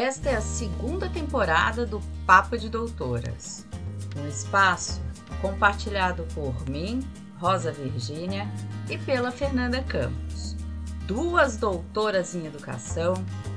Esta 0.00 0.30
é 0.30 0.36
a 0.36 0.40
segunda 0.40 1.08
temporada 1.08 1.84
do 1.84 2.00
Papo 2.24 2.56
de 2.56 2.68
Doutoras, 2.68 3.66
um 4.16 4.28
espaço 4.28 5.02
compartilhado 5.42 6.24
por 6.36 6.54
mim, 6.70 7.00
Rosa 7.40 7.72
Virgínia, 7.72 8.46
e 8.88 8.96
pela 8.96 9.32
Fernanda 9.32 9.82
Campos, 9.82 10.54
duas 11.04 11.56
doutoras 11.56 12.36
em 12.36 12.46
educação 12.46 13.14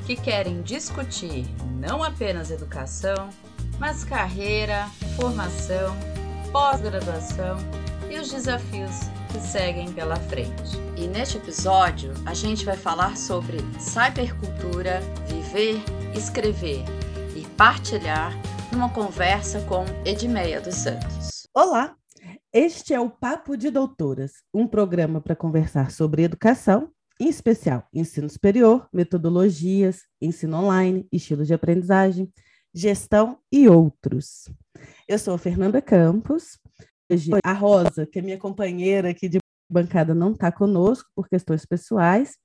que 0.08 0.16
querem 0.16 0.64
discutir 0.64 1.46
não 1.80 2.02
apenas 2.02 2.50
educação, 2.50 3.30
mas 3.78 4.04
carreira, 4.04 4.90
formação, 5.16 5.96
pós-graduação 6.52 7.58
e 8.10 8.18
os 8.18 8.32
desafios 8.32 9.12
que 9.32 9.40
seguem 9.40 9.92
pela 9.94 10.18
frente. 10.18 10.78
E 10.98 11.08
neste 11.08 11.38
episódio, 11.38 12.14
a 12.26 12.34
gente 12.34 12.66
vai 12.66 12.76
falar 12.76 13.16
sobre 13.16 13.58
cybercultura, 13.80 15.00
viver, 15.28 15.82
escrever 16.14 16.84
e 17.36 17.48
partilhar 17.56 18.34
numa 18.72 18.90
conversa 18.90 19.62
com 19.62 19.86
Edmeia 20.06 20.60
dos 20.60 20.76
Santos. 20.76 21.48
Olá, 21.54 21.96
este 22.54 22.94
é 22.94 23.00
o 23.00 23.10
Papo 23.10 23.56
de 23.56 23.70
Doutoras, 23.70 24.44
um 24.54 24.68
programa 24.68 25.22
para 25.22 25.36
conversar 25.36 25.92
sobre 25.92 26.24
educação, 26.24 26.92
em 27.20 27.30
especial 27.30 27.88
ensino 27.94 28.30
superior, 28.30 28.90
metodologias, 28.92 30.02
ensino 30.22 30.58
online, 30.58 31.08
estilos 31.12 31.48
de 31.48 31.54
aprendizagem, 31.54 32.30
gestão 32.74 33.38
e 33.52 33.70
outros. 33.70 34.50
Eu 35.08 35.18
sou 35.18 35.34
a 35.34 35.38
Fernanda 35.38 35.82
Campos, 35.82 36.58
Hoje, 37.12 37.30
a 37.44 37.52
Rosa, 37.52 38.06
que 38.06 38.20
é 38.20 38.22
minha 38.22 38.38
companheira 38.38 39.10
aqui 39.10 39.28
de 39.28 39.38
bancada, 39.70 40.16
não 40.16 40.32
está 40.32 40.50
conosco 40.50 41.10
por 41.14 41.28
questões 41.28 41.66
pessoais. 41.66 42.38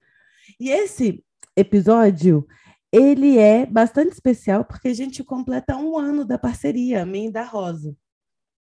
E 0.58 0.70
esse 0.70 1.24
episódio, 1.56 2.44
ele 2.92 3.38
é 3.38 3.64
bastante 3.64 4.12
especial 4.12 4.64
porque 4.64 4.88
a 4.88 4.94
gente 4.94 5.22
completa 5.22 5.76
um 5.76 5.96
ano 5.96 6.24
da 6.24 6.36
parceria, 6.36 7.04
a 7.04 7.06
e 7.06 7.30
da 7.30 7.44
Rosa. 7.44 7.96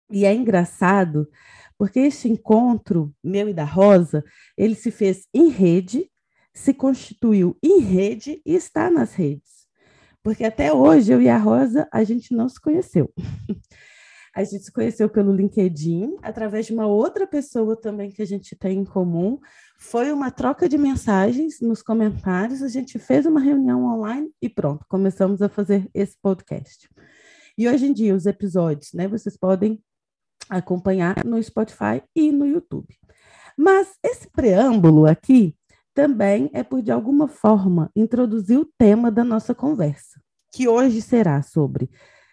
E 0.09 0.25
é 0.25 0.33
engraçado 0.33 1.29
porque 1.77 1.99
este 1.99 2.29
encontro, 2.29 3.13
meu 3.21 3.49
e 3.49 3.53
da 3.53 3.65
Rosa, 3.65 4.23
ele 4.57 4.75
se 4.75 4.91
fez 4.91 5.27
em 5.33 5.49
rede, 5.49 6.09
se 6.53 6.73
constituiu 6.73 7.57
em 7.61 7.79
rede 7.79 8.41
e 8.45 8.55
está 8.55 8.89
nas 8.89 9.13
redes. 9.15 9.67
Porque 10.23 10.45
até 10.45 10.71
hoje, 10.71 11.11
eu 11.11 11.21
e 11.21 11.27
a 11.27 11.37
Rosa, 11.37 11.89
a 11.91 12.05
gente 12.05 12.33
não 12.33 12.47
se 12.47 12.59
conheceu. 12.59 13.13
A 14.35 14.43
gente 14.43 14.63
se 14.63 14.71
conheceu 14.71 15.09
pelo 15.09 15.33
LinkedIn, 15.33 16.17
através 16.21 16.65
de 16.65 16.73
uma 16.73 16.87
outra 16.87 17.25
pessoa 17.25 17.75
também 17.75 18.11
que 18.11 18.21
a 18.21 18.25
gente 18.25 18.55
tem 18.55 18.79
em 18.79 18.85
comum. 18.85 19.39
Foi 19.79 20.11
uma 20.11 20.29
troca 20.29 20.67
de 20.67 20.77
mensagens 20.77 21.59
nos 21.61 21.81
comentários, 21.81 22.61
a 22.61 22.67
gente 22.67 22.99
fez 22.99 23.25
uma 23.25 23.39
reunião 23.39 23.85
online 23.85 24.31
e 24.41 24.47
pronto, 24.49 24.85
começamos 24.87 25.41
a 25.41 25.49
fazer 25.49 25.89
esse 25.93 26.17
podcast. 26.21 26.89
E 27.57 27.67
hoje 27.67 27.87
em 27.87 27.93
dia, 27.93 28.15
os 28.15 28.25
episódios, 28.25 28.93
né, 28.93 29.07
vocês 29.07 29.35
podem 29.35 29.81
acompanhar 30.49 31.23
no 31.25 31.41
Spotify 31.41 32.01
e 32.15 32.31
no 32.31 32.45
YouTube. 32.45 32.87
Mas 33.57 33.89
esse 34.03 34.29
preâmbulo 34.29 35.05
aqui 35.05 35.55
também 35.93 36.49
é 36.53 36.63
por, 36.63 36.81
de 36.81 36.91
alguma 36.91 37.27
forma, 37.27 37.91
introduzir 37.95 38.57
o 38.57 38.69
tema 38.77 39.11
da 39.11 39.23
nossa 39.23 39.53
conversa, 39.53 40.21
que 40.53 40.67
hoje 40.67 41.01
será 41.01 41.41
sobre 41.41 41.89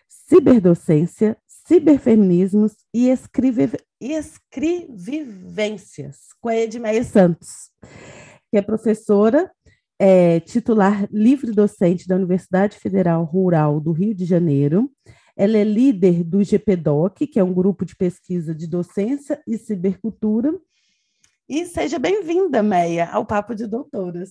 ciberdocência, 0.08 1.36
ciberfeminismos 1.67 2.72
e, 2.95 3.11
escrive, 3.11 3.72
escrevivências, 4.00 6.28
com 6.41 6.48
a 6.48 6.56
Edmeia 6.56 7.03
Santos, 7.03 7.73
que 8.50 8.56
é 8.56 8.62
professora 8.62 9.50
é, 9.98 10.39
titular 10.41 11.08
livre 11.11 11.50
docente 11.50 12.06
da 12.06 12.14
Universidade 12.14 12.78
Federal 12.78 13.25
Rural 13.25 13.81
do 13.81 13.91
Rio 13.92 14.14
de 14.14 14.25
Janeiro. 14.25 14.89
Ela 15.36 15.58
é 15.58 15.64
líder 15.64 16.23
do 16.23 16.41
GPDOC, 16.42 17.27
que 17.27 17.41
é 17.41 17.45
um 17.45 17.53
grupo 17.53 17.84
de 17.84 17.97
pesquisa 17.97 18.55
de 18.55 18.69
docência 18.69 19.42
e 19.47 19.58
cibercultura. 19.58 20.55
E 21.48 21.64
seja 21.67 21.98
bem-vinda, 21.98 22.62
Meia, 22.62 23.11
ao 23.11 23.27
Papo 23.27 23.55
de 23.55 23.67
Doutoras. 23.67 24.30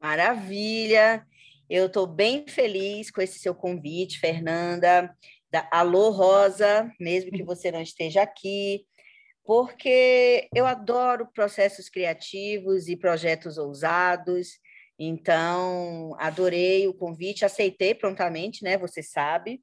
Maravilha! 0.00 1.26
Eu 1.68 1.86
estou 1.86 2.06
bem 2.06 2.46
feliz 2.46 3.10
com 3.10 3.20
esse 3.20 3.40
seu 3.40 3.52
convite, 3.52 4.20
Fernanda 4.20 5.12
da 5.56 5.66
Alô 5.70 6.10
Rosa, 6.10 6.92
mesmo 7.00 7.30
que 7.30 7.42
você 7.42 7.72
não 7.72 7.80
esteja 7.80 8.20
aqui, 8.20 8.84
porque 9.42 10.50
eu 10.54 10.66
adoro 10.66 11.28
processos 11.32 11.88
criativos 11.88 12.88
e 12.88 12.96
projetos 12.96 13.56
ousados. 13.56 14.58
Então, 14.98 16.14
adorei 16.18 16.86
o 16.86 16.92
convite, 16.92 17.44
aceitei 17.44 17.94
prontamente, 17.94 18.62
né? 18.62 18.76
Você 18.76 19.02
sabe, 19.02 19.62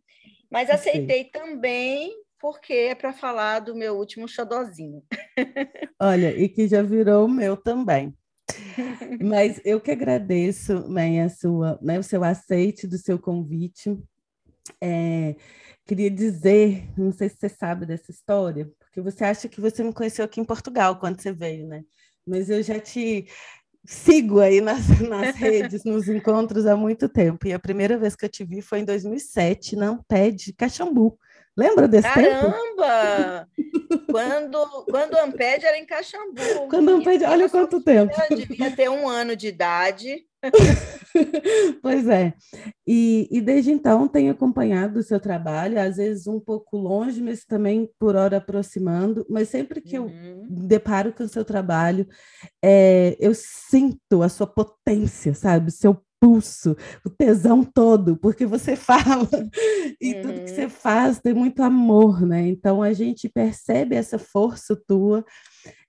mas 0.50 0.72
aceitei 0.72 1.26
Sim. 1.26 1.30
também 1.31 2.12
porque 2.40 2.74
é 2.74 2.96
para 2.96 3.14
falar 3.14 3.60
do 3.60 3.75
meu 3.75 3.96
último 3.96 4.28
xodozinho. 4.28 5.04
Olha, 6.02 6.36
e 6.36 6.50
que 6.50 6.68
já 6.68 6.81
virou 6.81 7.25
o 7.25 7.30
meu 7.30 7.56
também. 7.56 8.18
Mas 9.24 9.62
eu 9.64 9.80
que 9.80 9.92
agradeço, 9.92 10.90
mãe, 10.90 11.22
a 11.22 11.30
sua, 11.30 11.80
né, 11.81 11.98
o 11.98 12.04
seu 12.04 12.22
aceite 12.22 12.86
do 12.86 12.98
seu 12.98 13.18
convite. 13.18 13.98
É, 14.81 15.36
queria 15.86 16.10
dizer, 16.10 16.90
não 16.98 17.12
sei 17.12 17.30
se 17.30 17.38
você 17.38 17.50
sabe 17.50 17.86
dessa 17.86 18.12
história, 18.12 18.70
porque 18.80 19.02
você 19.02 19.24
acha 19.24 19.50
que 19.50 19.60
você 19.60 19.84
me 19.84 19.94
conheceu 19.94 20.24
aqui 20.26 20.40
em 20.40 20.46
Portugal 20.46 21.00
quando 21.00 21.22
você 21.22 21.32
veio, 21.32 21.68
né? 21.68 21.84
Mas 22.26 22.50
eu 22.50 22.64
já 22.64 22.80
te 22.80 23.28
sigo 23.86 24.40
aí 24.40 24.62
nas, 24.62 24.88
nas 25.10 25.36
redes, 25.36 25.84
nos 25.84 26.08
encontros 26.08 26.66
há 26.66 26.76
muito 26.76 27.10
tempo. 27.10 27.48
E 27.48 27.54
a 27.54 27.60
primeira 27.60 27.98
vez 27.98 28.16
que 28.16 28.26
eu 28.26 28.30
te 28.30 28.44
vi 28.44 28.62
foi 28.62 28.80
em 28.80 28.86
2007, 28.86 29.76
na 29.76 29.88
Amped 29.90 30.54
Caxambu. 30.54 31.18
Lembra 31.56 31.88
desse 31.88 32.08
Caramba! 32.08 33.47
tempo? 33.56 34.06
quando, 34.12 34.86
quando 34.90 35.18
Amped 35.18 35.66
era 35.66 35.78
em 35.78 35.86
Caxambu. 35.86 36.68
Quando 36.69 36.90
Amped, 36.90 37.24
olha 37.24 37.50
quanto 37.50 37.81
tempo. 37.81 38.14
Eu 38.30 38.38
devia 38.38 38.75
ter 38.75 38.90
um 38.90 39.08
ano 39.08 39.36
de 39.36 39.47
idade. 39.47 40.25
pois 41.81 42.08
é. 42.08 42.34
E, 42.86 43.30
e, 43.31 43.40
desde 43.40 43.72
então 43.72 44.08
tenho 44.08 44.31
acompanhado 44.31 45.00
o 45.00 45.03
seu 45.03 45.19
trabalho, 45.19 45.80
às 45.80 45.97
vezes 45.97 46.28
um 46.28 46.40
pouco 46.40 46.75
longe, 46.75 47.22
mas 47.22 47.46
também 47.46 47.90
por 47.97 48.16
hora 48.16 48.38
aproximando. 48.38 49.25
Mas 49.30 49.50
sempre 49.50 49.80
que 49.80 49.97
uhum. 49.97 50.08
eu 50.08 50.47
deparo 50.50 51.13
com 51.13 51.24
o 51.24 51.30
seu 51.30 51.46
trabalho, 51.46 52.08
é, 52.63 53.16
eu 53.19 53.34
sinto 53.34 54.22
a 54.22 54.30
sua 54.30 54.47
potência, 54.47 55.34
sabe? 55.34 55.72
Seu 55.72 56.02
pulso, 56.24 56.78
o 57.06 57.10
tesão 57.10 57.66
todo, 57.66 58.16
porque 58.16 58.46
você 58.46 58.78
fala 58.78 59.28
e 60.00 60.14
uhum. 60.14 60.22
tudo 60.22 60.42
que 60.46 60.52
você 60.52 60.64
uhum. 60.64 60.70
faz 60.70 61.20
tem 61.20 61.34
muito 61.34 61.62
amor, 61.62 62.26
né? 62.26 62.48
Então 62.48 62.82
a 62.82 62.94
gente 62.94 63.28
percebe 63.28 63.98
essa 63.98 64.18
força 64.18 64.74
tua 64.88 65.26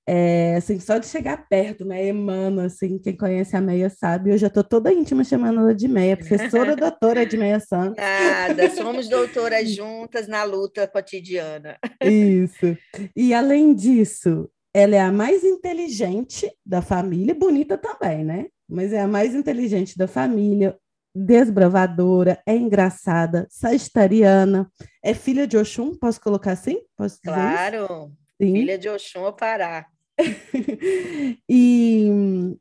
é, 0.07 0.57
assim, 0.57 0.79
só 0.81 0.99
de 0.99 1.07
chegar 1.07 1.49
perto, 1.49 1.83
né, 1.83 2.07
emana, 2.07 2.67
assim, 2.67 2.99
quem 2.99 3.17
conhece 3.17 3.57
a 3.57 3.61
Meia 3.61 3.89
sabe, 3.89 4.31
eu 4.31 4.37
já 4.37 4.49
estou 4.49 4.63
toda 4.63 4.93
íntima 4.93 5.25
chamando 5.25 5.61
ela 5.61 5.75
de 5.75 5.89
Meia, 5.89 6.15
professora 6.15 6.77
doutora 6.77 7.25
de 7.25 7.39
Meia 7.39 7.59
Santos. 7.59 7.97
Nada, 7.97 8.71
somos 8.75 9.09
doutoras 9.09 9.71
juntas 9.71 10.29
na 10.29 10.45
luta 10.45 10.87
cotidiana. 10.87 11.79
Isso. 12.03 12.77
E 13.17 13.33
além 13.33 13.73
disso, 13.73 14.51
ela 14.75 14.95
é 14.95 15.01
a 15.01 15.11
mais 15.11 15.43
inteligente 15.43 16.53
da 16.67 16.83
família, 16.83 17.35
bonita 17.35 17.79
também, 17.79 18.25
né? 18.25 18.47
Mas 18.69 18.93
é 18.93 19.01
a 19.01 19.09
mais 19.09 19.35
inteligente 19.35 19.97
da 19.97 20.09
família, 20.09 20.77
desbravadora, 21.15 22.43
é 22.47 22.57
engraçada, 22.57 23.47
sagitariana, 23.51 24.71
é 25.03 25.15
filha 25.15 25.47
de 25.47 25.57
Oxum, 25.57 25.95
posso 25.95 26.21
colocar 26.21 26.53
assim? 26.53 26.81
Posso 26.97 27.19
dizer 27.23 27.35
claro, 27.35 28.13
filha 28.39 28.77
de 28.77 28.89
Oxum 28.89 29.31
Pará. 29.33 29.87
e 31.49 32.57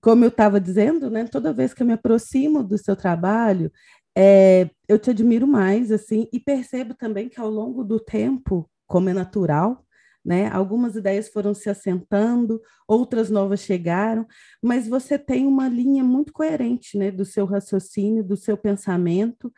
como 0.00 0.24
eu 0.24 0.28
estava 0.28 0.60
dizendo, 0.60 1.10
né, 1.10 1.24
toda 1.24 1.52
vez 1.52 1.74
que 1.74 1.82
eu 1.82 1.86
me 1.86 1.92
aproximo 1.92 2.62
do 2.62 2.78
seu 2.78 2.94
trabalho, 2.94 3.72
é, 4.16 4.70
eu 4.88 4.98
te 4.98 5.10
admiro 5.10 5.46
mais, 5.46 5.90
assim, 5.90 6.28
e 6.32 6.38
percebo 6.38 6.94
também 6.94 7.28
que 7.28 7.40
ao 7.40 7.50
longo 7.50 7.82
do 7.84 7.98
tempo, 7.98 8.70
como 8.86 9.08
é 9.08 9.12
natural, 9.12 9.84
né, 10.26 10.48
algumas 10.48 10.96
ideias 10.96 11.28
foram 11.28 11.54
se 11.54 11.70
assentando, 11.70 12.60
outras 12.88 13.30
novas 13.30 13.60
chegaram, 13.60 14.26
mas 14.60 14.88
você 14.88 15.16
tem 15.16 15.46
uma 15.46 15.68
linha 15.68 16.02
muito 16.02 16.32
coerente, 16.32 16.98
né, 16.98 17.12
do 17.12 17.24
seu 17.24 17.46
raciocínio, 17.46 18.24
do 18.24 18.36
seu 18.36 18.56
pensamento, 18.56 19.52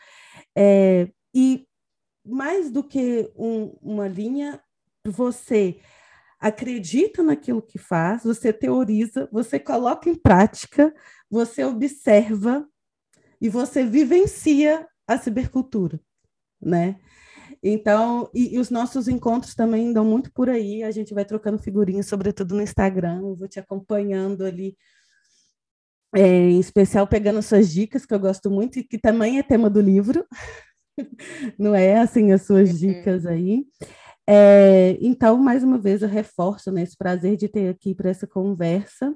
é, 0.54 1.08
e 1.34 1.66
mais 2.22 2.70
do 2.70 2.84
que 2.84 3.32
um, 3.34 3.74
uma 3.80 4.06
linha, 4.06 4.60
você 5.06 5.80
acredita 6.38 7.22
naquilo 7.22 7.62
que 7.62 7.78
faz, 7.78 8.22
você 8.24 8.52
teoriza, 8.52 9.26
você 9.32 9.58
coloca 9.58 10.10
em 10.10 10.14
prática, 10.14 10.94
você 11.30 11.64
observa 11.64 12.68
e 13.40 13.48
você 13.48 13.86
vivencia 13.86 14.86
a 15.06 15.16
cibercultura, 15.16 15.98
né? 16.60 17.00
Então, 17.62 18.30
e, 18.32 18.54
e, 18.54 18.58
os 18.58 18.70
nossos 18.70 19.08
encontros 19.08 19.54
também 19.54 19.92
dão 19.92 20.04
muito 20.04 20.32
por 20.32 20.48
aí, 20.48 20.82
a 20.82 20.90
gente 20.90 21.12
vai 21.12 21.24
trocando 21.24 21.58
figurinhas, 21.58 22.06
sobretudo 22.06 22.54
no 22.54 22.62
Instagram, 22.62 23.20
eu 23.20 23.36
vou 23.36 23.48
te 23.48 23.58
acompanhando 23.58 24.44
ali 24.44 24.76
é, 26.14 26.50
em 26.50 26.58
especial 26.58 27.06
pegando 27.06 27.42
suas 27.42 27.70
dicas, 27.70 28.06
que 28.06 28.14
eu 28.14 28.20
gosto 28.20 28.50
muito 28.50 28.78
e 28.78 28.84
que 28.84 28.98
também 28.98 29.38
é 29.38 29.42
tema 29.42 29.68
do 29.68 29.80
livro, 29.80 30.24
não 31.58 31.74
é? 31.74 31.98
Assim, 31.98 32.32
as 32.32 32.42
suas 32.42 32.70
uhum. 32.70 32.76
dicas 32.76 33.26
aí. 33.26 33.66
É, 34.26 34.98
então, 35.00 35.38
mais 35.38 35.64
uma 35.64 35.78
vez, 35.78 36.02
eu 36.02 36.08
reforço 36.08 36.70
né, 36.70 36.82
esse 36.82 36.96
prazer 36.96 37.36
de 37.36 37.48
ter 37.48 37.68
aqui 37.68 37.94
para 37.94 38.10
essa 38.10 38.26
conversa. 38.26 39.14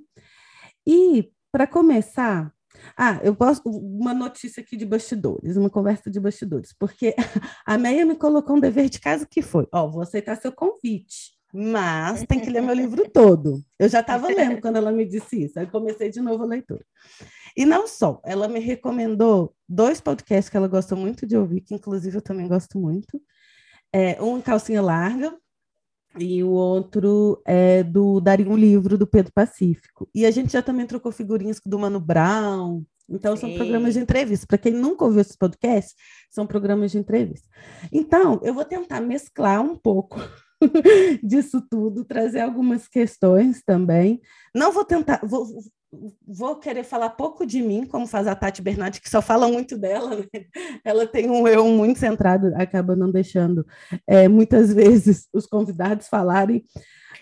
E, 0.87 1.31
para 1.53 1.67
começar, 1.67 2.53
ah, 2.97 3.21
eu 3.23 3.35
posso. 3.35 3.63
Uma 3.67 4.15
notícia 4.15 4.61
aqui 4.61 4.77
de 4.77 4.85
bastidores, 4.85 5.57
uma 5.57 5.71
conversa 5.71 6.11
de 6.11 6.21
bastidores, 6.21 6.73
porque 6.73 7.15
a 7.67 7.79
Meia 7.79 8.05
me 8.05 8.17
colocou 8.17 8.57
um 8.57 8.61
dever 8.61 8.89
de 8.89 9.01
casa 9.01 9.27
que 9.27 9.43
foi: 9.43 9.67
Ó, 9.73 9.89
vou 9.89 10.03
aceitar 10.03 10.37
seu 10.37 10.53
convite, 10.53 11.33
mas 11.53 12.25
tem 12.25 12.41
que 12.41 12.51
ler 12.51 12.63
meu 12.63 12.75
livro 12.75 13.09
todo. 13.13 13.63
Eu 13.79 13.89
já 13.89 14.01
estava 14.01 14.29
lendo 14.29 14.61
quando 14.61 14.77
ela 14.77 14.93
me 14.93 15.05
disse 15.05 15.45
isso, 15.45 15.59
aí 15.59 15.67
comecei 15.67 16.11
de 16.11 16.21
novo 16.21 16.45
a 16.45 16.47
leitura. 16.47 16.85
E 17.57 17.67
não 17.67 17.87
só, 17.87 18.21
ela 18.25 18.49
me 18.49 18.61
recomendou 18.61 19.55
dois 19.69 20.01
podcasts 20.01 20.49
que 20.49 20.57
ela 20.57 20.69
gosta 20.69 20.97
muito 20.97 21.27
de 21.27 21.37
ouvir, 21.37 21.61
que 21.61 21.75
inclusive 21.75 22.17
eu 22.17 22.23
também 22.23 22.49
gosto 22.49 22.79
muito. 22.79 23.21
É, 23.93 24.23
um 24.23 24.41
Calcinha 24.41 24.81
Larga, 24.81 25.37
e 26.19 26.43
o 26.43 26.51
outro 26.51 27.43
é 27.47 27.83
do 27.83 28.21
Daria 28.21 28.49
um 28.49 28.57
Livro, 28.57 28.99
do 28.99 29.07
Pedro 29.07 29.33
Pacífico. 29.33 30.09
E 30.15 30.27
a 30.27 30.31
gente 30.31 30.53
já 30.53 30.63
também 30.63 30.87
trocou 30.87 31.11
figurinhas 31.11 31.61
do 31.65 31.79
Mano 31.79 32.01
Brown. 32.01 32.83
Então, 33.09 33.37
Sim. 33.37 33.41
são 33.41 33.55
programas 33.57 33.95
de 33.95 34.01
entrevista. 34.01 34.47
Para 34.47 34.59
quem 34.59 34.73
nunca 34.73 35.05
ouviu 35.05 35.21
esses 35.21 35.37
podcasts, 35.37 35.95
são 36.31 36.47
programas 36.47 36.93
de 36.93 36.99
entrevista. 36.99 37.49
Então, 37.91 38.41
eu 38.43 38.55
vou 38.55 38.65
tentar 38.65 39.01
mesclar 39.01 39.61
um 39.61 39.77
pouco 39.77 40.19
disso 41.23 41.63
tudo, 41.71 42.05
trazer 42.05 42.41
algumas 42.41 42.89
questões 42.89 43.63
também. 43.65 44.21
Não 44.55 44.73
vou 44.73 44.85
tentar, 44.85 45.21
vou, 45.25 45.47
vou 46.27 46.57
querer 46.57 46.85
falar 46.85 47.11
pouco 47.11 47.45
de 47.45 47.61
mim, 47.61 47.85
como 47.85 48.07
faz 48.07 48.27
a 48.27 48.35
Tati 48.35 48.63
Bernardi, 48.63 49.01
que 49.01 49.11
só 49.11 49.21
fala 49.21 49.47
muito 49.47 49.77
dela, 49.77 50.17
né? 50.17 50.27
Ela 50.83 51.07
tem 51.07 51.31
um 51.31 51.47
eu 51.47 51.67
muito 51.67 51.99
centrado, 51.99 52.53
acaba 52.57 52.97
não 52.97 53.11
deixando 53.11 53.67
é, 54.07 54.27
muitas 54.27 54.73
vezes 54.73 55.29
os 55.33 55.47
convidados 55.47 56.09
falarem. 56.09 56.65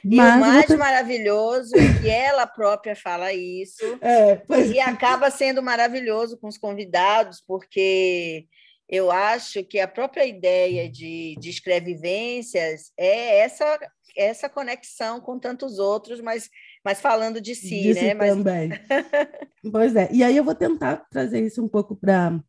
E 0.05 0.14
o 0.14 0.38
mais 0.38 0.70
maravilhoso 0.70 1.76
é 1.76 2.00
que 2.00 2.08
ela 2.08 2.46
própria 2.46 2.94
fala 2.94 3.32
isso, 3.32 3.84
é, 4.00 4.40
e 4.73 4.78
é. 4.78 4.82
acaba 4.82 5.31
sendo 5.31 5.62
maravilhoso 5.62 6.38
com 6.38 6.49
os 6.49 6.56
convidados, 6.56 7.43
porque 7.46 8.46
eu 8.88 9.11
acho 9.11 9.62
que 9.64 9.78
a 9.78 9.87
própria 9.88 10.25
ideia 10.25 10.90
de, 10.90 11.37
de 11.38 11.50
escrevivências 11.50 12.93
é 12.99 13.40
essa, 13.40 13.78
essa 14.16 14.49
conexão 14.49 15.20
com 15.20 15.38
tantos 15.38 15.78
outros, 15.78 16.20
mas 16.20 16.49
mas 16.85 17.00
falando 17.00 17.41
de 17.41 17.55
si, 17.55 17.82
de 17.82 17.94
né? 17.94 18.15
Mas... 18.15 18.31
também. 18.31 18.71
pois 19.73 19.94
é. 19.97 20.09
E 20.12 20.23
aí 20.23 20.37
eu 20.37 20.44
vou 20.44 20.55
tentar 20.55 21.05
trazer 21.11 21.44
isso 21.44 21.62
um 21.62 21.69
pouco 21.69 21.97
para 21.97 22.41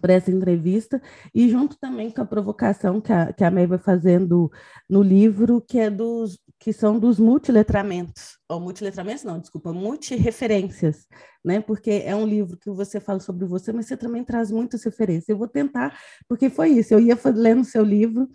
para 0.00 0.14
essa 0.14 0.30
entrevista 0.30 1.02
e 1.34 1.50
junto 1.50 1.76
também 1.78 2.10
com 2.10 2.22
a 2.22 2.24
provocação 2.24 2.98
que 2.98 3.12
a, 3.12 3.30
que 3.30 3.44
a 3.44 3.50
May 3.50 3.66
vai 3.66 3.78
fazendo 3.78 4.50
no 4.88 5.02
livro, 5.02 5.60
que 5.60 5.78
é 5.78 5.90
dos 5.90 6.38
que 6.58 6.72
são 6.72 6.96
dos 6.96 7.18
multiletramentos, 7.18 8.38
ou 8.48 8.60
multiletramentos 8.60 9.24
não, 9.24 9.40
desculpa, 9.40 9.72
multireferências, 9.72 11.08
né? 11.44 11.60
Porque 11.60 12.04
é 12.04 12.14
um 12.14 12.24
livro 12.24 12.56
que 12.56 12.70
você 12.70 13.00
fala 13.00 13.18
sobre 13.18 13.44
você, 13.44 13.72
mas 13.72 13.86
você 13.86 13.96
também 13.96 14.22
traz 14.22 14.52
muitas 14.52 14.84
referências. 14.84 15.28
Eu 15.28 15.36
vou 15.36 15.48
tentar, 15.48 15.98
porque 16.28 16.48
foi 16.48 16.68
isso, 16.68 16.94
eu 16.94 17.00
ia 17.00 17.18
lendo 17.34 17.64
seu 17.64 17.82
livro 17.82 18.28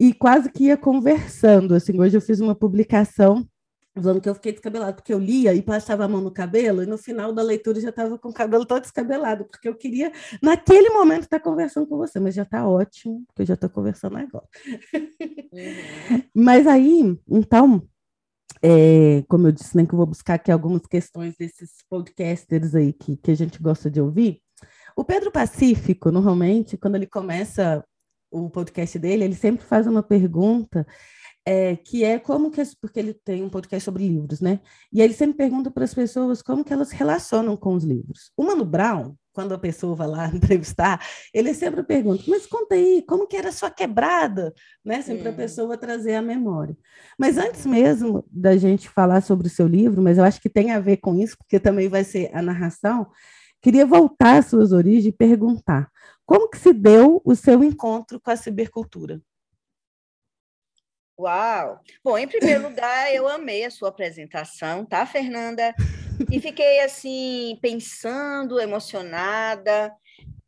e 0.00 0.12
quase 0.12 0.50
que 0.50 0.64
ia 0.64 0.76
conversando, 0.76 1.76
assim, 1.76 2.00
hoje 2.00 2.16
eu 2.16 2.20
fiz 2.20 2.40
uma 2.40 2.56
publicação 2.56 3.48
Falando 3.94 4.20
que 4.20 4.28
eu 4.28 4.34
fiquei 4.34 4.52
descabelado, 4.52 4.96
porque 4.96 5.14
eu 5.14 5.18
lia 5.18 5.54
e 5.54 5.62
passava 5.62 6.04
a 6.04 6.08
mão 6.08 6.20
no 6.20 6.32
cabelo, 6.32 6.82
e 6.82 6.86
no 6.86 6.98
final 6.98 7.32
da 7.32 7.42
leitura 7.42 7.80
já 7.80 7.90
estava 7.90 8.18
com 8.18 8.30
o 8.30 8.34
cabelo 8.34 8.66
todo 8.66 8.82
descabelado, 8.82 9.44
porque 9.44 9.68
eu 9.68 9.74
queria, 9.74 10.12
naquele 10.42 10.90
momento, 10.90 11.22
estar 11.24 11.38
tá 11.38 11.44
conversando 11.44 11.86
com 11.86 11.96
você, 11.96 12.18
mas 12.18 12.34
já 12.34 12.42
está 12.42 12.66
ótimo, 12.66 13.24
porque 13.26 13.42
eu 13.42 13.46
já 13.46 13.54
estou 13.54 13.70
conversando 13.70 14.16
agora. 14.16 14.46
Uhum. 15.52 16.22
mas 16.34 16.66
aí, 16.66 17.16
então, 17.28 17.86
é, 18.60 19.22
como 19.28 19.46
eu 19.46 19.52
disse, 19.52 19.76
nem 19.76 19.84
né, 19.84 19.88
que 19.88 19.94
eu 19.94 19.98
vou 19.98 20.06
buscar 20.06 20.34
aqui 20.34 20.50
algumas 20.50 20.86
questões 20.86 21.36
desses 21.36 21.70
podcasters 21.88 22.74
aí 22.74 22.92
que, 22.92 23.16
que 23.16 23.30
a 23.30 23.36
gente 23.36 23.62
gosta 23.62 23.90
de 23.90 24.00
ouvir. 24.00 24.40
O 24.96 25.04
Pedro 25.04 25.30
Pacífico, 25.30 26.10
normalmente, 26.10 26.76
quando 26.76 26.94
ele 26.94 27.06
começa 27.06 27.84
o 28.30 28.48
podcast 28.48 28.98
dele, 28.98 29.24
ele 29.24 29.34
sempre 29.34 29.64
faz 29.64 29.86
uma 29.86 30.02
pergunta 30.02 30.86
é, 31.46 31.76
que 31.76 32.04
é 32.04 32.18
como 32.18 32.50
que, 32.50 32.62
porque 32.80 32.98
ele 32.98 33.12
tem 33.12 33.42
um 33.42 33.50
podcast 33.50 33.84
sobre 33.84 34.08
livros, 34.08 34.40
né? 34.40 34.60
E 34.92 35.02
ele 35.02 35.12
sempre 35.12 35.36
pergunta 35.36 35.70
para 35.70 35.84
as 35.84 35.92
pessoas 35.92 36.40
como 36.40 36.64
que 36.64 36.72
elas 36.72 36.90
relacionam 36.90 37.56
com 37.56 37.74
os 37.74 37.84
livros. 37.84 38.32
O 38.36 38.44
Mano 38.44 38.64
Brown, 38.64 39.14
quando 39.32 39.52
a 39.52 39.58
pessoa 39.58 39.94
vai 39.94 40.06
lá 40.06 40.26
entrevistar, 40.34 41.04
ele 41.34 41.52
sempre 41.52 41.82
pergunta, 41.82 42.24
mas 42.28 42.46
conta 42.46 42.74
aí, 42.74 43.04
como 43.06 43.26
que 43.26 43.36
era 43.36 43.50
a 43.50 43.52
sua 43.52 43.70
quebrada? 43.70 44.54
Né? 44.82 45.02
Sempre 45.02 45.28
hum. 45.28 45.32
a 45.32 45.34
pessoa 45.34 45.76
trazer 45.76 46.14
a 46.14 46.22
memória. 46.22 46.76
Mas 47.18 47.36
antes 47.36 47.66
mesmo 47.66 48.24
da 48.30 48.56
gente 48.56 48.88
falar 48.88 49.20
sobre 49.20 49.46
o 49.46 49.50
seu 49.50 49.66
livro, 49.66 50.00
mas 50.00 50.16
eu 50.16 50.24
acho 50.24 50.40
que 50.40 50.48
tem 50.48 50.70
a 50.70 50.80
ver 50.80 50.96
com 50.96 51.14
isso, 51.14 51.36
porque 51.36 51.60
também 51.60 51.88
vai 51.88 52.04
ser 52.04 52.30
a 52.32 52.40
narração, 52.40 53.06
queria 53.60 53.84
voltar 53.84 54.38
às 54.38 54.46
suas 54.46 54.72
origens 54.72 55.06
e 55.06 55.12
perguntar, 55.12 55.90
como 56.24 56.48
que 56.48 56.56
se 56.56 56.72
deu 56.72 57.20
o 57.22 57.34
seu 57.34 57.62
encontro 57.62 58.18
com 58.18 58.30
a 58.30 58.36
cibercultura? 58.36 59.20
Uau! 61.16 61.80
Bom, 62.02 62.18
em 62.18 62.26
primeiro 62.26 62.64
lugar, 62.68 63.12
eu 63.14 63.28
amei 63.28 63.64
a 63.64 63.70
sua 63.70 63.88
apresentação, 63.88 64.84
tá, 64.84 65.06
Fernanda? 65.06 65.72
E 66.30 66.40
fiquei 66.40 66.80
assim 66.80 67.56
pensando, 67.62 68.60
emocionada, 68.60 69.94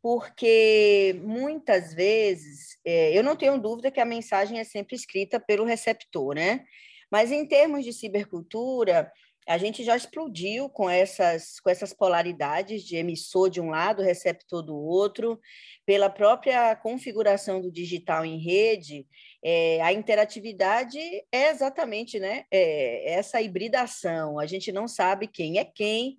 porque 0.01 1.19
muitas 1.23 1.93
vezes 1.93 2.77
é, 2.85 3.17
eu 3.17 3.23
não 3.23 3.35
tenho 3.37 3.57
dúvida 3.57 3.89
que 3.89 4.01
a 4.01 4.05
mensagem 4.05 4.59
é 4.59 4.63
sempre 4.65 4.95
escrita 4.95 5.39
pelo 5.39 5.63
receptor, 5.63 6.35
né? 6.35 6.65
Mas 7.09 7.31
em 7.31 7.45
termos 7.45 7.85
de 7.85 7.93
cibercultura, 7.93 9.09
a 9.47 9.57
gente 9.57 9.83
já 9.85 9.95
explodiu 9.95 10.69
com 10.69 10.89
essas, 10.89 11.59
com 11.61 11.69
essas 11.69 11.93
polaridades 11.93 12.83
de 12.83 12.97
emissor 12.97 13.49
de 13.49 13.61
um 13.61 13.69
lado, 13.69 14.03
receptor 14.03 14.61
do 14.61 14.75
outro, 14.75 15.39
pela 15.85 16.09
própria 16.09 16.75
configuração 16.75 17.61
do 17.61 17.71
digital 17.71 18.25
em 18.25 18.37
rede, 18.37 19.07
é, 19.43 19.81
a 19.81 19.93
interatividade 19.93 20.97
é 21.31 21.49
exatamente 21.49 22.19
né, 22.19 22.45
é, 22.51 23.13
essa 23.13 23.41
hibridação, 23.41 24.39
a 24.39 24.45
gente 24.45 24.71
não 24.71 24.87
sabe 24.87 25.27
quem 25.27 25.59
é 25.59 25.65
quem, 25.65 26.17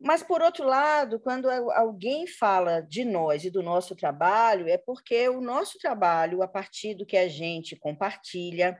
mas, 0.00 0.22
por 0.22 0.42
outro 0.42 0.66
lado, 0.66 1.18
quando 1.18 1.48
alguém 1.48 2.26
fala 2.26 2.82
de 2.82 3.04
nós 3.04 3.44
e 3.44 3.50
do 3.50 3.62
nosso 3.62 3.96
trabalho, 3.96 4.68
é 4.68 4.76
porque 4.76 5.28
o 5.28 5.40
nosso 5.40 5.78
trabalho, 5.78 6.42
a 6.42 6.48
partir 6.48 6.94
do 6.94 7.06
que 7.06 7.16
a 7.16 7.26
gente 7.26 7.74
compartilha, 7.74 8.78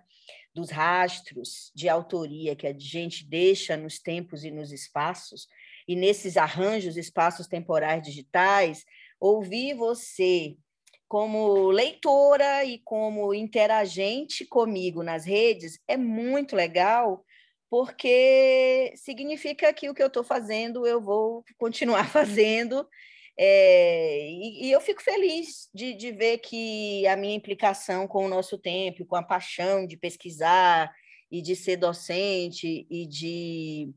dos 0.54 0.71
rastros 0.71 1.73
de 1.75 1.88
autoria 1.88 2.54
que 2.54 2.66
a 2.66 2.78
gente 2.78 3.26
deixa 3.26 3.76
nos 3.76 3.99
tempos 3.99 4.44
e 4.44 4.50
nos 4.50 4.71
espaços, 4.71 5.49
e 5.88 5.97
nesses 5.97 6.37
arranjos, 6.37 6.97
espaços 6.97 7.47
temporais 7.47 8.02
digitais, 8.02 8.85
ouvir 9.18 9.75
você 9.75 10.56
como 11.08 11.70
leitora 11.70 12.64
e 12.64 12.78
como 12.78 13.34
interagente 13.34 14.44
comigo 14.46 15.02
nas 15.02 15.25
redes 15.25 15.78
é 15.87 15.96
muito 15.96 16.56
legal, 16.56 17.25
porque 17.70 18.92
significa 18.96 19.73
que 19.73 19.88
o 19.88 19.94
que 19.94 20.02
eu 20.02 20.08
estou 20.08 20.25
fazendo 20.25 20.87
eu 20.87 21.00
vou 21.00 21.44
continuar 21.58 22.08
fazendo 22.11 22.87
é, 23.37 24.30
e, 24.30 24.66
e, 24.66 24.70
eu 24.70 24.80
fico 24.80 25.02
feliz 25.02 25.68
de, 25.75 25.92
de 25.94 26.12
ver 26.12 26.38
que 26.38 27.04
a 27.08 27.16
minha 27.16 27.34
implicação 27.34 28.06
com 28.06 28.25
o 28.25 28.28
nosso 28.28 28.56
tempo, 28.56 29.04
com 29.04 29.16
a 29.16 29.25
paixão 29.25 29.87
de 29.87 29.96
pesquisar 29.96 30.92
e 31.30 31.42
de 31.42 31.56
ser 31.56 31.76
docente 31.76 32.87
e 32.88 33.06
de 33.06 33.92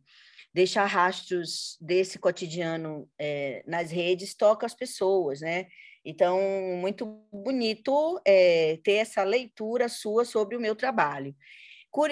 deixar 0.51 0.85
rastros 0.85 1.77
desse 1.79 2.17
cotidiano 2.17 3.07
é, 3.19 3.63
nas 3.67 3.91
redes 3.91 4.33
toca 4.33 4.65
as 4.65 4.73
pessoas, 4.73 5.41
né? 5.41 5.67
Então, 6.09 6.39
muito 6.77 7.05
bonito 7.33 8.17
é, 8.23 8.79
ter 8.81 8.93
essa 8.93 9.23
leitura 9.23 9.89
sua 9.89 10.23
sobre 10.23 10.55
o 10.55 10.59
meu 10.59 10.73
trabalho. 10.73 11.35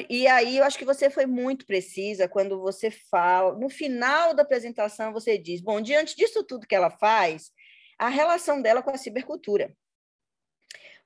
E 0.10 0.28
aí 0.28 0.58
eu 0.58 0.66
acho 0.66 0.78
que 0.78 0.84
você 0.84 1.10
foi 1.10 1.26
muito 1.26 1.66
precisa 1.66 2.28
quando 2.28 2.60
você 2.60 2.92
fala, 2.92 3.58
no 3.58 3.70
final 3.70 4.34
da 4.34 4.42
apresentação 4.42 5.14
você 5.14 5.38
diz, 5.38 5.62
bom, 5.62 5.80
diante 5.80 6.14
disso 6.14 6.44
tudo 6.44 6.68
que 6.68 6.76
ela 6.76 6.90
faz, 6.90 7.52
a 7.98 8.10
relação 8.10 8.62
dela 8.62 8.84
com 8.84 8.90
a 8.90 8.98
cibercultura. 8.98 9.74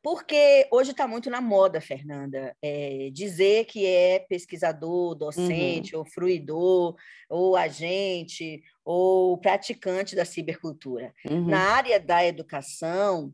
Porque 0.01 0.67
hoje 0.71 0.91
está 0.91 1.05
muito 1.05 1.29
na 1.29 1.41
moda, 1.41 1.81
Fernanda, 1.81 2.55
é, 2.61 3.09
dizer 3.11 3.65
que 3.65 3.85
é 3.85 4.19
pesquisador, 4.19 5.13
docente, 5.13 5.93
uhum. 5.93 5.99
ou 5.99 6.05
fruidor, 6.05 6.95
ou 7.29 7.57
agente, 7.57 8.63
ou 8.85 9.37
praticante 9.37 10.15
da 10.15 10.23
cibercultura. 10.23 11.13
Uhum. 11.29 11.47
Na 11.47 11.59
área 11.59 11.99
da 11.99 12.25
educação, 12.25 13.33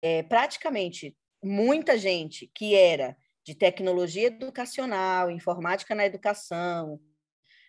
é, 0.00 0.22
praticamente 0.22 1.16
muita 1.42 1.98
gente 1.98 2.48
que 2.54 2.74
era 2.76 3.16
de 3.44 3.54
tecnologia 3.54 4.28
educacional, 4.28 5.30
informática 5.30 5.96
na 5.96 6.06
educação, 6.06 7.00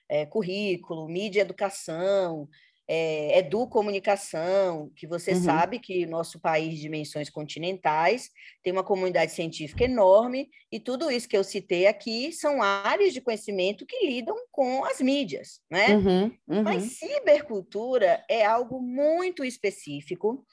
é, 0.08 0.26
currículo, 0.26 1.08
mídia 1.08 1.42
educação, 1.42 2.48
é, 2.88 3.40
educomunicação, 3.40 4.92
que 4.96 5.08
você 5.08 5.32
uhum. 5.34 5.44
sabe 5.44 5.80
que 5.80 6.06
nosso 6.06 6.40
país 6.40 6.76
de 6.76 6.82
dimensões 6.82 7.30
continentais 7.30 8.30
tem 8.62 8.74
uma 8.74 8.84
comunidade 8.84 9.32
científica 9.32 9.86
enorme, 9.86 10.50
e 10.72 10.80
tudo 10.80 11.10
isso 11.10 11.28
que 11.28 11.38
eu 11.38 11.44
citei 11.44 11.88
aqui 11.88 12.32
são 12.32 12.62
áreas 12.62 13.14
de 13.14 13.22
conhecimento 13.22 13.86
que 13.86 14.06
lidam 14.06 14.36
com 14.52 14.84
as 14.86 15.00
mídias, 15.00 15.62
né? 15.70 15.96
Uhum, 15.96 16.32
uhum. 16.48 16.64
Mas 16.64 16.98
cibercultura 17.00 18.24
é 18.30 18.46
algo 18.46 18.82
muito 18.82 19.44
específico, 19.44 20.46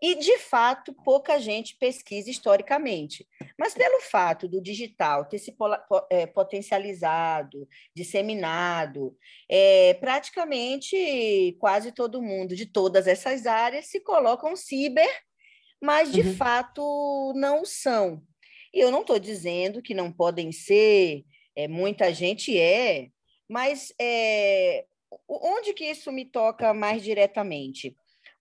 e, 0.00 0.14
de 0.14 0.38
fato, 0.38 0.92
pouca 1.04 1.38
gente 1.40 1.76
pesquisa 1.76 2.30
historicamente. 2.30 3.26
Mas 3.58 3.74
pelo 3.74 4.00
fato 4.00 4.46
do 4.46 4.60
digital 4.60 5.24
ter 5.24 5.38
se 5.38 5.54
é, 6.10 6.26
potencializado, 6.26 7.68
disseminado, 7.94 9.16
é, 9.48 9.94
praticamente 9.94 11.56
quase 11.58 11.92
todo 11.92 12.22
mundo 12.22 12.54
de 12.54 12.66
todas 12.66 13.06
essas 13.06 13.46
áreas 13.46 13.86
se 13.86 14.00
colocam 14.00 14.54
ciber, 14.54 15.22
mas 15.82 16.12
de 16.12 16.20
uhum. 16.20 16.34
fato 16.36 17.32
não 17.34 17.64
são. 17.64 18.22
E 18.72 18.80
eu 18.80 18.90
não 18.90 19.00
estou 19.00 19.18
dizendo 19.18 19.82
que 19.82 19.94
não 19.94 20.12
podem 20.12 20.52
ser, 20.52 21.24
é, 21.56 21.66
muita 21.66 22.12
gente 22.12 22.56
é, 22.56 23.08
mas 23.48 23.92
é, 24.00 24.84
onde 25.28 25.72
que 25.72 25.84
isso 25.84 26.12
me 26.12 26.24
toca 26.24 26.74
mais 26.74 27.02
diretamente? 27.02 27.96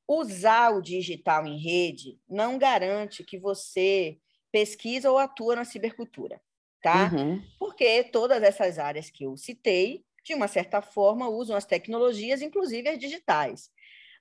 Usar 0.08 0.70
o 0.70 0.82
digital 0.82 1.46
em 1.46 1.58
rede 1.58 2.18
não 2.30 2.58
garante 2.58 3.24
que 3.24 3.38
você 3.38 4.18
pesquisa 4.52 5.12
ou 5.12 5.18
atua 5.18 5.56
na 5.56 5.66
cibercultura, 5.66 6.42
tá? 6.82 7.12
Uhum. 7.14 7.44
Porque 7.60 8.04
todas 8.06 8.42
essas 8.42 8.80
áreas 8.80 9.10
que 9.10 9.26
eu 9.26 9.36
citei, 9.36 10.04
de 10.24 10.34
uma 10.34 10.48
certa 10.48 10.82
forma, 10.82 11.28
usam 11.28 11.56
as 11.56 11.66
tecnologias, 11.66 12.42
inclusive 12.42 12.88
as 12.88 12.98
digitais. 12.98 13.70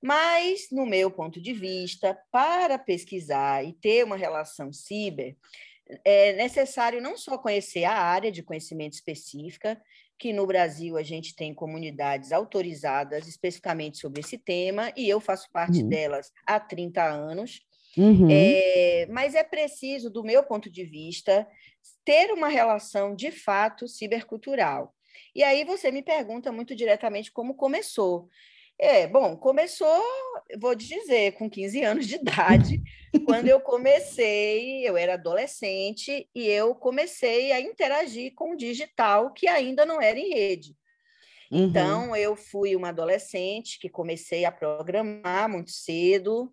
Mas, 0.03 0.69
no 0.71 0.85
meu 0.85 1.11
ponto 1.11 1.41
de 1.41 1.53
vista, 1.53 2.19
para 2.31 2.79
pesquisar 2.79 3.65
e 3.65 3.73
ter 3.73 4.05
uma 4.05 4.17
relação 4.17 4.73
ciber, 4.73 5.37
é 6.05 6.33
necessário 6.33 7.01
não 7.01 7.17
só 7.17 7.39
conhecer 7.39 7.85
a 7.85 7.95
área 7.95 8.31
de 8.31 8.43
conhecimento 8.43 8.95
específica, 8.95 9.81
que 10.19 10.33
no 10.33 10.47
Brasil 10.47 10.97
a 10.97 11.03
gente 11.03 11.35
tem 11.35 11.55
comunidades 11.55 12.33
autorizadas 12.33 13.27
especificamente 13.27 13.99
sobre 13.99 14.21
esse 14.21 14.39
tema, 14.39 14.93
e 14.97 15.09
eu 15.09 15.21
faço 15.21 15.51
parte 15.53 15.83
uhum. 15.83 15.89
delas 15.89 16.33
há 16.47 16.59
30 16.59 17.03
anos. 17.03 17.61
Uhum. 17.97 18.29
É, 18.31 19.07
mas 19.11 19.35
é 19.35 19.43
preciso, 19.43 20.11
do 20.11 20.23
meu 20.23 20.43
ponto 20.43 20.71
de 20.71 20.85
vista, 20.85 21.47
ter 22.05 22.31
uma 22.33 22.49
relação 22.49 23.15
de 23.15 23.31
fato 23.31 23.89
cibercultural. 23.89 24.95
E 25.35 25.43
aí 25.43 25.65
você 25.65 25.91
me 25.91 26.03
pergunta 26.03 26.53
muito 26.53 26.75
diretamente 26.75 27.33
como 27.33 27.55
começou. 27.55 28.29
É, 28.79 29.07
bom, 29.07 29.35
começou, 29.37 30.03
vou 30.59 30.77
te 30.77 30.87
dizer, 30.87 31.33
com 31.33 31.49
15 31.49 31.83
anos 31.83 32.07
de 32.07 32.17
idade, 32.17 32.83
quando 33.25 33.49
eu 33.49 33.59
comecei, 33.59 34.87
eu 34.87 34.99
era 34.99 35.15
adolescente 35.15 36.29
e 36.35 36.47
eu 36.47 36.75
comecei 36.75 37.53
a 37.53 37.61
interagir 37.61 38.35
com 38.35 38.53
o 38.53 38.57
digital, 38.57 39.33
que 39.33 39.49
ainda 39.49 39.87
não 39.87 40.01
era 40.01 40.19
em 40.19 40.29
rede. 40.29 40.77
Uhum. 41.51 41.65
Então, 41.65 42.15
eu 42.15 42.37
fui 42.37 42.77
uma 42.77 42.91
adolescente 42.91 43.79
que 43.79 43.89
comecei 43.89 44.45
a 44.45 44.53
programar 44.53 45.49
muito 45.49 45.71
cedo, 45.71 46.53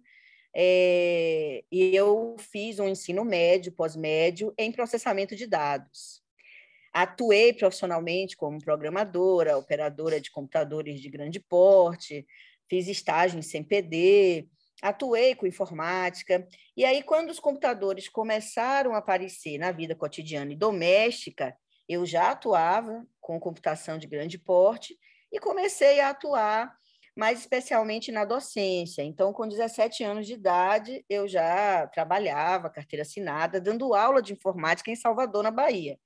é, 0.56 1.64
e 1.70 1.94
eu 1.94 2.38
fiz 2.40 2.80
um 2.80 2.88
ensino 2.88 3.26
médio, 3.26 3.74
pós-médio, 3.74 4.54
em 4.58 4.72
processamento 4.72 5.36
de 5.36 5.46
dados. 5.46 6.23
Atuei 6.94 7.52
profissionalmente 7.54 8.38
como 8.38 8.64
programadora, 8.64 9.58
operadora 9.58 10.22
de 10.22 10.30
computadores 10.30 11.02
de 11.02 11.10
grande 11.10 11.40
porte, 11.40 12.26
fiz 12.70 12.88
estágio 12.88 13.40
em 13.40 13.42
CMPD, 13.42 14.48
atuei 14.82 15.34
com 15.34 15.48
informática. 15.48 16.48
E 16.78 16.86
aí, 16.86 17.02
quando 17.02 17.32
os 17.32 17.40
computadores 17.40 18.08
começaram 18.08 18.94
a 18.94 19.00
aparecer 19.00 19.58
na 19.58 19.72
vida 19.72 19.96
cotidiana 19.96 20.54
e 20.54 20.56
doméstica, 20.56 21.56
eu 21.90 22.06
já 22.06 22.32
atuava 22.32 23.06
com 23.20 23.40
computação 23.40 23.98
de 23.98 24.08
grande 24.08 24.38
porte 24.38 24.96
e 25.32 25.40
comecei 25.40 26.00
a 26.00 26.10
atuar 26.10 26.72
mais 27.16 27.40
especialmente 27.40 28.12
na 28.12 28.26
docência. 28.26 29.04
Então, 29.04 29.32
com 29.32 29.48
17 29.48 30.04
anos 30.04 30.26
de 30.26 30.34
idade, 30.34 31.06
eu 31.08 31.28
já 31.28 31.88
trabalhava, 31.88 32.70
carteira 32.70 33.04
assinada, 33.04 33.62
dando 33.62 33.94
aula 33.94 34.22
de 34.22 34.34
informática 34.34 34.90
em 34.90 34.96
Salvador, 34.96 35.44
na 35.44 35.52
Bahia. 35.52 35.98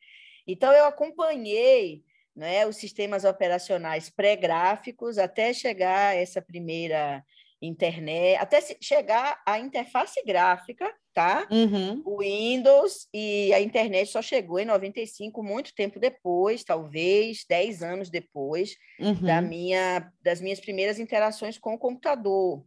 Então, 0.47 0.71
eu 0.71 0.85
acompanhei 0.85 2.03
né, 2.35 2.65
os 2.65 2.77
sistemas 2.77 3.25
operacionais 3.25 4.09
pré-gráficos 4.09 5.17
até 5.17 5.53
chegar 5.53 6.09
a 6.09 6.15
essa 6.15 6.41
primeira 6.41 7.23
internet, 7.61 8.37
até 8.39 8.61
chegar 8.79 9.41
à 9.45 9.57
interface 9.59 10.23
gráfica, 10.23 10.93
tá? 11.13 11.47
Uhum. 11.49 12.03
O 12.05 12.19
Windows 12.19 13.07
e 13.11 13.51
a 13.51 13.59
internet 13.59 14.11
só 14.11 14.21
chegou 14.21 14.59
em 14.59 14.65
95, 14.65 15.41
muito 15.41 15.73
tempo 15.73 15.99
depois, 15.99 16.63
talvez 16.63 17.43
10 17.49 17.81
anos 17.81 18.09
depois 18.11 18.75
uhum. 18.99 19.25
da 19.25 19.41
minha, 19.41 20.11
das 20.21 20.39
minhas 20.39 20.59
primeiras 20.59 20.99
interações 20.99 21.57
com 21.57 21.73
o 21.73 21.79
computador. 21.79 22.63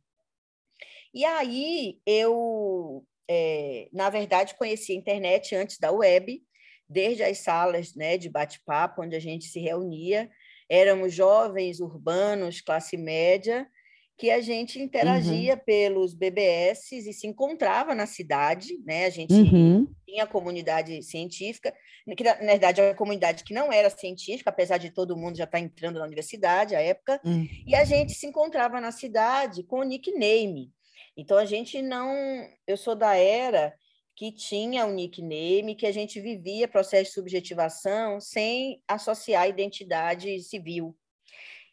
E 1.14 1.24
aí 1.24 2.00
eu, 2.04 3.04
é, 3.28 3.88
na 3.92 4.10
verdade, 4.10 4.56
conheci 4.56 4.92
a 4.92 4.96
internet 4.96 5.54
antes 5.54 5.78
da 5.78 5.92
web, 5.92 6.42
desde 6.90 7.22
as 7.22 7.38
salas 7.38 7.94
né, 7.94 8.18
de 8.18 8.28
bate-papo, 8.28 9.02
onde 9.02 9.14
a 9.14 9.20
gente 9.20 9.44
se 9.44 9.60
reunia. 9.60 10.28
Éramos 10.68 11.14
jovens, 11.14 11.80
urbanos, 11.80 12.60
classe 12.60 12.96
média, 12.96 13.66
que 14.18 14.30
a 14.30 14.40
gente 14.40 14.78
interagia 14.78 15.54
uhum. 15.54 15.60
pelos 15.64 16.12
BBS 16.12 16.92
e 16.92 17.12
se 17.12 17.26
encontrava 17.26 17.94
na 17.94 18.06
cidade, 18.06 18.78
né? 18.84 19.06
A 19.06 19.10
gente 19.10 19.32
uhum. 19.32 19.88
tinha 20.06 20.24
a 20.24 20.26
comunidade 20.26 21.02
científica, 21.02 21.72
que 22.14 22.22
na 22.22 22.34
verdade 22.34 22.80
é 22.80 22.88
uma 22.88 22.94
comunidade 22.94 23.44
que 23.44 23.54
não 23.54 23.72
era 23.72 23.88
científica, 23.88 24.50
apesar 24.50 24.76
de 24.76 24.90
todo 24.90 25.16
mundo 25.16 25.38
já 25.38 25.44
estar 25.44 25.58
tá 25.58 25.64
entrando 25.64 25.98
na 25.98 26.04
universidade 26.04 26.76
à 26.76 26.80
época, 26.80 27.18
uhum. 27.24 27.48
e 27.66 27.74
a 27.74 27.84
gente 27.84 28.12
se 28.12 28.26
encontrava 28.26 28.78
na 28.80 28.92
cidade 28.92 29.62
com 29.62 29.80
o 29.80 29.84
nickname. 29.84 30.70
Então 31.16 31.38
a 31.38 31.46
gente 31.46 31.80
não, 31.80 32.12
eu 32.66 32.76
sou 32.76 32.94
da 32.94 33.16
era 33.16 33.72
que 34.16 34.32
tinha 34.32 34.84
um 34.86 34.92
nickname, 34.92 35.74
que 35.74 35.86
a 35.86 35.92
gente 35.92 36.20
vivia 36.20 36.68
processo 36.68 37.10
de 37.10 37.14
subjetivação 37.14 38.20
sem 38.20 38.82
associar 38.86 39.42
a 39.42 39.48
identidade 39.48 40.38
civil. 40.40 40.96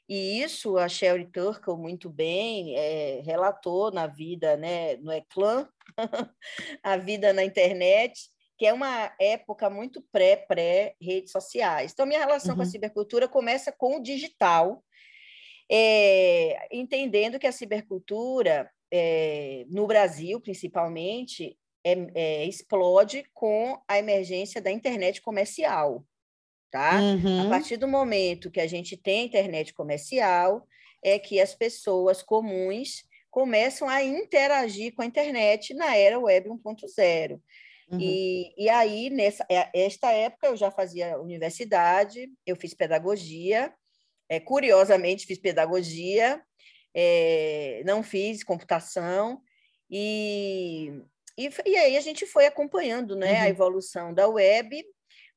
E 0.10 0.42
isso 0.42 0.78
a 0.78 0.88
Sherry 0.88 1.30
Turkle 1.30 1.76
muito 1.76 2.10
bem 2.10 2.78
é, 2.78 3.22
relatou 3.26 3.92
na 3.92 4.08
vida, 4.08 4.56
né, 4.56 4.96
no 4.98 5.12
Eclã, 5.12 5.68
a 6.82 6.96
vida 6.96 7.34
na 7.34 7.44
internet, 7.44 8.30
que 8.58 8.66
é 8.66 8.74
uma 8.74 9.14
época 9.20 9.70
muito 9.70 10.02
pré-pré-redes 10.12 11.32
sociais. 11.32 11.92
Então, 11.92 12.06
minha 12.06 12.20
relação 12.20 12.52
uhum. 12.52 12.56
com 12.56 12.62
a 12.62 12.66
uhum. 12.66 12.72
cibercultura 12.72 13.28
começa 13.28 13.72
com 13.72 13.98
o 13.98 14.02
digital, 14.02 14.82
é, 15.70 16.68
entendendo 16.72 17.38
que 17.38 17.46
a 17.46 17.52
cibercultura, 17.52 18.72
é, 18.90 19.66
no 19.68 19.86
Brasil, 19.86 20.40
principalmente, 20.40 21.58
é, 21.88 22.12
é, 22.16 22.46
explode 22.46 23.24
com 23.34 23.82
a 23.88 23.98
emergência 23.98 24.62
da 24.62 24.70
internet 24.70 25.22
comercial. 25.22 26.06
Tá? 26.70 27.00
Uhum. 27.00 27.48
A 27.48 27.50
partir 27.50 27.78
do 27.78 27.88
momento 27.88 28.52
que 28.52 28.60
a 28.60 28.68
gente 28.68 28.98
tem 28.98 29.26
internet 29.26 29.74
comercial, 29.74 30.68
é 31.02 31.18
que 31.18 31.40
as 31.40 31.56
pessoas 31.56 32.22
comuns 32.22 33.04
começam 33.32 33.88
a 33.88 34.04
interagir 34.04 34.94
com 34.96 35.02
a 35.02 35.06
internet 35.06 35.74
na 35.74 35.96
era 35.96 36.20
web 36.20 36.50
1.0. 36.50 37.40
Uhum. 37.90 38.00
E, 38.02 38.54
e 38.58 38.68
aí, 38.68 39.10
nessa 39.10 39.46
é, 39.50 39.70
esta 39.74 40.12
época, 40.12 40.48
eu 40.48 40.58
já 40.58 40.70
fazia 40.70 41.18
universidade, 41.22 42.30
eu 42.46 42.58
fiz 42.58 42.74
pedagogia, 42.74 43.74
é, 44.28 44.42
curiosamente, 44.42 45.26
fiz 45.26 45.40
pedagogia, 45.40 46.42
é, 46.94 47.82
não 47.86 48.04
fiz 48.04 48.44
computação, 48.44 49.42
e 49.90 50.92
e, 51.38 51.50
e 51.66 51.78
aí 51.78 51.98
a 51.98 52.02
gente 52.02 52.26
foi 52.26 52.46
acompanhando 52.46 53.16
né, 53.16 53.34
uhum. 53.34 53.42
a 53.42 53.50
evolução 53.50 54.14
da 54.14 54.28
web, 54.28 54.84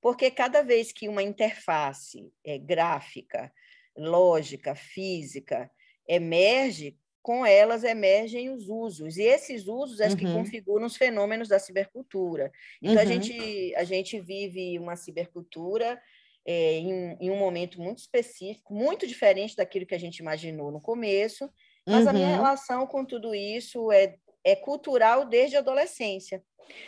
porque 0.00 0.30
cada 0.30 0.62
vez 0.62 0.92
que 0.92 1.08
uma 1.08 1.22
interface 1.22 2.32
é, 2.44 2.56
gráfica, 2.58 3.52
lógica, 3.96 4.74
física 4.74 5.70
emerge, 6.08 6.96
com 7.22 7.44
elas 7.44 7.84
emergem 7.84 8.48
os 8.48 8.68
usos, 8.68 9.18
e 9.18 9.22
esses 9.22 9.68
usos 9.68 10.00
é 10.00 10.08
uhum. 10.08 10.16
que 10.16 10.24
configuram 10.24 10.86
os 10.86 10.96
fenômenos 10.96 11.48
da 11.48 11.58
cibercultura. 11.58 12.50
Então, 12.80 12.96
uhum. 12.96 13.02
a, 13.02 13.04
gente, 13.04 13.74
a 13.76 13.84
gente 13.84 14.18
vive 14.18 14.78
uma 14.78 14.96
cibercultura 14.96 16.00
é, 16.46 16.78
em, 16.78 17.16
em, 17.20 17.30
um 17.30 17.36
momento 17.36 17.80
muito 17.80 17.98
específico, 17.98 18.72
muito 18.72 19.06
diferente 19.06 19.54
daquilo 19.54 19.84
que 19.84 19.94
a 19.94 20.00
gente 20.00 20.18
imaginou 20.18 20.72
no 20.72 20.80
começo, 20.80 21.50
mas 21.86 22.06
a 22.06 22.12
minha 22.12 22.28
uhum. 22.28 22.34
relação 22.34 22.86
com 22.86 23.04
tudo 23.04 23.34
isso 23.34 23.92
é 23.92 24.16
é 24.44 24.56
cultural 24.56 25.24
desde 25.26 25.56
a 25.56 25.60
adolescência. 25.60 26.42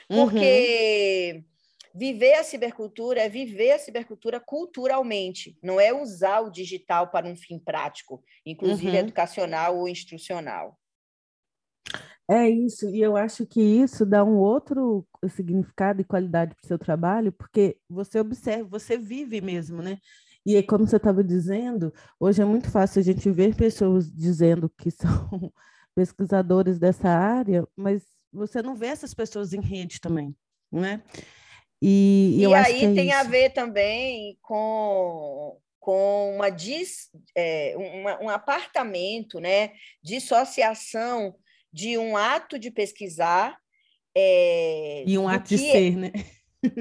Porque 0.08 1.34
uhum. 1.34 1.52
Viver 1.94 2.34
a 2.34 2.42
cibercultura 2.42 3.20
é 3.20 3.28
viver 3.28 3.72
a 3.72 3.78
cibercultura 3.78 4.40
culturalmente, 4.40 5.58
não 5.62 5.78
é 5.78 5.92
usar 5.92 6.40
o 6.40 6.50
digital 6.50 7.08
para 7.08 7.26
um 7.26 7.36
fim 7.36 7.58
prático, 7.58 8.22
inclusive 8.46 8.88
uhum. 8.88 8.96
educacional 8.96 9.76
ou 9.76 9.86
instrucional. 9.86 10.78
É 12.30 12.48
isso, 12.48 12.88
e 12.88 13.02
eu 13.02 13.14
acho 13.14 13.44
que 13.44 13.60
isso 13.60 14.06
dá 14.06 14.24
um 14.24 14.38
outro 14.38 15.06
significado 15.28 16.00
e 16.00 16.04
qualidade 16.04 16.54
para 16.54 16.64
o 16.64 16.66
seu 16.66 16.78
trabalho, 16.78 17.30
porque 17.30 17.76
você 17.90 18.18
observa, 18.18 18.66
você 18.70 18.96
vive 18.96 19.42
mesmo, 19.42 19.82
né? 19.82 19.98
E 20.46 20.56
aí, 20.56 20.62
como 20.62 20.86
você 20.86 20.96
estava 20.96 21.22
dizendo, 21.22 21.92
hoje 22.18 22.40
é 22.40 22.44
muito 22.44 22.70
fácil 22.70 23.00
a 23.00 23.02
gente 23.02 23.30
ver 23.30 23.54
pessoas 23.54 24.10
dizendo 24.10 24.68
que 24.70 24.90
são 24.90 25.52
pesquisadores 25.94 26.78
dessa 26.78 27.08
área, 27.08 27.66
mas 27.76 28.02
você 28.32 28.62
não 28.62 28.74
vê 28.74 28.86
essas 28.86 29.12
pessoas 29.12 29.52
em 29.52 29.60
rede 29.60 30.00
também, 30.00 30.34
né? 30.70 31.02
E, 31.80 32.36
e, 32.38 32.40
e 32.42 32.54
aí 32.54 32.84
é 32.84 32.94
tem 32.94 33.08
isso. 33.08 33.16
a 33.16 33.22
ver 33.24 33.50
também 33.50 34.38
com, 34.40 35.58
com 35.80 36.36
uma, 36.36 36.48
dis, 36.48 37.10
é, 37.36 37.74
uma, 37.76 38.22
um 38.22 38.28
apartamento, 38.28 39.40
né? 39.40 39.72
Dissociação 40.02 41.34
de 41.72 41.98
um 41.98 42.16
ato 42.16 42.58
de 42.58 42.70
pesquisar. 42.70 43.58
É, 44.14 45.04
e 45.06 45.18
um 45.18 45.26
ato 45.26 45.48
de 45.48 45.58
ser, 45.58 45.96
né? 45.96 46.12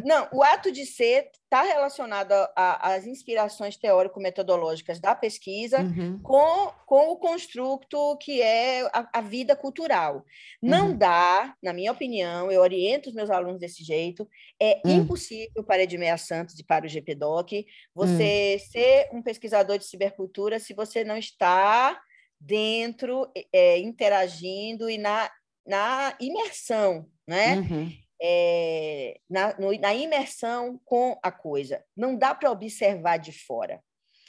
Não, 0.05 0.27
o 0.31 0.43
ato 0.43 0.71
de 0.71 0.85
ser 0.85 1.29
está 1.43 1.63
relacionado 1.63 2.33
às 2.55 3.05
inspirações 3.05 3.75
teórico-metodológicas 3.75 4.99
da 4.99 5.15
pesquisa 5.15 5.81
uhum. 5.81 6.19
com, 6.21 6.71
com 6.85 7.11
o 7.11 7.17
construto 7.17 8.15
que 8.17 8.41
é 8.41 8.83
a, 8.93 9.09
a 9.11 9.21
vida 9.21 9.55
cultural. 9.55 10.23
Não 10.61 10.89
uhum. 10.89 10.97
dá, 10.97 11.55
na 11.61 11.73
minha 11.73 11.91
opinião, 11.91 12.51
eu 12.51 12.61
oriento 12.61 13.09
os 13.09 13.15
meus 13.15 13.29
alunos 13.29 13.59
desse 13.59 13.83
jeito, 13.83 14.27
é 14.59 14.81
uhum. 14.85 15.01
impossível 15.01 15.63
para 15.63 15.83
Edmeia 15.83 16.17
Santos 16.17 16.57
e 16.59 16.63
para 16.63 16.85
o 16.85 16.89
GPDoc 16.89 17.65
você 17.93 18.57
hum. 18.57 18.71
ser 18.71 19.09
um 19.11 19.21
pesquisador 19.21 19.77
de 19.77 19.85
cibercultura 19.85 20.59
se 20.59 20.73
você 20.73 21.03
não 21.03 21.17
está 21.17 21.99
dentro, 22.39 23.29
é, 23.51 23.79
interagindo 23.79 24.89
e 24.89 24.97
na, 24.97 25.29
na 25.65 26.15
imersão, 26.19 27.07
né? 27.27 27.57
Uhum 27.57 28.00
é, 28.21 29.19
na, 29.29 29.57
no, 29.57 29.71
na 29.79 29.93
imersão 29.95 30.79
com 30.85 31.17
a 31.23 31.31
coisa. 31.31 31.83
Não 31.97 32.15
dá 32.15 32.35
para 32.35 32.51
observar 32.51 33.17
de 33.17 33.31
fora. 33.31 33.81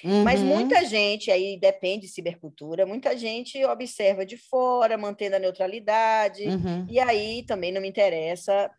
Uhum. 0.02 0.24
Mas 0.24 0.40
muita 0.40 0.84
gente, 0.84 1.30
aí 1.30 1.58
depende 1.60 2.06
de 2.06 2.12
cibercultura, 2.12 2.86
muita 2.86 3.16
gente 3.16 3.64
observa 3.64 4.26
de 4.26 4.36
fora, 4.36 4.98
mantendo 4.98 5.36
a 5.36 5.38
neutralidade, 5.38 6.42
uhum. 6.42 6.86
e 6.88 6.98
aí 6.98 7.44
também 7.46 7.70
não 7.70 7.80
me 7.80 7.88
interessa. 7.88 8.70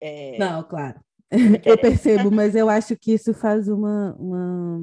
É... 0.00 0.38
Não, 0.38 0.62
claro. 0.62 1.00
Eu 1.64 1.76
percebo, 1.76 2.30
mas 2.30 2.54
eu 2.54 2.70
acho 2.70 2.96
que 2.96 3.12
isso 3.12 3.34
faz 3.34 3.68
uma, 3.68 4.16
uma 4.18 4.80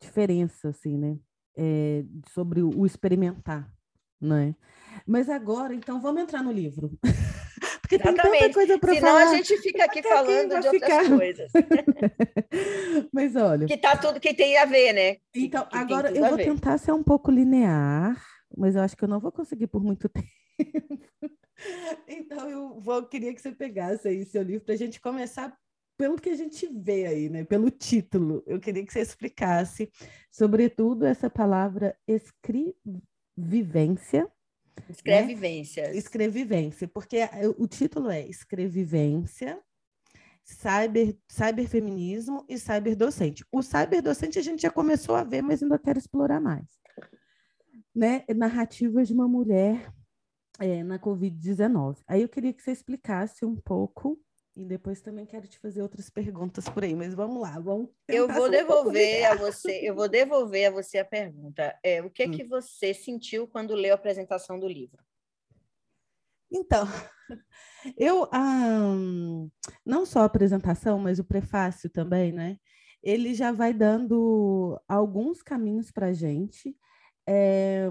diferença, 0.00 0.68
assim, 0.68 0.96
né? 0.96 1.16
É, 1.56 2.04
sobre 2.32 2.62
o 2.62 2.86
experimentar, 2.86 3.68
né? 4.20 4.54
Mas 5.04 5.28
agora, 5.28 5.74
então, 5.74 6.00
vamos 6.00 6.22
entrar 6.22 6.42
no 6.42 6.52
livro. 6.52 6.96
Porque 7.90 8.08
Exatamente. 8.08 8.30
tem 8.30 8.40
tanta 8.40 8.54
coisa 8.54 8.78
para 8.78 8.94
falar. 9.00 9.26
Senão 9.26 9.32
a 9.32 9.36
gente 9.36 9.56
fica 9.58 9.84
aqui 9.84 10.00
falando 10.00 10.52
aqui 10.52 10.62
de 10.62 10.70
ficar... 10.70 11.02
outras 11.02 11.18
coisas. 11.18 11.50
Mas 13.12 13.34
olha. 13.34 13.66
Que 13.66 13.76
tá 13.76 13.96
tudo 13.96 14.20
que 14.20 14.32
tem 14.32 14.56
a 14.56 14.64
ver, 14.64 14.92
né? 14.92 15.16
Então, 15.34 15.64
que, 15.64 15.70
que 15.70 15.76
agora 15.76 16.16
eu 16.16 16.24
vou 16.24 16.38
tentar 16.38 16.78
ser 16.78 16.92
um 16.92 17.02
pouco 17.02 17.32
linear, 17.32 18.16
mas 18.56 18.76
eu 18.76 18.82
acho 18.82 18.96
que 18.96 19.02
eu 19.02 19.08
não 19.08 19.18
vou 19.18 19.32
conseguir 19.32 19.66
por 19.66 19.82
muito 19.82 20.08
tempo. 20.14 20.28
então, 22.06 22.48
eu 22.48 22.78
vou, 22.80 23.04
queria 23.06 23.34
que 23.34 23.42
você 23.42 23.50
pegasse 23.50 24.06
aí 24.06 24.24
seu 24.24 24.42
livro 24.42 24.64
para 24.64 24.74
a 24.74 24.78
gente 24.78 25.00
começar 25.00 25.52
pelo 25.98 26.14
que 26.16 26.30
a 26.30 26.36
gente 26.36 26.68
vê 26.72 27.06
aí, 27.06 27.28
né? 27.28 27.42
Pelo 27.44 27.70
título. 27.70 28.44
Eu 28.46 28.60
queria 28.60 28.86
que 28.86 28.92
você 28.92 29.00
explicasse, 29.00 29.90
sobretudo, 30.30 31.06
essa 31.06 31.28
palavra 31.28 31.98
escrevivência 32.06 34.30
Escrevivência. 34.88 35.88
Né? 35.88 35.96
Escrevivência, 35.96 36.88
porque 36.88 37.18
o 37.58 37.66
título 37.66 38.10
é 38.10 38.26
Escrevivência, 38.26 39.60
cyber, 40.44 41.16
cyberfeminismo 41.28 42.44
e 42.48 42.58
cyberdocente. 42.58 43.44
O 43.52 43.62
cyberdocente 43.62 44.38
a 44.38 44.42
gente 44.42 44.62
já 44.62 44.70
começou 44.70 45.14
a 45.14 45.24
ver, 45.24 45.42
mas 45.42 45.62
ainda 45.62 45.78
quero 45.78 45.98
explorar 45.98 46.40
mais. 46.40 46.66
Né? 47.94 48.24
Narrativas 48.34 49.08
de 49.08 49.14
uma 49.14 49.28
mulher 49.28 49.92
é, 50.58 50.82
na 50.82 50.98
Covid-19. 50.98 51.98
Aí 52.06 52.22
eu 52.22 52.28
queria 52.28 52.52
que 52.52 52.62
você 52.62 52.72
explicasse 52.72 53.44
um 53.44 53.56
pouco 53.56 54.20
e 54.60 54.64
depois 54.64 55.00
também 55.00 55.24
quero 55.24 55.48
te 55.48 55.58
fazer 55.58 55.80
outras 55.80 56.10
perguntas 56.10 56.68
por 56.68 56.84
aí, 56.84 56.94
mas 56.94 57.14
vamos 57.14 57.40
lá, 57.40 57.58
vamos. 57.58 57.88
Eu 58.06 58.28
vou 58.28 58.50
devolver 58.50 59.22
um 59.22 59.32
a 59.32 59.34
você, 59.36 59.80
eu 59.82 59.94
vou 59.94 60.06
devolver 60.06 60.68
a 60.68 60.70
você 60.70 60.98
a 60.98 61.04
pergunta. 61.04 61.78
É, 61.82 62.02
o 62.02 62.10
que 62.10 62.26
hum. 62.26 62.30
que 62.30 62.44
você 62.44 62.92
sentiu 62.92 63.48
quando 63.48 63.74
leu 63.74 63.92
a 63.92 63.94
apresentação 63.94 64.60
do 64.60 64.68
livro? 64.68 65.02
Então, 66.52 66.84
eu 67.96 68.28
não 69.82 70.04
só 70.04 70.20
a 70.20 70.24
apresentação, 70.24 70.98
mas 70.98 71.18
o 71.18 71.24
prefácio 71.24 71.88
também, 71.88 72.30
né? 72.30 72.58
Ele 73.02 73.32
já 73.32 73.52
vai 73.52 73.72
dando 73.72 74.78
alguns 74.86 75.42
caminhos 75.42 75.90
para 75.90 76.08
a 76.08 76.12
gente 76.12 76.76
é, 77.26 77.88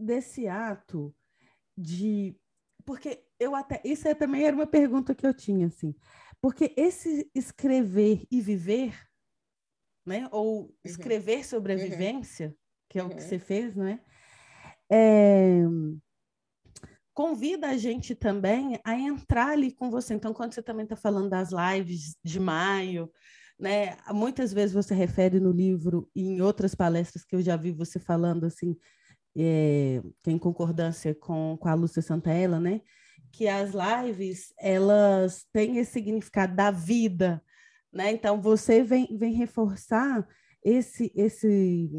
desse 0.00 0.48
ato 0.48 1.14
de 1.76 2.36
porque 2.88 3.22
eu 3.38 3.54
até 3.54 3.82
isso 3.84 4.08
é, 4.08 4.14
também 4.14 4.46
era 4.46 4.56
uma 4.56 4.66
pergunta 4.66 5.14
que 5.14 5.26
eu 5.26 5.34
tinha 5.34 5.66
assim, 5.66 5.94
porque 6.40 6.72
esse 6.74 7.30
escrever 7.34 8.24
e 8.30 8.40
viver, 8.40 8.98
né, 10.06 10.26
ou 10.32 10.62
uhum. 10.62 10.72
escrever 10.82 11.44
sobre 11.44 11.74
a 11.74 11.76
uhum. 11.76 11.82
vivência, 11.82 12.56
que 12.88 12.98
é 12.98 13.04
o 13.04 13.10
que 13.10 13.16
uhum. 13.16 13.20
você 13.20 13.38
fez, 13.38 13.76
né, 13.76 14.00
é, 14.90 15.60
convida 17.12 17.68
a 17.68 17.76
gente 17.76 18.14
também 18.14 18.80
a 18.82 18.98
entrar 18.98 19.48
ali 19.48 19.70
com 19.70 19.90
você. 19.90 20.14
Então, 20.14 20.32
quando 20.32 20.54
você 20.54 20.62
também 20.62 20.84
está 20.84 20.96
falando 20.96 21.28
das 21.28 21.50
lives 21.50 22.16
de 22.24 22.40
maio, 22.40 23.12
né, 23.60 23.98
muitas 24.14 24.50
vezes 24.50 24.72
você 24.72 24.94
refere 24.94 25.38
no 25.38 25.52
livro 25.52 26.10
e 26.14 26.22
em 26.22 26.40
outras 26.40 26.74
palestras 26.74 27.22
que 27.22 27.36
eu 27.36 27.42
já 27.42 27.54
vi 27.54 27.70
você 27.70 27.98
falando 27.98 28.46
assim 28.46 28.74
é, 29.36 30.02
que 30.22 30.30
é 30.30 30.32
em 30.32 30.38
concordância 30.38 31.14
com, 31.14 31.56
com 31.60 31.68
a 31.68 31.74
Lúcia 31.74 32.02
Santella, 32.02 32.58
né? 32.58 32.80
Que 33.32 33.46
as 33.46 33.72
lives, 33.72 34.52
elas 34.58 35.46
têm 35.52 35.78
esse 35.78 35.92
significado 35.92 36.54
da 36.54 36.70
vida, 36.70 37.42
né? 37.92 38.10
Então, 38.12 38.40
você 38.40 38.82
vem, 38.82 39.16
vem 39.16 39.34
reforçar 39.34 40.26
esse, 40.64 41.12
esse, 41.14 41.90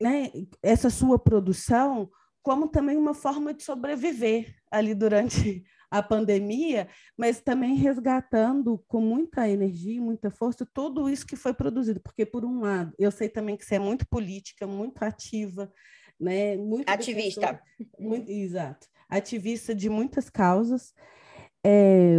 né? 0.00 0.30
essa 0.62 0.90
sua 0.90 1.18
produção 1.18 2.10
como 2.42 2.68
também 2.68 2.96
uma 2.96 3.14
forma 3.14 3.52
de 3.52 3.62
sobreviver 3.62 4.54
ali 4.70 4.94
durante 4.94 5.64
a 5.90 6.02
pandemia, 6.02 6.88
mas 7.16 7.40
também 7.40 7.74
resgatando 7.74 8.82
com 8.86 9.00
muita 9.00 9.48
energia, 9.48 10.00
muita 10.00 10.30
força, 10.30 10.68
tudo 10.72 11.08
isso 11.08 11.26
que 11.26 11.36
foi 11.36 11.54
produzido, 11.54 12.00
porque 12.00 12.26
por 12.26 12.44
um 12.44 12.60
lado, 12.60 12.92
eu 12.98 13.10
sei 13.10 13.28
também 13.28 13.56
que 13.56 13.64
você 13.64 13.76
é 13.76 13.78
muito 13.78 14.06
política, 14.08 14.66
muito 14.66 15.02
ativa, 15.02 15.72
né? 16.20 16.56
Muito 16.56 16.88
ativista. 16.88 17.60
muito, 17.98 18.30
exato. 18.30 18.86
Ativista 19.08 19.74
de 19.74 19.88
muitas 19.88 20.28
causas. 20.28 20.92
É, 21.64 22.18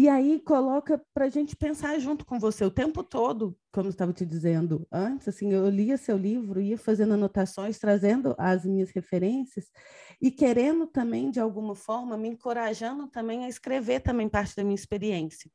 e 0.00 0.08
aí 0.08 0.38
coloca 0.38 1.02
para 1.12 1.24
a 1.24 1.28
gente 1.28 1.56
pensar 1.56 1.98
junto 1.98 2.24
com 2.24 2.38
você 2.38 2.64
o 2.64 2.70
tempo 2.70 3.02
todo, 3.02 3.58
como 3.72 3.88
estava 3.88 4.12
te 4.12 4.24
dizendo 4.24 4.86
antes, 4.92 5.26
assim, 5.26 5.52
eu 5.52 5.68
lia 5.68 5.96
seu 5.96 6.16
livro, 6.16 6.60
ia 6.60 6.78
fazendo 6.78 7.14
anotações, 7.14 7.80
trazendo 7.80 8.32
as 8.38 8.64
minhas 8.64 8.90
referências 8.90 9.64
e 10.22 10.30
querendo 10.30 10.86
também, 10.86 11.32
de 11.32 11.40
alguma 11.40 11.74
forma, 11.74 12.16
me 12.16 12.28
encorajando 12.28 13.08
também 13.08 13.44
a 13.44 13.48
escrever 13.48 13.98
também 13.98 14.28
parte 14.28 14.54
da 14.54 14.62
minha 14.62 14.76
experiência. 14.76 15.50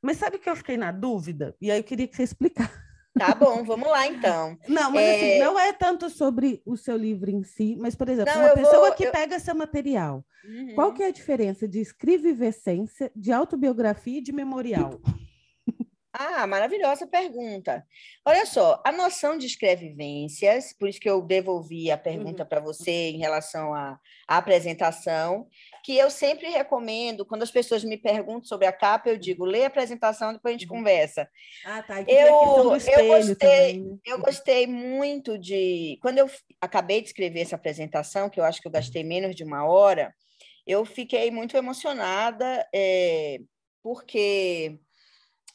Mas 0.00 0.16
sabe 0.16 0.38
que 0.38 0.48
eu 0.48 0.56
fiquei 0.56 0.78
na 0.78 0.90
dúvida? 0.90 1.54
E 1.60 1.70
aí 1.70 1.78
eu 1.78 1.84
queria 1.84 2.08
que 2.08 2.16
você 2.16 2.22
explicasse. 2.22 2.91
Tá 3.18 3.34
bom, 3.34 3.62
vamos 3.62 3.88
lá 3.88 4.06
então. 4.06 4.56
Não, 4.66 4.90
mas 4.90 5.08
assim, 5.08 5.24
é... 5.24 5.34
assim, 5.34 5.44
não 5.44 5.58
é 5.58 5.72
tanto 5.72 6.08
sobre 6.08 6.62
o 6.64 6.76
seu 6.76 6.96
livro 6.96 7.30
em 7.30 7.42
si, 7.42 7.76
mas, 7.78 7.94
por 7.94 8.08
exemplo, 8.08 8.32
não, 8.32 8.42
uma 8.42 8.54
pessoa 8.54 8.86
vou... 8.86 8.92
que 8.94 9.04
eu... 9.04 9.12
pega 9.12 9.38
seu 9.38 9.54
material, 9.54 10.24
uhum. 10.44 10.74
qual 10.74 10.94
que 10.94 11.02
é 11.02 11.06
a 11.06 11.12
diferença 11.12 11.68
de 11.68 11.80
escrevivência, 11.80 13.12
de 13.14 13.30
autobiografia 13.30 14.18
e 14.18 14.22
de 14.22 14.32
memorial? 14.32 15.00
Ah, 16.14 16.46
maravilhosa 16.46 17.06
pergunta. 17.06 17.86
Olha 18.22 18.44
só, 18.44 18.82
a 18.84 18.92
noção 18.92 19.38
de 19.38 19.46
escrevivências, 19.46 20.74
por 20.78 20.86
isso 20.86 21.00
que 21.00 21.08
eu 21.08 21.22
devolvi 21.22 21.90
a 21.90 21.96
pergunta 21.96 22.42
uhum. 22.42 22.48
para 22.48 22.60
você 22.60 23.10
em 23.10 23.18
relação 23.18 23.72
à, 23.72 23.98
à, 24.28 24.36
apresentação, 24.36 25.48
que 25.82 25.96
eu 25.96 26.10
sempre 26.10 26.48
recomendo, 26.48 27.26
quando 27.26 27.42
as 27.42 27.50
pessoas 27.50 27.82
me 27.82 27.96
perguntam 27.96 28.44
sobre 28.44 28.66
a 28.66 28.72
capa, 28.72 29.08
eu 29.08 29.18
digo, 29.18 29.44
lê 29.44 29.64
a 29.64 29.66
apresentação, 29.66 30.32
depois 30.32 30.54
a 30.54 30.58
gente 30.58 30.70
uhum. 30.70 30.78
conversa. 30.78 31.28
Ah, 31.64 31.82
tá. 31.82 32.02
Eu, 32.02 32.26
eu, 32.26 32.64
gostei, 32.64 33.34
também, 33.34 33.80
né? 33.82 33.98
eu 34.06 34.18
gostei 34.20 34.66
muito 34.66 35.36
de... 35.36 35.98
Quando 36.00 36.18
eu 36.18 36.30
acabei 36.60 37.00
de 37.00 37.08
escrever 37.08 37.40
essa 37.40 37.56
apresentação, 37.56 38.30
que 38.30 38.38
eu 38.38 38.44
acho 38.44 38.60
que 38.60 38.68
eu 38.68 38.72
gastei 38.72 39.02
menos 39.02 39.34
de 39.34 39.42
uma 39.42 39.66
hora, 39.66 40.14
eu 40.64 40.84
fiquei 40.84 41.30
muito 41.30 41.56
emocionada, 41.56 42.64
é, 42.72 43.38
porque 43.82 44.78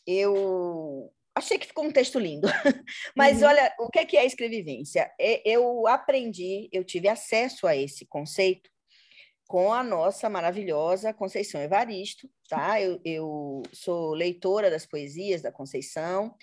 eu 0.06 1.10
achei 1.34 1.58
que 1.58 1.68
ficou 1.68 1.86
um 1.86 1.92
texto 1.92 2.20
lindo. 2.20 2.48
Mas 3.16 3.42
uhum. 3.42 3.48
olha, 3.48 3.74
o 3.80 3.90
que 3.90 4.18
é 4.18 4.26
escrevivência? 4.26 5.10
É, 5.20 5.42
eu 5.50 5.88
aprendi, 5.88 6.68
eu 6.74 6.84
tive 6.84 7.08
acesso 7.08 7.66
a 7.66 7.76
esse 7.76 8.06
conceito 8.06 8.70
com 9.47 9.71
a 9.71 9.81
nossa 9.81 10.29
maravilhosa 10.29 11.13
Conceição 11.13 11.62
Evaristo, 11.62 12.29
tá? 12.49 12.81
Eu, 12.81 12.99
eu 13.05 13.63
sou 13.71 14.13
leitora 14.13 14.69
das 14.69 14.86
poesias 14.86 15.41
da 15.41 15.51
Conceição, 15.51 16.36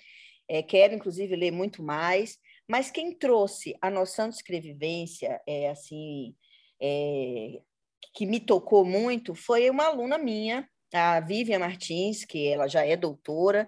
é, 0.49 0.63
quero 0.63 0.95
inclusive 0.95 1.35
ler 1.35 1.51
muito 1.51 1.83
mais, 1.83 2.37
mas 2.67 2.89
quem 2.89 3.13
trouxe 3.13 3.75
a 3.79 3.89
noção 3.89 4.27
de 4.27 4.35
escrevivência, 4.35 5.39
é 5.47 5.69
assim, 5.69 6.35
é, 6.81 7.61
que 8.13 8.25
me 8.25 8.39
tocou 8.39 8.83
muito, 8.83 9.35
foi 9.35 9.69
uma 9.69 9.85
aluna 9.85 10.17
minha, 10.17 10.67
a 10.93 11.19
Vivian 11.19 11.59
Martins, 11.59 12.25
que 12.25 12.47
ela 12.47 12.67
já 12.67 12.85
é 12.85 12.95
doutora, 12.95 13.67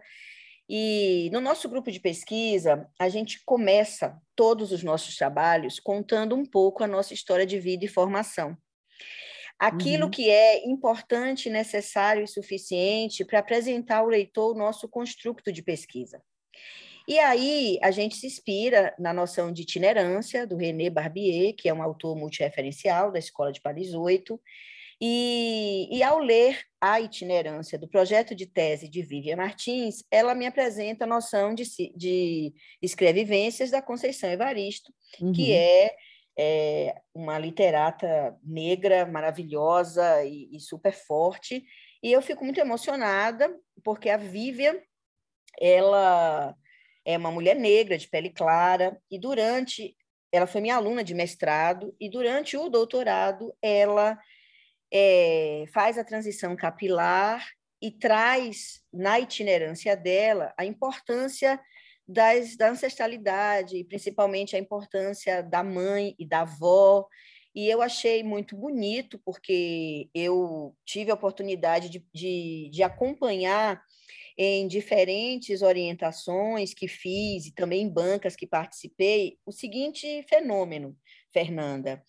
e 0.70 1.30
no 1.32 1.40
nosso 1.40 1.70
grupo 1.70 1.92
de 1.92 2.00
pesquisa, 2.00 2.90
a 3.00 3.08
gente 3.08 3.42
começa 3.46 4.20
todos 4.36 4.72
os 4.72 4.84
nossos 4.84 5.16
trabalhos 5.16 5.80
contando 5.80 6.36
um 6.36 6.46
pouco 6.46 6.84
a 6.84 6.88
nossa 6.88 7.14
história 7.14 7.46
de 7.46 7.58
vida 7.58 7.86
e 7.86 7.88
formação. 7.88 8.58
Aquilo 9.60 10.06
uhum. 10.06 10.12
que 10.12 10.30
é 10.30 10.68
importante, 10.68 11.50
necessário 11.50 12.24
e 12.24 12.28
suficiente 12.28 13.26
para 13.26 13.40
apresentar 13.40 13.98
ao 13.98 14.08
leitor 14.08 14.56
o 14.56 14.58
nosso 14.58 14.88
construto 14.88 15.52
de 15.52 15.64
pesquisa. 15.64 16.22
E 17.08 17.18
aí 17.20 17.80
a 17.82 17.90
gente 17.90 18.18
se 18.18 18.28
inspira 18.28 18.94
na 19.00 19.14
noção 19.14 19.52
de 19.52 19.62
itinerância 19.62 20.46
do 20.46 20.58
René 20.58 20.90
Barbier, 20.90 21.56
que 21.56 21.70
é 21.70 21.74
um 21.74 21.82
autor 21.82 22.16
multireferencial 22.18 23.12
da 23.12 23.18
Escola 23.18 23.52
de 23.52 23.62
Paris 23.62 23.94
8, 23.94 24.40
e, 25.00 25.88
e, 25.92 26.02
ao 26.02 26.18
ler 26.18 26.60
a 26.82 27.00
itinerância 27.00 27.78
do 27.78 27.88
projeto 27.88 28.34
de 28.34 28.48
tese 28.48 28.90
de 28.90 29.04
Vivian 29.04 29.36
Martins, 29.36 30.04
ela 30.10 30.34
me 30.34 30.48
apresenta 30.48 31.06
a 31.06 31.08
noção 31.08 31.54
de, 31.54 31.64
de 31.96 32.52
escrevivências 32.82 33.70
da 33.70 33.80
Conceição 33.80 34.30
Evaristo, 34.30 34.92
uhum. 35.22 35.32
que 35.32 35.54
é, 35.54 35.96
é, 36.38 36.96
uma 37.14 37.40
literata 37.40 38.38
negra 38.44 39.06
maravilhosa 39.06 40.24
e, 40.24 40.56
e, 40.56 40.60
super 40.60 40.94
forte. 40.94 41.66
E 42.04 42.12
eu 42.12 42.22
fico 42.22 42.44
muito 42.44 42.60
emocionada, 42.60 43.54
porque 43.84 44.10
a 44.10 44.18
Vivian, 44.18 44.76
ela 45.60 46.56
é 47.04 47.18
uma 47.18 47.32
mulher 47.32 47.56
negra, 47.56 47.98
de 47.98 48.08
pele 48.08 48.30
clara, 48.30 49.02
e 49.10 49.20
durante... 49.20 49.96
Ela 50.30 50.46
foi 50.46 50.60
minha 50.60 50.76
aluna 50.76 51.04
de 51.04 51.16
mestrado, 51.16 51.96
e 52.00 52.10
durante 52.10 52.58
o 52.58 52.70
doutorado, 52.70 53.56
ela 53.62 54.20
é, 54.94 55.64
faz 55.74 55.98
a 55.98 56.04
transição 56.04 56.56
capilar 56.56 57.48
e 57.82 57.92
traz 57.92 58.82
na 58.92 59.20
itinerância 59.20 59.96
dela 59.96 60.54
a 60.58 60.66
importância 60.66 61.60
das, 62.08 62.56
da 62.56 62.70
ancestralidade, 62.70 63.84
principalmente 63.84 64.56
a 64.56 64.60
importância 64.60 65.44
da 65.44 65.64
mãe 65.64 66.16
e 66.18 66.26
da 66.26 66.42
avó. 66.42 67.06
E 67.54 67.68
eu 67.70 67.82
achei 67.82 68.24
muito 68.24 68.56
bonito, 68.56 69.20
porque 69.26 70.10
eu 70.14 70.76
tive 70.86 71.12
a 71.12 71.16
oportunidade 71.16 71.90
de, 71.90 72.06
de, 72.14 72.70
de 72.72 72.84
acompanhar 72.84 73.82
em 74.38 74.68
diferentes 74.68 75.64
orientações 75.64 76.74
que 76.74 76.88
fiz 76.88 77.48
e 77.48 77.52
também 77.52 77.82
em 77.82 77.90
bancas 77.90 78.36
que 78.36 78.46
participei, 78.46 79.40
o 79.44 79.52
seguinte 79.52 80.24
fenômeno, 80.30 80.96
Fernanda. 81.34 82.04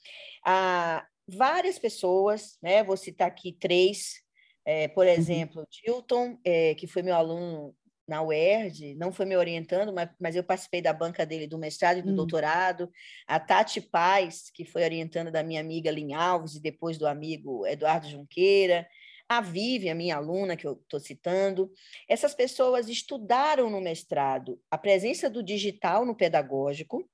A, 0.44 1.06
várias 1.26 1.78
pessoas, 1.78 2.58
né? 2.62 2.82
Vou 2.84 2.96
citar 2.96 3.28
aqui 3.28 3.52
três, 3.52 4.22
é, 4.64 4.88
por 4.88 5.06
uhum. 5.06 5.12
exemplo, 5.12 5.66
Dilton, 5.70 6.38
é, 6.44 6.74
que 6.74 6.86
foi 6.86 7.02
meu 7.02 7.14
aluno 7.14 7.74
na 8.08 8.22
UERJ, 8.22 8.94
não 8.94 9.12
foi 9.12 9.26
me 9.26 9.36
orientando, 9.36 9.92
mas, 9.92 10.08
mas 10.18 10.34
eu 10.34 10.42
participei 10.42 10.80
da 10.80 10.92
banca 10.92 11.26
dele 11.26 11.46
do 11.46 11.58
mestrado 11.58 11.98
e 11.98 12.02
do 12.02 12.12
hum. 12.12 12.16
doutorado. 12.16 12.90
A 13.26 13.38
Tati 13.38 13.80
Paz, 13.80 14.50
que 14.52 14.64
foi 14.64 14.82
orientando 14.82 15.30
da 15.30 15.42
minha 15.42 15.60
amiga 15.60 15.90
Lin 15.90 16.14
Alves 16.14 16.54
e 16.54 16.60
depois 16.60 16.96
do 16.96 17.06
amigo 17.06 17.66
Eduardo 17.66 18.08
Junqueira. 18.08 18.88
A 19.28 19.42
Vivi, 19.42 19.90
a 19.90 19.94
minha 19.94 20.16
aluna, 20.16 20.56
que 20.56 20.66
eu 20.66 20.72
estou 20.72 20.98
citando. 20.98 21.70
Essas 22.08 22.34
pessoas 22.34 22.88
estudaram 22.88 23.68
no 23.68 23.80
mestrado 23.80 24.58
a 24.70 24.78
presença 24.78 25.28
do 25.28 25.42
digital 25.42 26.06
no 26.06 26.16
pedagógico, 26.16 27.06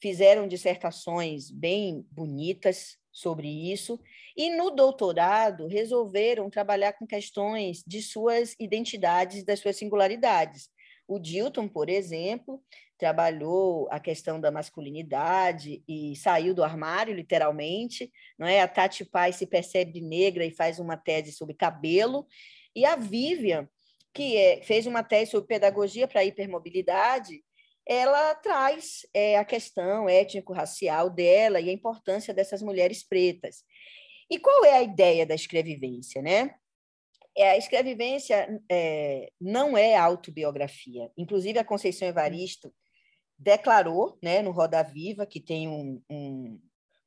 fizeram 0.00 0.46
dissertações 0.46 1.50
bem 1.50 2.06
bonitas, 2.12 2.96
sobre 3.16 3.48
isso, 3.48 3.98
e 4.36 4.50
no 4.50 4.70
doutorado 4.70 5.66
resolveram 5.66 6.50
trabalhar 6.50 6.92
com 6.92 7.06
questões 7.06 7.82
de 7.86 8.02
suas 8.02 8.54
identidades, 8.60 9.44
das 9.44 9.60
suas 9.60 9.76
singularidades. 9.76 10.68
O 11.08 11.18
Dilton, 11.18 11.68
por 11.68 11.88
exemplo, 11.88 12.62
trabalhou 12.98 13.88
a 13.90 14.00
questão 14.00 14.40
da 14.40 14.50
masculinidade 14.50 15.82
e 15.88 16.16
saiu 16.16 16.54
do 16.54 16.64
armário, 16.64 17.14
literalmente. 17.14 18.10
Não 18.38 18.46
é? 18.46 18.60
A 18.60 18.68
Tati 18.68 19.04
Pai 19.04 19.32
se 19.32 19.46
percebe 19.46 20.00
negra 20.00 20.44
e 20.44 20.50
faz 20.50 20.78
uma 20.78 20.96
tese 20.96 21.32
sobre 21.32 21.54
cabelo. 21.54 22.26
E 22.74 22.84
a 22.84 22.96
Vivian, 22.96 23.68
que 24.12 24.36
é, 24.36 24.62
fez 24.62 24.86
uma 24.86 25.02
tese 25.02 25.30
sobre 25.30 25.48
pedagogia 25.48 26.08
para 26.08 26.24
hipermobilidade, 26.24 27.42
ela 27.86 28.34
traz 28.34 29.06
é, 29.14 29.38
a 29.38 29.44
questão 29.44 30.08
étnico-racial 30.08 31.08
dela 31.08 31.60
e 31.60 31.70
a 31.70 31.72
importância 31.72 32.34
dessas 32.34 32.60
mulheres 32.60 33.06
pretas. 33.06 33.62
E 34.30 34.38
qual 34.38 34.64
é 34.64 34.78
a 34.78 34.82
ideia 34.82 35.24
da 35.24 35.34
escrevivência, 35.34 36.20
né? 36.20 36.54
É, 37.36 37.50
a 37.50 37.56
escrevivência 37.56 38.60
é, 38.70 39.30
não 39.40 39.76
é 39.76 39.94
autobiografia. 39.94 41.10
Inclusive, 41.16 41.58
a 41.58 41.64
Conceição 41.64 42.08
Evaristo 42.08 42.72
declarou, 43.38 44.18
né, 44.22 44.40
no 44.40 44.50
Roda 44.50 44.82
Viva, 44.82 45.26
que 45.26 45.38
tem 45.38 45.68
um, 45.68 46.02
um, 46.10 46.58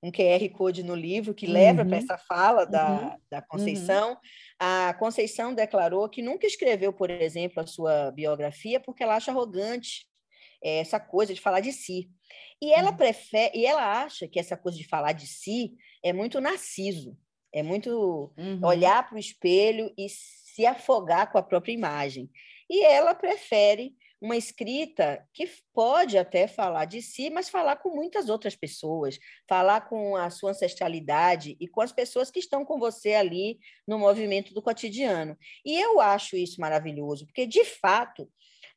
um 0.04 0.12
QR 0.12 0.48
Code 0.52 0.84
no 0.84 0.96
livro 0.96 1.34
que 1.34 1.48
leva 1.48 1.82
uhum. 1.82 1.90
para 1.90 1.98
essa 1.98 2.18
fala 2.18 2.66
da, 2.66 2.92
uhum. 2.92 3.18
da 3.32 3.42
Conceição. 3.42 4.12
Uhum. 4.12 4.18
A 4.60 4.94
Conceição 4.94 5.54
declarou 5.54 6.08
que 6.08 6.22
nunca 6.22 6.46
escreveu, 6.46 6.94
por 6.94 7.10
exemplo, 7.10 7.62
a 7.62 7.68
sua 7.68 8.12
biografia 8.12 8.80
porque 8.80 9.02
ela 9.02 9.16
acha 9.16 9.32
arrogante 9.32 10.09
é, 10.64 10.80
essa 10.80 11.00
coisa 11.00 11.34
de 11.34 11.42
falar 11.42 11.60
de 11.60 11.72
si. 11.72 12.10
E 12.62 12.74
ela 12.74 12.92
uhum. 12.92 12.98
prefere, 12.98 13.58
e 13.58 13.66
ela 13.66 14.04
acha 14.04 14.28
que 14.28 14.40
essa 14.40 14.58
coisa 14.58 14.78
de 14.78 14.88
falar 14.88 15.14
de 15.14 15.28
si 15.28 15.74
é 16.04 16.12
muito 16.12 16.42
narciso, 16.42 17.18
é 17.54 17.64
muito 17.64 18.34
uhum. 18.38 18.60
olhar 18.64 19.08
para 19.08 19.16
o 19.16 19.20
espelho 19.20 19.94
e 19.98 20.08
se 20.10 20.66
afogar 20.66 21.32
com 21.32 21.38
a 21.38 21.44
própria 21.44 21.72
imagem. 21.72 22.30
E 22.70 22.86
ela 22.86 23.16
prefere 23.16 23.96
uma 24.22 24.36
escrita 24.36 25.26
que 25.34 25.50
pode 25.74 26.18
até 26.18 26.46
falar 26.48 26.86
de 26.86 27.02
si, 27.02 27.30
mas 27.30 27.50
falar 27.50 27.78
com 27.78 27.96
muitas 27.96 28.28
outras 28.28 28.56
pessoas, 28.56 29.18
falar 29.48 29.88
com 29.88 30.16
a 30.16 30.30
sua 30.30 30.52
ancestralidade 30.52 31.56
e 31.60 31.68
com 31.68 31.82
as 31.82 31.92
pessoas 31.92 32.30
que 32.30 32.40
estão 32.40 32.66
com 32.66 32.78
você 32.78 33.14
ali 33.14 33.60
no 33.88 33.98
movimento 33.98 34.54
do 34.54 34.62
cotidiano. 34.62 35.38
E 35.66 35.80
eu 35.80 36.02
acho 36.02 36.36
isso 36.36 36.60
maravilhoso, 36.60 37.26
porque 37.26 37.48
de 37.48 37.64
fato 37.64 38.30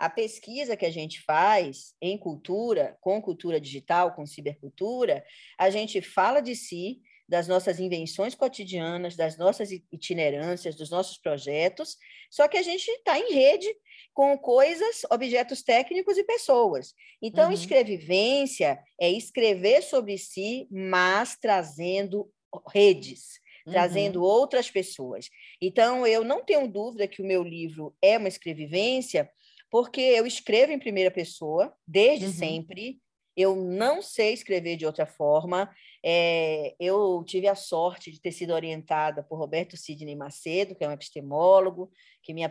a 0.02 0.10
pesquisa 0.10 0.76
que 0.76 0.84
a 0.84 0.90
gente 0.90 1.22
faz 1.22 1.94
em 2.02 2.18
cultura, 2.18 2.98
com 3.00 3.22
cultura 3.22 3.60
digital, 3.60 4.16
com 4.16 4.26
cibercultura, 4.26 5.24
a 5.56 5.70
gente 5.70 6.02
fala 6.02 6.40
de 6.40 6.56
si, 6.56 7.00
das 7.28 7.46
nossas 7.46 7.78
invenções 7.78 8.34
cotidianas, 8.34 9.14
das 9.14 9.38
nossas 9.38 9.70
itinerâncias, 9.70 10.74
dos 10.74 10.90
nossos 10.90 11.18
projetos, 11.18 11.96
só 12.28 12.48
que 12.48 12.56
a 12.56 12.62
gente 12.62 12.90
está 12.90 13.16
em 13.16 13.32
rede 13.32 13.72
com 14.12 14.36
coisas, 14.36 15.02
objetos 15.08 15.62
técnicos 15.62 16.18
e 16.18 16.24
pessoas. 16.24 16.94
Então, 17.22 17.46
uhum. 17.46 17.54
escrevivência 17.54 18.82
é 19.00 19.08
escrever 19.08 19.82
sobre 19.82 20.18
si, 20.18 20.66
mas 20.68 21.38
trazendo 21.40 22.28
redes, 22.74 23.40
uhum. 23.64 23.72
trazendo 23.72 24.24
outras 24.24 24.68
pessoas. 24.68 25.30
Então, 25.60 26.04
eu 26.04 26.24
não 26.24 26.44
tenho 26.44 26.66
dúvida 26.66 27.06
que 27.06 27.22
o 27.22 27.26
meu 27.26 27.44
livro 27.44 27.96
é 28.02 28.18
uma 28.18 28.26
escrevivência, 28.26 29.30
porque 29.72 30.02
eu 30.02 30.26
escrevo 30.26 30.70
em 30.70 30.78
primeira 30.78 31.10
pessoa 31.10 31.74
desde 31.88 32.26
uhum. 32.26 32.32
sempre. 32.32 33.00
Eu 33.34 33.56
não 33.56 34.02
sei 34.02 34.34
escrever 34.34 34.76
de 34.76 34.84
outra 34.84 35.06
forma. 35.06 35.74
É, 36.04 36.74
eu 36.78 37.24
tive 37.26 37.48
a 37.48 37.54
sorte 37.54 38.12
de 38.12 38.20
ter 38.20 38.32
sido 38.32 38.52
orientada 38.52 39.22
por 39.22 39.38
Roberto 39.38 39.74
Sidney 39.74 40.14
Macedo, 40.14 40.74
que 40.74 40.84
é 40.84 40.88
um 40.88 40.92
epistemólogo, 40.92 41.90
que, 42.22 42.34
me 42.34 42.42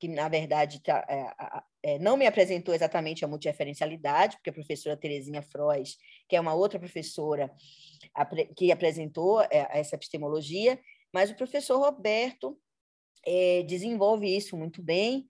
que 0.00 0.08
na 0.08 0.30
verdade 0.30 0.82
tá, 0.82 1.04
é, 1.06 1.96
é, 1.96 1.98
não 1.98 2.16
me 2.16 2.26
apresentou 2.26 2.74
exatamente 2.74 3.22
a 3.22 3.28
multireferencialidade, 3.28 4.36
porque 4.36 4.48
a 4.48 4.54
professora 4.54 4.96
Terezinha 4.96 5.42
Frois, 5.42 5.98
que 6.26 6.36
é 6.36 6.40
uma 6.40 6.54
outra 6.54 6.78
professora 6.78 7.52
que 8.56 8.72
apresentou 8.72 9.42
é, 9.42 9.68
essa 9.78 9.96
epistemologia, 9.96 10.80
mas 11.12 11.30
o 11.30 11.36
professor 11.36 11.78
Roberto 11.78 12.58
é, 13.26 13.62
desenvolve 13.64 14.34
isso 14.34 14.56
muito 14.56 14.82
bem 14.82 15.26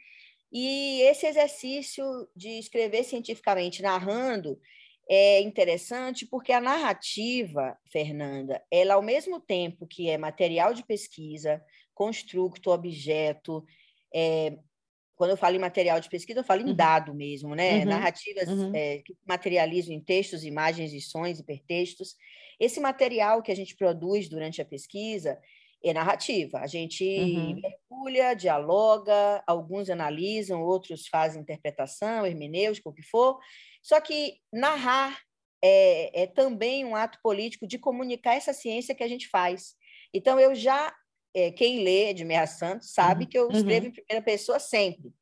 e 0.52 1.00
esse 1.02 1.26
exercício 1.26 2.04
de 2.36 2.58
escrever 2.58 3.04
cientificamente 3.04 3.80
narrando 3.80 4.60
é 5.08 5.40
interessante 5.40 6.26
porque 6.26 6.52
a 6.52 6.60
narrativa, 6.60 7.76
Fernanda, 7.90 8.62
ela 8.70 8.94
ao 8.94 9.02
mesmo 9.02 9.40
tempo 9.40 9.86
que 9.86 10.10
é 10.10 10.18
material 10.18 10.74
de 10.74 10.84
pesquisa, 10.84 11.62
construto, 11.94 12.70
objeto, 12.70 13.64
é, 14.14 14.58
quando 15.16 15.30
eu 15.30 15.36
falo 15.36 15.56
em 15.56 15.60
material 15.60 16.00
de 16.00 16.08
pesquisa, 16.08 16.40
eu 16.40 16.44
falo 16.44 16.62
em 16.62 16.70
uhum. 16.70 16.74
dado 16.74 17.14
mesmo, 17.14 17.54
né? 17.54 17.78
Uhum. 17.78 17.84
Narrativas 17.86 18.48
uhum. 18.48 18.74
É, 18.74 18.98
que 18.98 19.16
materializam 19.26 19.94
em 19.94 20.00
textos, 20.00 20.44
imagens, 20.44 20.92
lições, 20.92 21.38
hipertextos. 21.38 22.14
Esse 22.58 22.80
material 22.80 23.42
que 23.42 23.52
a 23.52 23.56
gente 23.56 23.76
produz 23.76 24.28
durante 24.28 24.60
a 24.60 24.64
pesquisa 24.64 25.38
é 25.85 25.92
narrativa. 25.92 26.59
A 26.59 26.66
gente 26.66 27.05
uhum. 27.05 27.61
mergulha, 27.61 28.35
dialoga, 28.35 29.42
alguns 29.47 29.90
analisam, 29.90 30.62
outros 30.62 31.07
fazem 31.09 31.42
interpretação, 31.42 32.27
hermenêutica, 32.27 32.88
o 32.88 32.92
que 32.92 33.03
for. 33.03 33.38
Só 33.83 34.01
que 34.01 34.37
narrar 34.53 35.21
é, 35.62 36.23
é 36.23 36.27
também 36.27 36.85
um 36.85 36.97
ato 36.97 37.18
político 37.23 37.66
de 37.66 37.79
comunicar 37.79 38.35
essa 38.35 38.53
ciência 38.53 38.95
que 38.95 39.03
a 39.03 39.09
gente 39.09 39.29
faz. 39.29 39.75
Então, 40.14 40.38
eu 40.38 40.55
já 40.55 40.95
é, 41.35 41.51
quem 41.51 41.83
lê 41.83 42.11
Edmir 42.11 42.47
Santos 42.47 42.92
sabe 42.92 43.25
uhum. 43.25 43.31
que 43.31 43.38
eu 43.38 43.51
escrevo 43.51 43.87
uhum. 43.87 43.90
em 43.90 43.95
primeira 43.95 44.25
pessoa 44.25 44.59
sempre. 44.59 45.12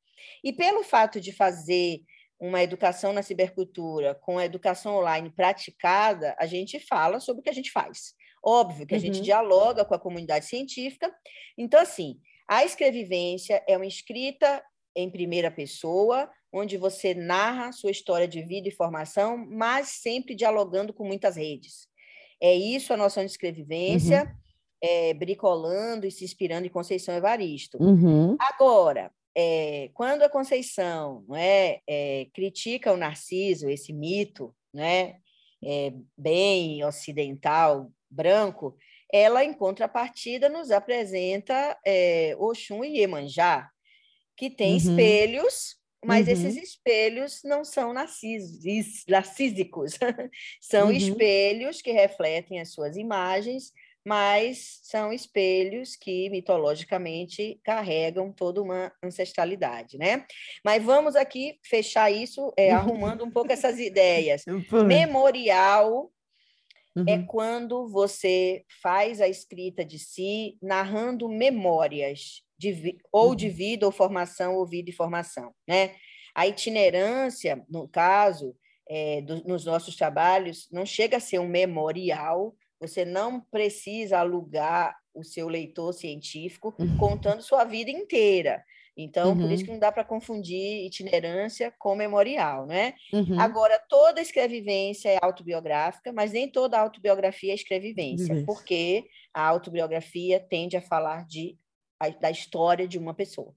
E 0.42 0.52
pelo 0.52 0.82
fato 0.82 1.20
de 1.20 1.32
fazer 1.32 2.00
uma 2.38 2.62
educação 2.62 3.12
na 3.12 3.22
cibercultura 3.22 4.14
com 4.14 4.38
a 4.38 4.44
educação 4.44 4.96
online 4.96 5.30
praticada, 5.30 6.34
a 6.38 6.46
gente 6.46 6.80
fala 6.80 7.20
sobre 7.20 7.40
o 7.40 7.42
que 7.42 7.50
a 7.50 7.54
gente 7.54 7.70
faz. 7.70 8.14
Óbvio 8.42 8.86
que 8.86 8.94
a 8.94 8.98
uhum. 8.98 9.02
gente 9.04 9.20
dialoga 9.20 9.84
com 9.84 9.94
a 9.94 9.98
comunidade 9.98 10.46
científica. 10.46 11.12
Então, 11.56 11.80
assim, 11.80 12.18
a 12.48 12.64
escrevivência 12.64 13.62
é 13.68 13.76
uma 13.76 13.86
escrita 13.86 14.62
em 14.96 15.10
primeira 15.10 15.50
pessoa, 15.50 16.30
onde 16.52 16.76
você 16.76 17.14
narra 17.14 17.72
sua 17.72 17.90
história 17.90 18.26
de 18.26 18.42
vida 18.42 18.68
e 18.68 18.72
formação, 18.72 19.36
mas 19.36 19.88
sempre 19.88 20.34
dialogando 20.34 20.92
com 20.92 21.04
muitas 21.04 21.36
redes. 21.36 21.88
É 22.42 22.54
isso 22.54 22.92
a 22.92 22.96
noção 22.96 23.24
de 23.24 23.30
escrevivência. 23.30 24.24
Uhum 24.24 24.40
é, 24.82 25.12
bricolando 25.14 26.06
e 26.06 26.10
se 26.10 26.24
inspirando 26.24 26.66
em 26.66 26.70
Conceição 26.70 27.14
Evaristo. 27.14 27.78
Uhum. 27.80 28.36
Agora, 28.40 29.12
é, 29.36 29.90
quando 29.94 30.22
a 30.22 30.28
Conceição 30.28 31.24
não 31.28 31.36
é, 31.36 31.80
é, 31.86 32.26
critica 32.32 32.92
o 32.92 32.96
Narciso, 32.96 33.68
esse 33.68 33.92
mito 33.92 34.54
né, 34.72 35.16
é, 35.62 35.92
bem 36.16 36.82
ocidental, 36.84 37.90
branco, 38.10 38.76
ela, 39.12 39.44
em 39.44 39.52
contrapartida, 39.52 40.48
nos 40.48 40.70
apresenta 40.70 41.76
é, 41.84 42.34
Oxum 42.38 42.84
e 42.84 42.98
Iemanjá, 42.98 43.68
que 44.36 44.48
tem 44.48 44.72
uhum. 44.72 44.76
espelhos, 44.76 45.76
mas 46.04 46.26
uhum. 46.26 46.32
esses 46.32 46.56
espelhos 46.56 47.40
não 47.44 47.64
são 47.64 47.92
narcísicos, 47.92 49.98
são 50.60 50.86
uhum. 50.86 50.92
espelhos 50.92 51.82
que 51.82 51.92
refletem 51.92 52.60
as 52.60 52.72
suas 52.72 52.96
imagens 52.96 53.72
mas 54.04 54.80
são 54.82 55.12
espelhos 55.12 55.94
que 55.94 56.30
mitologicamente 56.30 57.60
carregam 57.62 58.32
toda 58.32 58.62
uma 58.62 58.92
ancestralidade, 59.02 59.98
né? 59.98 60.24
Mas 60.64 60.82
vamos 60.82 61.14
aqui 61.14 61.58
fechar 61.62 62.10
isso 62.10 62.52
é, 62.56 62.70
arrumando 62.72 63.24
um 63.24 63.30
pouco 63.30 63.52
essas 63.52 63.78
ideias. 63.78 64.44
Memorial 64.86 66.10
uhum. 66.96 67.04
é 67.06 67.18
quando 67.22 67.88
você 67.88 68.64
faz 68.82 69.20
a 69.20 69.28
escrita 69.28 69.84
de 69.84 69.98
si 69.98 70.56
narrando 70.62 71.28
memórias 71.28 72.42
de, 72.58 72.98
ou 73.12 73.34
de 73.34 73.48
uhum. 73.48 73.54
vida 73.54 73.86
ou 73.86 73.92
formação 73.92 74.56
ou 74.56 74.66
vida 74.66 74.90
e 74.90 74.94
formação, 74.94 75.54
né? 75.66 75.94
A 76.34 76.46
itinerância, 76.46 77.64
no 77.68 77.88
caso, 77.88 78.54
é, 78.88 79.20
do, 79.22 79.44
nos 79.44 79.64
nossos 79.64 79.96
trabalhos, 79.96 80.68
não 80.70 80.86
chega 80.86 81.16
a 81.16 81.20
ser 81.20 81.38
um 81.38 81.48
memorial, 81.48 82.54
você 82.78 83.04
não 83.04 83.40
precisa 83.40 84.18
alugar 84.18 84.96
o 85.14 85.24
seu 85.24 85.48
leitor 85.48 85.92
científico 85.92 86.74
uhum. 86.78 86.96
contando 86.96 87.42
sua 87.42 87.64
vida 87.64 87.90
inteira. 87.90 88.64
Então, 88.96 89.30
uhum. 89.30 89.38
por 89.38 89.50
isso 89.50 89.62
uhum. 89.62 89.66
que 89.66 89.72
não 89.72 89.78
dá 89.78 89.92
para 89.92 90.04
confundir 90.04 90.84
itinerância 90.84 91.72
com 91.78 91.94
memorial, 91.94 92.66
né? 92.66 92.94
Uhum. 93.12 93.40
Agora, 93.40 93.80
toda 93.88 94.20
escrevivência 94.20 95.08
é 95.08 95.18
autobiográfica, 95.22 96.12
mas 96.12 96.32
nem 96.32 96.50
toda 96.50 96.78
autobiografia 96.78 97.52
é 97.52 97.54
escrevivência, 97.54 98.44
porque 98.44 99.06
a 99.32 99.46
autobiografia 99.46 100.40
tende 100.40 100.76
a 100.76 100.82
falar 100.82 101.26
de, 101.26 101.56
a, 101.98 102.08
da 102.10 102.30
história 102.30 102.86
de 102.86 102.98
uma 102.98 103.14
pessoa. 103.14 103.54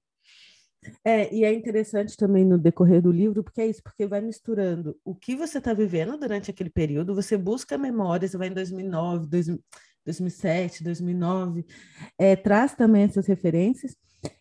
É, 1.04 1.34
e 1.34 1.44
é 1.44 1.54
interessante 1.54 2.18
também 2.18 2.44
no 2.44 2.58
decorrer 2.58 3.02
do 3.02 3.12
livro, 3.12 3.44
porque 3.44 3.62
é 3.62 3.68
isso, 3.68 3.82
porque 3.82 4.06
vai 4.06 4.22
misturando 4.22 4.98
o 5.04 5.16
que 5.16 5.36
você 5.36 5.58
está 5.58 5.74
vivendo 5.74 6.18
durante 6.18 6.52
aquele 6.52 6.70
período, 6.70 7.16
você 7.16 7.38
busca 7.38 7.78
memórias, 7.78 8.32
você 8.32 8.38
vai 8.38 8.48
em 8.48 8.54
2009, 8.54 9.28
2007, 10.06 10.84
2009, 10.84 11.66
é, 12.18 12.36
traz 12.36 12.76
também 12.76 13.04
essas 13.04 13.26
referências, 13.28 13.96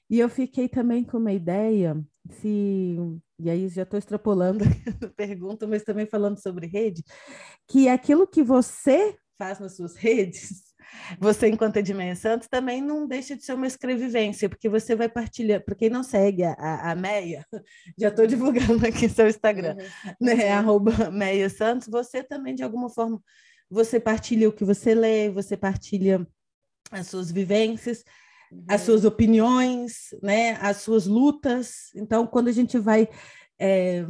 e 0.09 0.19
eu 0.19 0.29
fiquei 0.29 0.69
também 0.69 1.05
com 1.05 1.17
uma 1.17 1.33
ideia, 1.33 1.99
se, 2.31 2.97
e 3.39 3.51
aí 3.51 3.69
já 3.69 3.83
estou 3.83 3.99
extrapolando 3.99 4.65
a 5.05 5.09
pergunta, 5.09 5.67
mas 5.67 5.83
também 5.83 6.07
falando 6.07 6.41
sobre 6.41 6.67
rede, 6.67 7.03
que 7.69 7.89
aquilo 7.89 8.27
que 8.27 8.43
você 8.43 9.17
faz 9.39 9.59
nas 9.59 9.77
suas 9.77 9.97
redes, 9.97 10.63
você, 11.19 11.49
enquanto 11.49 11.79
Edmeia 11.79 12.15
Santos, 12.15 12.49
também 12.49 12.81
não 12.81 13.07
deixa 13.07 13.37
de 13.37 13.45
ser 13.45 13.55
uma 13.55 13.67
escrevivência, 13.67 14.49
porque 14.49 14.69
você 14.69 14.95
vai 14.95 15.09
partilhar. 15.09 15.65
Para 15.65 15.75
quem 15.75 15.91
não 15.91 16.03
segue 16.03 16.45
a, 16.45 16.91
a 16.91 16.95
Meia, 16.95 17.45
já 17.99 18.09
estou 18.09 18.27
divulgando 18.27 18.87
aqui 18.87 19.09
seu 19.09 19.29
Instagram, 19.29 19.77
uhum. 19.77 20.13
né? 20.21 20.51
Arroba 20.51 21.11
Meia 21.11 21.49
Santos, 21.49 21.89
você 21.89 22.23
também, 22.23 22.55
de 22.55 22.63
alguma 22.63 22.89
forma, 22.89 23.21
você 23.71 23.99
partilha 23.99 24.49
o 24.49 24.53
que 24.53 24.65
você 24.65 24.95
lê, 24.95 25.31
você 25.31 25.57
partilha 25.57 26.27
as 26.91 27.07
suas 27.07 27.33
vivências, 27.33 28.05
uhum. 28.53 28.65
as 28.69 28.83
suas 28.83 29.05
opiniões, 29.05 30.15
né? 30.23 30.59
as 30.61 30.79
suas 30.79 31.07
lutas. 31.07 31.91
Então, 31.95 32.27
quando 32.27 32.49
a 32.49 32.53
gente 32.53 32.79
vai. 32.79 33.09
É, 33.59 34.05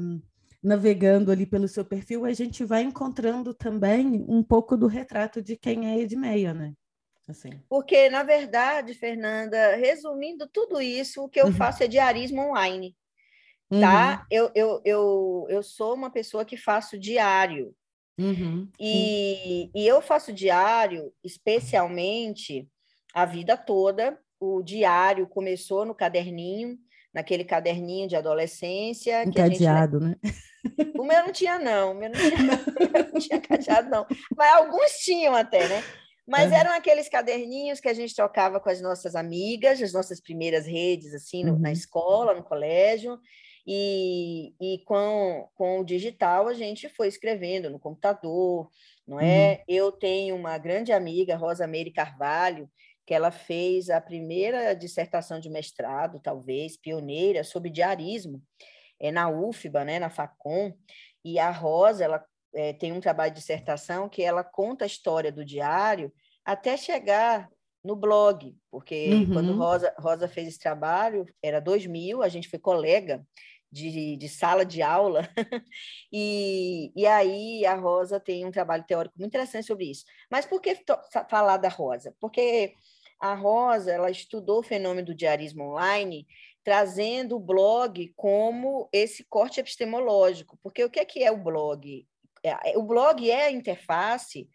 navegando 0.62 1.33
ali 1.33 1.44
pelo 1.44 1.66
seu 1.66 1.85
perfil, 1.85 2.24
a 2.24 2.33
gente 2.33 2.64
vai 2.64 2.83
encontrando 2.83 3.52
também 3.52 4.24
um 4.28 4.44
pouco 4.44 4.76
do 4.76 4.87
retrato 4.87 5.42
de 5.42 5.57
quem 5.57 5.90
é 5.90 5.98
Edmeia, 5.98 6.55
né? 6.55 6.72
Assim. 7.28 7.50
Porque, 7.68 8.09
na 8.09 8.22
verdade, 8.22 8.94
Fernanda, 8.94 9.74
resumindo 9.76 10.46
tudo 10.46 10.81
isso, 10.81 11.24
o 11.24 11.28
que 11.28 11.40
eu 11.40 11.46
uhum. 11.46 11.52
faço 11.52 11.83
é 11.83 11.88
diarismo 11.88 12.40
online. 12.42 12.96
Tá? 13.81 14.20
Uhum. 14.20 14.26
Eu, 14.31 14.50
eu, 14.55 14.83
eu, 14.85 15.46
eu 15.48 15.62
sou 15.62 15.94
uma 15.94 16.11
pessoa 16.11 16.44
que 16.44 16.57
faço 16.57 16.98
diário. 16.98 17.74
Uhum. 18.18 18.68
E, 18.78 19.70
e 19.74 19.87
eu 19.87 20.02
faço 20.02 20.33
diário, 20.33 21.12
especialmente 21.24 22.68
a 23.14 23.24
vida 23.24 23.57
toda. 23.57 24.18
O 24.44 24.61
diário 24.61 25.24
começou 25.28 25.85
no 25.85 25.94
caderninho, 25.94 26.76
naquele 27.14 27.44
caderninho 27.44 28.09
de 28.09 28.16
adolescência. 28.16 29.22
Encadeado, 29.22 30.00
gente... 30.00 30.18
né? 30.24 30.33
O 30.98 31.05
meu 31.05 31.24
não 31.24 31.33
tinha, 31.33 31.59
não. 31.59 31.90
O 31.90 31.94
meu 31.94 32.09
não 32.09 32.16
tinha, 32.16 32.31
não 33.12 33.20
tinha 33.20 33.40
cadeado, 33.40 33.90
não. 33.90 34.07
Mas 34.37 34.55
alguns 34.55 34.92
tinham 34.98 35.35
até, 35.35 35.68
né? 35.68 35.83
Mas 36.26 36.52
eram 36.52 36.72
aqueles 36.72 37.09
caderninhos 37.09 37.81
que 37.81 37.88
a 37.88 37.94
gente 37.94 38.14
trocava 38.14 38.61
com 38.61 38.70
as 38.70 38.81
nossas 38.81 39.16
amigas, 39.16 39.83
as 39.83 39.92
nossas 39.92 40.20
primeiras 40.20 40.66
redes, 40.66 41.12
assim, 41.14 41.44
no, 41.44 41.55
uhum. 41.55 41.59
na 41.59 41.72
escola, 41.72 42.35
no 42.35 42.44
colégio. 42.44 43.18
E, 43.66 44.55
e 44.61 44.78
com, 44.85 45.48
com 45.55 45.81
o 45.81 45.85
digital 45.85 46.48
a 46.48 46.55
gente 46.55 46.88
foi 46.88 47.07
escrevendo 47.07 47.70
no 47.70 47.78
computador, 47.78 48.68
não 49.07 49.20
é? 49.20 49.52
Uhum. 49.52 49.64
Eu 49.68 49.92
tenho 49.92 50.35
uma 50.35 50.59
grande 50.59 50.92
amiga, 50.92 51.37
Rosa 51.37 51.66
Meire 51.66 51.92
Carvalho, 51.92 52.68
que 53.07 53.15
ela 53.15 53.31
fez 53.31 53.91
a 53.91 54.01
primeira 54.01 54.75
dissertação 54.75 55.41
de 55.41 55.51
mestrado, 55.51 56.21
talvez, 56.21 56.77
pioneira, 56.77 57.43
sobre 57.43 57.71
diarismo 57.71 58.43
é, 59.01 59.11
na 59.11 59.29
UFBA, 59.29 59.85
né, 59.85 59.99
na 59.99 60.11
FACOM, 60.11 60.73
e 61.25 61.38
a 61.38 61.51
Rosa 61.51 62.05
ela 62.05 62.25
é, 62.55 62.73
tem 62.73 62.93
um 62.93 63.01
trabalho 63.01 63.33
de 63.33 63.41
dissertação 63.41 64.09
que 64.09 64.23
ela 64.23 64.45
conta 64.45 64.85
a 64.85 64.87
história 64.87 65.33
do 65.33 65.45
diário 65.45 66.12
até 66.45 66.77
chegar 66.77 67.49
no 67.83 67.97
blog, 67.97 68.57
porque 68.71 69.09
uhum. 69.09 69.33
quando 69.33 69.57
Rosa, 69.57 69.93
Rosa 69.99 70.29
fez 70.29 70.49
esse 70.49 70.59
trabalho, 70.59 71.27
era 71.43 71.61
2000, 71.61 72.23
a 72.23 72.29
gente 72.29 72.49
foi 72.49 72.59
colega 72.59 73.25
de, 73.73 74.17
de 74.17 74.29
sala 74.29 74.65
de 74.65 74.83
aula, 74.83 75.29
e, 76.12 76.93
e 76.95 77.07
aí 77.07 77.65
a 77.65 77.75
Rosa 77.75 78.21
tem 78.21 78.45
um 78.45 78.51
trabalho 78.51 78.85
teórico 78.85 79.15
muito 79.19 79.29
interessante 79.29 79.67
sobre 79.67 79.91
isso. 79.91 80.05
Mas 80.31 80.47
por 80.47 80.61
que 80.61 80.77
falar 81.29 81.57
da 81.57 81.69
Rosa? 81.69 82.15
Porque 82.21 82.75
a 83.22 83.35
Rosa 83.35 83.92
ela 83.92 84.11
estudou 84.11 84.58
o 84.58 84.64
fenômeno 84.64 85.06
do 85.06 85.14
diarismo 85.14 85.70
online 85.70 86.26
trazendo 86.64 87.37
o 87.37 87.40
blog 87.40 88.12
como 88.16 88.88
esse 88.92 89.24
corte 89.24 89.61
epistemológico, 89.61 90.58
porque 90.62 90.85
o 90.85 90.90
que 90.90 91.00
é, 91.00 91.04
que 91.04 91.22
é 91.22 91.30
o 91.30 91.37
blog? 91.37 92.06
É, 92.42 92.76
o 92.76 92.82
blog 92.82 93.30
é 93.30 93.46
a 93.46 93.50
interface 93.50 94.48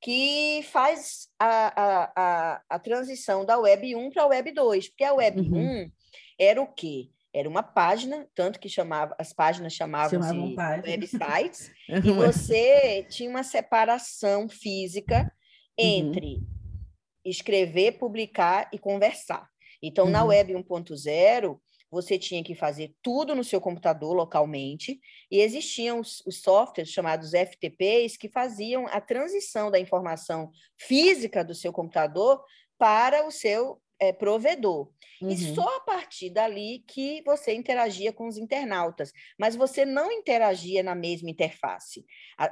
que 0.00 0.64
faz 0.70 1.28
a, 1.38 1.82
a, 1.82 2.12
a, 2.16 2.62
a 2.70 2.78
transição 2.78 3.44
da 3.44 3.58
Web 3.58 3.94
1 3.96 4.10
para 4.10 4.22
a 4.22 4.26
Web 4.26 4.52
2, 4.52 4.88
porque 4.88 5.04
a 5.04 5.14
Web 5.14 5.40
uhum. 5.40 5.84
1 5.84 5.90
era 6.38 6.62
o 6.62 6.66
quê? 6.66 7.10
era 7.34 7.50
uma 7.50 7.62
página, 7.62 8.26
tanto 8.34 8.58
que 8.58 8.66
chamava, 8.66 9.14
as 9.18 9.30
páginas 9.30 9.74
chamavam, 9.74 10.22
chamavam 10.22 10.48
de 10.48 10.54
página. 10.54 10.88
websites, 10.88 11.70
e 11.86 12.10
você 12.10 13.06
tinha 13.10 13.28
uma 13.28 13.42
separação 13.42 14.48
física 14.48 15.30
uhum. 15.78 15.86
entre 15.86 16.36
uhum. 16.36 16.55
Escrever, 17.28 17.98
publicar 17.98 18.68
e 18.72 18.78
conversar. 18.78 19.48
Então, 19.82 20.06
uhum. 20.06 20.10
na 20.10 20.24
web 20.24 20.54
1.0, 20.54 21.58
você 21.90 22.18
tinha 22.18 22.42
que 22.42 22.54
fazer 22.54 22.94
tudo 23.02 23.34
no 23.34 23.44
seu 23.44 23.60
computador 23.60 24.14
localmente, 24.14 25.00
e 25.30 25.40
existiam 25.40 26.00
os, 26.00 26.22
os, 26.26 26.42
softwares 26.42 26.90
chamados 26.90 27.30
FTPs 27.30 28.16
que 28.16 28.28
faziam 28.28 28.86
a 28.88 29.00
transição 29.00 29.70
da 29.70 29.78
informação 29.78 30.50
física 30.78 31.44
do 31.44 31.54
seu 31.54 31.72
computador 31.72 32.42
para 32.78 33.26
o 33.26 33.30
seu 33.30 33.80
é, 33.98 34.12
provedor. 34.12 34.90
Uhum. 35.22 35.30
E 35.30 35.36
só 35.54 35.76
a 35.76 35.80
partir 35.80 36.30
dali 36.30 36.84
que 36.86 37.22
você 37.24 37.54
interagia 37.54 38.12
com 38.12 38.26
os 38.28 38.36
internautas, 38.36 39.12
mas 39.38 39.56
você 39.56 39.84
não 39.84 40.12
interagia 40.12 40.82
na 40.82 40.94
mesma 40.94 41.30
interface. 41.30 42.04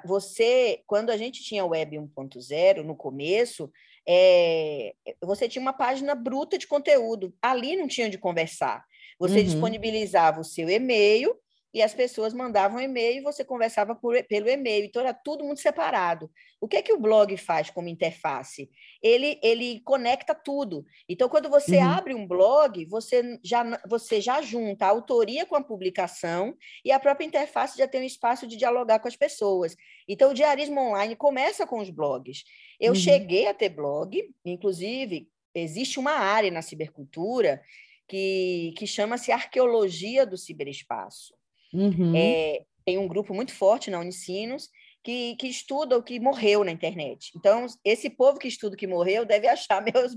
Você, 0.07 0.83
quando 0.87 1.11
a 1.11 1.17
gente 1.17 1.43
tinha 1.43 1.67
Web 1.67 1.97
1.0, 1.97 2.83
no 2.83 2.97
começo, 2.97 3.71
é, 4.07 4.95
você 5.23 5.49
tinha 5.49 5.63
uma 5.63 5.73
página 5.73 6.15
bruta 6.15 6.59
de 6.59 6.67
conteúdo, 6.67 7.35
ali 7.41 7.77
não 7.77 7.87
tinha 7.89 8.11
de 8.11 8.19
conversar. 8.19 8.85
Você 9.19 9.39
uhum. 9.39 9.45
disponibilizava 9.45 10.41
o 10.41 10.45
seu 10.45 10.69
e-mail 10.69 11.35
e 11.75 11.83
as 11.83 11.93
pessoas 11.93 12.33
mandavam 12.33 12.81
e-mail 12.81 13.19
e 13.19 13.23
você 13.23 13.45
conversava 13.45 13.97
por, 13.97 14.23
pelo 14.29 14.49
e-mail. 14.49 14.85
Então, 14.85 15.03
era 15.03 15.13
tudo 15.13 15.45
muito 15.45 15.61
separado. 15.61 16.31
O 16.61 16.69
que 16.69 16.77
é 16.77 16.83
que 16.83 16.93
o 16.93 17.01
blog 17.01 17.37
faz 17.37 17.69
como 17.69 17.89
interface? 17.89 18.71
Ele, 19.03 19.41
ele 19.43 19.81
conecta 19.81 20.37
tudo. 20.37 20.87
Então, 21.09 21.29
quando 21.29 21.51
você 21.51 21.79
uhum. 21.79 21.91
abre 21.91 22.15
um 22.15 22.29
blog, 22.29 22.85
você 22.87 23.41
já, 23.43 23.65
você 23.89 24.21
já 24.21 24.41
junta 24.41 24.87
a 24.87 24.91
autoria 24.91 25.45
com 25.45 25.57
a 25.57 25.65
publicação 25.65 26.57
e 26.85 26.93
a 26.93 27.01
própria 27.01 27.27
interface 27.27 27.77
já 27.77 27.89
tem 27.89 28.03
um 28.03 28.07
espaço 28.07 28.47
de 28.47 28.57
dialogar 28.57 29.01
com 29.01 29.09
as 29.09 29.17
pessoas. 29.17 29.77
Então, 30.09 30.31
o 30.31 30.35
diarismo 30.35 30.81
online 30.81 31.17
começa 31.17 31.67
com 31.67 31.81
os 31.81 31.91
blogs. 31.91 32.45
Eu 32.79 32.93
uhum. 32.93 32.99
cheguei 32.99 33.49
a 33.49 33.55
ter 33.55 33.71
blog, 33.71 34.23
inclusive, 34.45 35.29
existe 35.53 35.99
uma 35.99 36.13
área 36.13 36.53
na 36.53 36.63
cibercultura 36.63 37.61
que, 38.07 38.73
que 38.77 38.87
chama-se 38.87 39.33
Arqueologia 39.33 40.25
do 40.25 40.37
Ciberespaço. 40.37 41.35
Uhum. 41.75 42.13
É, 42.17 42.63
tem 42.85 42.99
um 42.99 43.09
grupo 43.09 43.35
muito 43.35 43.53
forte 43.53 43.91
na 43.91 43.99
Unicinos 43.99 44.69
que, 45.03 45.37
que 45.37 45.49
estuda 45.49 45.99
o 45.99 46.03
que 46.03 46.19
morreu 46.21 46.65
na 46.65 46.73
internet. 46.73 47.33
Então, 47.37 47.67
esse 47.85 48.09
povo 48.09 48.39
que 48.39 48.49
estuda 48.49 48.75
o 48.75 48.79
que 48.79 48.87
morreu 48.87 49.25
deve 49.25 49.49
achar 49.49 49.83
meus, 49.93 50.17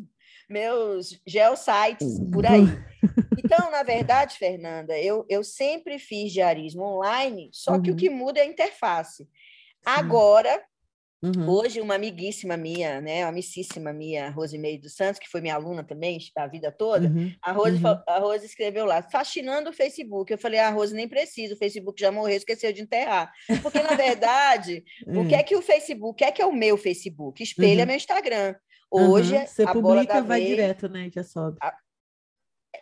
meus 0.50 1.20
geosites 1.26 2.20
por 2.32 2.46
aí. 2.46 2.64
Então, 3.40 3.72
na 3.72 3.82
verdade, 3.82 4.36
Fernanda, 4.36 5.00
eu, 5.00 5.26
eu 5.30 5.42
sempre 5.42 5.98
fiz 6.00 6.34
diarismo 6.34 6.84
online, 6.84 7.50
só 7.54 7.74
uhum. 7.74 7.82
que 7.82 7.90
o 7.90 7.94
uhum. 7.94 7.98
que 7.98 8.10
muda 8.10 8.40
é 8.40 8.42
a 8.42 8.46
interface. 8.46 9.26
Agora, 9.86 10.62
Uhum. 11.36 11.50
Hoje, 11.50 11.82
uma 11.82 11.96
amiguíssima 11.96 12.56
minha, 12.58 13.02
né, 13.02 13.24
uma 13.24 13.30
amicíssima 13.30 13.92
minha, 13.94 14.30
Rosimeire 14.30 14.82
dos 14.82 14.96
Santos, 14.96 15.20
que 15.20 15.30
foi 15.30 15.42
minha 15.42 15.56
aluna 15.56 15.84
também 15.84 16.20
a 16.36 16.48
vida 16.48 16.72
toda, 16.72 17.08
uhum. 17.08 17.32
a, 17.42 17.52
Rose, 17.52 17.84
uhum. 17.84 18.02
a 18.08 18.20
Rose 18.20 18.46
escreveu 18.46 18.86
lá, 18.86 19.02
fascinando 19.02 19.70
o 19.70 19.74
Facebook. 19.74 20.32
Eu 20.32 20.38
falei, 20.38 20.60
a 20.60 20.68
ah, 20.68 20.72
Rose 20.72 20.94
nem 20.94 21.08
precisa, 21.08 21.54
o 21.54 21.58
Facebook 21.58 22.00
já 22.00 22.12
morreu, 22.12 22.38
esqueceu 22.38 22.72
de 22.72 22.82
enterrar. 22.82 23.32
Porque, 23.62 23.82
na 23.82 23.96
verdade, 23.96 24.84
o 25.08 25.28
que 25.28 25.36
é 25.36 25.44
que 25.44 25.56
o 25.56 25.62
Facebook, 25.62 26.12
o 26.12 26.14
que 26.14 26.26
é 26.26 26.32
que 26.32 26.42
é 26.42 26.46
o 26.46 26.54
meu 26.54 26.78
Facebook? 26.78 27.42
Espelha 27.42 27.82
uhum. 27.82 27.88
meu 27.88 27.96
Instagram. 27.96 28.56
Hoje, 28.90 29.38
Você 29.46 29.64
a 29.64 29.74
publica, 29.74 30.22
vai 30.22 30.40
vez, 30.40 30.50
direto, 30.50 30.88
né, 30.88 31.10
já 31.14 31.24
sobe. 31.24 31.58
A, 31.62 31.76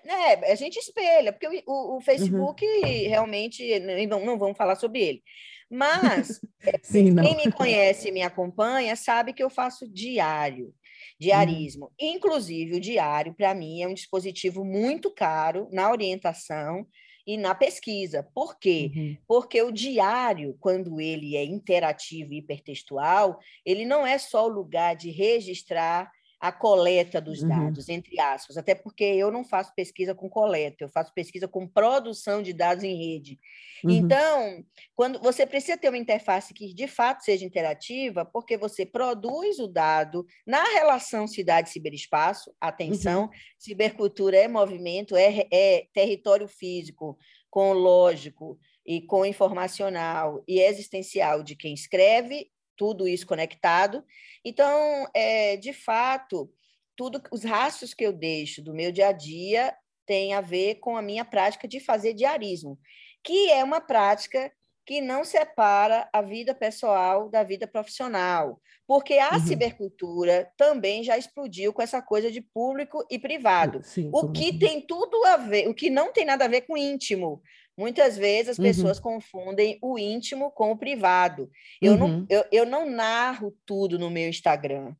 é, 0.03 0.51
a 0.51 0.55
gente 0.55 0.77
espelha, 0.77 1.31
porque 1.31 1.47
o, 1.47 1.71
o, 1.71 1.73
o 1.73 1.93
uhum. 1.95 2.01
Facebook 2.01 2.65
realmente, 3.07 3.79
não, 4.07 4.25
não 4.25 4.37
vamos 4.37 4.57
falar 4.57 4.75
sobre 4.75 5.01
ele. 5.01 5.23
Mas 5.69 6.39
Sim, 6.83 7.15
quem 7.15 7.35
me 7.37 7.51
conhece 7.51 8.09
e 8.09 8.11
me 8.11 8.21
acompanha 8.21 8.95
sabe 8.95 9.33
que 9.33 9.43
eu 9.43 9.49
faço 9.49 9.87
diário, 9.87 10.73
diarismo. 11.19 11.87
Hum. 11.87 11.89
Inclusive, 11.99 12.75
o 12.75 12.79
diário, 12.79 13.33
para 13.33 13.53
mim, 13.53 13.81
é 13.81 13.87
um 13.87 13.93
dispositivo 13.93 14.63
muito 14.63 15.11
caro 15.11 15.67
na 15.71 15.91
orientação 15.91 16.85
e 17.25 17.37
na 17.37 17.55
pesquisa. 17.55 18.27
Por 18.35 18.59
quê? 18.59 18.91
Uhum. 18.95 19.17
Porque 19.27 19.61
o 19.61 19.71
diário, 19.71 20.55
quando 20.59 21.01
ele 21.01 21.35
é 21.35 21.43
interativo 21.43 22.33
e 22.33 22.37
hipertextual, 22.37 23.39
ele 23.65 23.85
não 23.85 24.05
é 24.05 24.17
só 24.17 24.45
o 24.45 24.53
lugar 24.53 24.95
de 24.95 25.09
registrar 25.09 26.11
a 26.47 26.51
coleta 26.51 27.19
dos 27.19 27.41
uhum. 27.41 27.49
dados, 27.49 27.87
uhum. 27.87 27.95
entre 27.95 28.19
aspas, 28.19 28.55
até 28.55 28.75
porque 28.75 29.03
eu 29.03 29.31
não 29.31 29.43
faço 29.43 29.73
pesquisa 29.73 30.13
com 30.13 30.29
coleta, 30.29 30.83
eu 30.83 30.89
faço 30.89 31.11
pesquisa 31.13 31.47
com 31.47 31.67
produção 31.67 32.41
de 32.43 32.53
dados 32.53 32.83
em 32.83 32.95
rede. 32.95 33.39
Uhum. 33.83 33.89
Então, 33.89 34.63
quando 34.95 35.19
você 35.19 35.45
precisa 35.45 35.75
ter 35.75 35.89
uma 35.89 35.97
interface 35.97 36.53
que 36.53 36.71
de 36.71 36.87
fato 36.87 37.23
seja 37.23 37.43
interativa, 37.43 38.23
porque 38.23 38.57
você 38.57 38.85
produz 38.85 39.57
o 39.57 39.67
dado 39.67 40.23
na 40.45 40.63
relação 40.63 41.27
cidade-ciberespaço, 41.27 42.53
atenção, 42.61 43.23
uhum. 43.23 43.29
cibercultura 43.57 44.37
é 44.37 44.47
movimento, 44.47 45.15
é, 45.15 45.47
é 45.51 45.87
território 45.93 46.47
físico, 46.47 47.17
com 47.49 47.73
lógico 47.73 48.59
e 48.85 49.01
com 49.01 49.25
informacional 49.25 50.43
e 50.47 50.59
existencial 50.59 51.41
de 51.41 51.55
quem 51.55 51.73
escreve 51.73 52.51
tudo 52.75 53.07
isso 53.07 53.25
conectado. 53.25 54.03
Então, 54.43 55.07
é, 55.13 55.57
de 55.57 55.73
fato, 55.73 56.51
tudo 56.95 57.21
os 57.31 57.43
rastros 57.43 57.93
que 57.93 58.05
eu 58.05 58.13
deixo 58.13 58.61
do 58.61 58.73
meu 58.73 58.91
dia 58.91 59.09
a 59.09 59.11
dia 59.11 59.75
tem 60.05 60.33
a 60.33 60.41
ver 60.41 60.75
com 60.75 60.95
a 60.95 61.01
minha 61.01 61.25
prática 61.25 61.67
de 61.67 61.79
fazer 61.79 62.13
diarismo, 62.13 62.79
que 63.23 63.49
é 63.51 63.63
uma 63.63 63.81
prática 63.81 64.51
que 64.85 65.01
não 65.01 65.23
separa 65.23 66.07
a 66.13 66.21
vida 66.21 66.53
pessoal 66.53 67.27
da 67.27 67.43
vida 67.43 67.65
profissional, 67.65 68.61
porque 68.87 69.17
a 69.17 69.33
uhum. 69.33 69.39
cibercultura 69.39 70.51
também 70.55 71.03
já 71.03 71.17
explodiu 71.17 71.73
com 71.73 71.81
essa 71.81 72.01
coisa 72.03 72.31
de 72.31 72.39
público 72.39 73.03
e 73.09 73.17
privado, 73.17 73.81
Sim, 73.83 74.11
o 74.13 74.31
que 74.31 74.57
tem 74.59 74.79
tudo 74.79 75.25
a 75.25 75.37
ver, 75.37 75.67
o 75.67 75.73
que 75.73 75.89
não 75.89 76.13
tem 76.13 76.23
nada 76.23 76.45
a 76.45 76.47
ver 76.47 76.61
com 76.61 76.77
íntimo, 76.77 77.41
Muitas 77.77 78.17
vezes 78.17 78.51
as 78.51 78.57
uhum. 78.57 78.63
pessoas 78.63 78.99
confundem 78.99 79.77
o 79.81 79.99
íntimo 79.99 80.49
com 80.51 80.71
o 80.71 80.77
privado. 80.77 81.51
Eu, 81.81 81.93
uhum. 81.93 81.97
não, 81.97 82.25
eu, 82.29 82.45
eu 82.51 82.65
não 82.65 82.89
narro 82.89 83.55
tudo 83.65 83.99
no 83.99 84.09
meu 84.09 84.29
Instagram. 84.29 84.95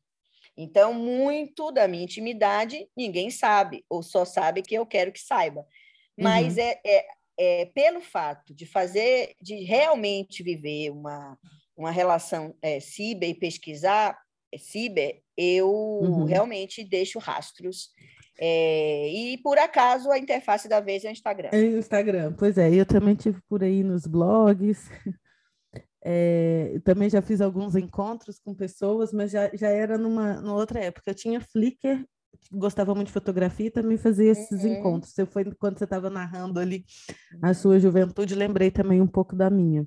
Então, 0.56 0.92
muito 0.94 1.70
da 1.70 1.86
minha 1.86 2.04
intimidade 2.04 2.88
ninguém 2.96 3.30
sabe, 3.30 3.84
ou 3.88 4.02
só 4.02 4.24
sabe 4.24 4.62
que 4.62 4.74
eu 4.74 4.86
quero 4.86 5.12
que 5.12 5.20
saiba. 5.20 5.66
Mas 6.18 6.56
uhum. 6.56 6.62
é, 6.62 6.80
é, 6.84 7.06
é, 7.38 7.64
pelo 7.66 8.00
fato 8.00 8.54
de 8.54 8.64
fazer, 8.64 9.34
de 9.40 9.56
realmente 9.64 10.42
viver 10.42 10.90
uma, 10.90 11.38
uma 11.76 11.90
relação 11.90 12.54
é, 12.62 12.80
ciber 12.80 13.30
e 13.30 13.34
pesquisar 13.34 14.18
é, 14.52 14.56
ciber, 14.56 15.20
eu 15.36 15.70
uhum. 15.70 16.24
realmente 16.24 16.82
deixo 16.82 17.18
rastros 17.18 17.90
é, 18.38 19.08
e 19.08 19.38
por 19.38 19.58
acaso 19.58 20.10
a 20.10 20.18
interface 20.18 20.68
da 20.68 20.80
vez 20.80 21.04
é 21.04 21.08
o 21.08 21.12
Instagram. 21.12 21.48
É 21.52 21.58
o 21.58 21.78
Instagram, 21.78 22.34
pois 22.38 22.58
é, 22.58 22.72
eu 22.72 22.84
também 22.84 23.14
tive 23.14 23.40
por 23.48 23.62
aí 23.62 23.82
nos 23.82 24.06
blogs. 24.06 24.90
É, 26.08 26.78
também 26.84 27.10
já 27.10 27.20
fiz 27.20 27.40
alguns 27.40 27.74
encontros 27.74 28.38
com 28.38 28.54
pessoas, 28.54 29.12
mas 29.12 29.32
já, 29.32 29.50
já 29.54 29.68
era 29.68 29.98
numa, 29.98 30.40
numa 30.40 30.54
outra 30.54 30.78
época. 30.78 31.10
Eu 31.10 31.14
tinha 31.16 31.40
Flickr, 31.40 32.04
gostava 32.52 32.94
muito 32.94 33.08
de 33.08 33.12
fotografia 33.12 33.66
e 33.66 33.72
também 33.72 33.96
fazia 33.96 34.30
esses 34.30 34.62
uhum. 34.62 34.74
encontros. 34.74 35.12
Você 35.12 35.26
foi 35.26 35.44
quando 35.58 35.78
você 35.78 35.84
estava 35.84 36.08
narrando 36.08 36.60
ali 36.60 36.84
a 37.42 37.52
sua 37.52 37.80
juventude, 37.80 38.36
lembrei 38.36 38.70
também 38.70 39.00
um 39.00 39.06
pouco 39.06 39.34
da 39.34 39.50
minha. 39.50 39.84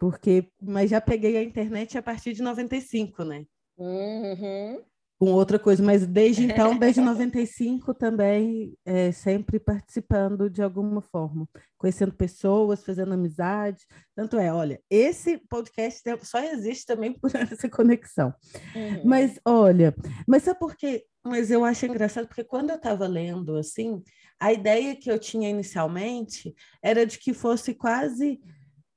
Porque, 0.00 0.48
mas 0.62 0.88
já 0.88 1.00
peguei 1.00 1.36
a 1.36 1.42
internet 1.42 1.98
a 1.98 2.02
partir 2.02 2.32
de 2.32 2.40
95, 2.40 3.22
né? 3.24 3.44
Uhum 3.76 4.82
com 5.18 5.26
outra 5.32 5.58
coisa, 5.58 5.82
mas 5.82 6.06
desde 6.06 6.44
então, 6.44 6.76
desde 6.76 7.00
95 7.00 7.94
também, 7.94 8.76
é, 8.84 9.12
sempre 9.12 9.60
participando 9.60 10.50
de 10.50 10.62
alguma 10.62 11.00
forma, 11.00 11.48
conhecendo 11.78 12.12
pessoas, 12.12 12.84
fazendo 12.84 13.14
amizade. 13.14 13.86
Tanto 14.14 14.38
é, 14.38 14.52
olha, 14.52 14.80
esse 14.90 15.38
podcast 15.48 16.02
só 16.22 16.40
existe 16.40 16.84
também 16.84 17.12
por 17.12 17.30
essa 17.36 17.68
conexão. 17.68 18.34
Uhum. 18.74 19.02
Mas 19.04 19.38
olha, 19.46 19.94
mas 20.26 20.42
sabe 20.42 20.58
por 20.58 20.76
quê? 20.76 21.04
Mas 21.24 21.50
eu 21.50 21.64
acho 21.64 21.86
engraçado, 21.86 22.26
porque 22.26 22.44
quando 22.44 22.70
eu 22.70 22.76
estava 22.76 23.06
lendo 23.06 23.56
assim, 23.56 24.02
a 24.38 24.52
ideia 24.52 24.96
que 24.96 25.10
eu 25.10 25.18
tinha 25.18 25.48
inicialmente 25.48 26.54
era 26.82 27.06
de 27.06 27.18
que 27.18 27.32
fosse 27.32 27.72
quase 27.72 28.40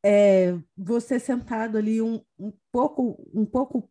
é, 0.03 0.57
você 0.75 1.19
sentado 1.19 1.77
ali 1.77 2.01
um, 2.01 2.21
um 2.37 2.51
pouco 2.71 3.29
um 3.33 3.45
pouco 3.45 3.89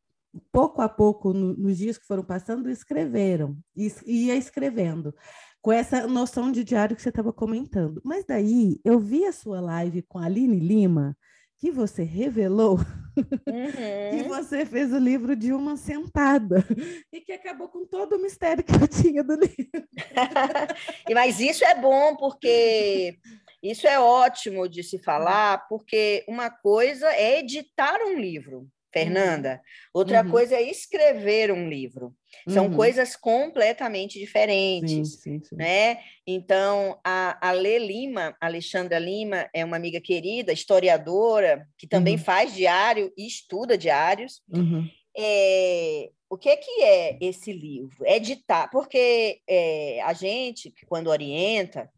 pouco 0.53 0.83
a 0.83 0.89
pouco, 0.89 1.33
no, 1.33 1.55
nos 1.57 1.79
dias 1.79 1.99
que 1.99 2.07
foram 2.07 2.25
passando, 2.25 2.71
escreveram, 2.71 3.57
e 3.77 3.91
ia 4.07 4.35
escrevendo, 4.35 5.15
com 5.61 5.73
essa 5.73 6.07
noção 6.07 6.53
de 6.53 6.63
diário 6.63 6.95
que 6.95 7.03
você 7.03 7.09
estava 7.09 7.33
comentando. 7.33 8.01
Mas 8.05 8.25
daí 8.25 8.81
eu 8.85 8.99
vi 9.01 9.25
a 9.25 9.33
sua 9.33 9.61
live 9.61 10.03
com 10.03 10.19
a 10.19 10.27
Aline 10.27 10.59
Lima, 10.59 11.17
que 11.59 11.71
você 11.71 12.03
revelou 12.03 12.79
Uhum. 13.17 14.11
que 14.11 14.29
você 14.29 14.67
fez 14.67 14.93
o 14.93 14.99
livro 14.99 15.35
de 15.35 15.51
uma 15.51 15.75
sentada 15.79 16.63
e 17.11 17.19
que 17.23 17.33
acabou 17.33 17.67
com 17.67 17.87
todo 17.87 18.17
o 18.17 18.23
mistério 18.23 18.63
que 18.63 18.75
eu 18.75 18.87
tinha 18.87 19.25
do 19.25 19.35
livro. 19.35 19.89
E, 21.09 21.15
Mas 21.15 21.41
isso 21.41 21.65
é 21.65 21.75
bom, 21.81 22.15
porque 22.17 23.17
isso 23.63 23.87
é 23.87 23.99
ótimo 23.99 24.69
de 24.69 24.83
se 24.83 24.99
falar, 24.99 25.67
porque 25.67 26.25
uma 26.29 26.51
coisa 26.51 27.09
é 27.09 27.39
editar 27.39 27.99
um 28.05 28.19
livro, 28.19 28.69
Fernanda, 28.97 29.61
outra 29.93 30.23
Uhum. 30.23 30.31
coisa 30.31 30.57
é 30.57 30.63
escrever 30.63 31.53
um 31.53 31.69
livro. 31.69 32.15
São 32.49 32.67
Uhum. 32.67 32.75
coisas 32.75 33.15
completamente 33.15 34.19
diferentes. 34.19 34.91
Sim, 35.21 35.39
sim, 35.39 35.45
sim. 35.45 35.57
né? 35.57 35.99
Então, 36.27 36.99
a, 37.05 37.49
a 37.49 37.53
Lê 37.53 37.79
Lima, 37.79 38.35
Alexandra 38.41 38.99
Lima, 38.99 39.49
é 39.53 39.65
uma 39.65 39.77
amiga 39.77 40.01
querida, 40.01 40.53
historiadora, 40.53 41.69
que 41.77 41.87
também 41.87 42.15
Uhum. 42.17 42.23
faz 42.25 42.55
diário 42.55 43.13
e 43.19 43.27
estuda 43.27 43.77
diários. 43.77 44.43
Uhum. 44.51 44.89
É, 45.19 46.11
o 46.31 46.37
que, 46.39 46.57
que 46.57 46.83
é 46.83 47.19
esse 47.21 47.53
livro? 47.53 47.97
É 48.05 48.19
ditar, 48.19 48.71
porque 48.71 49.41
é, 49.49 50.01
a 50.03 50.13
gente, 50.13 50.71
que 50.71 50.87
quando 50.87 51.09
orienta, 51.09 51.91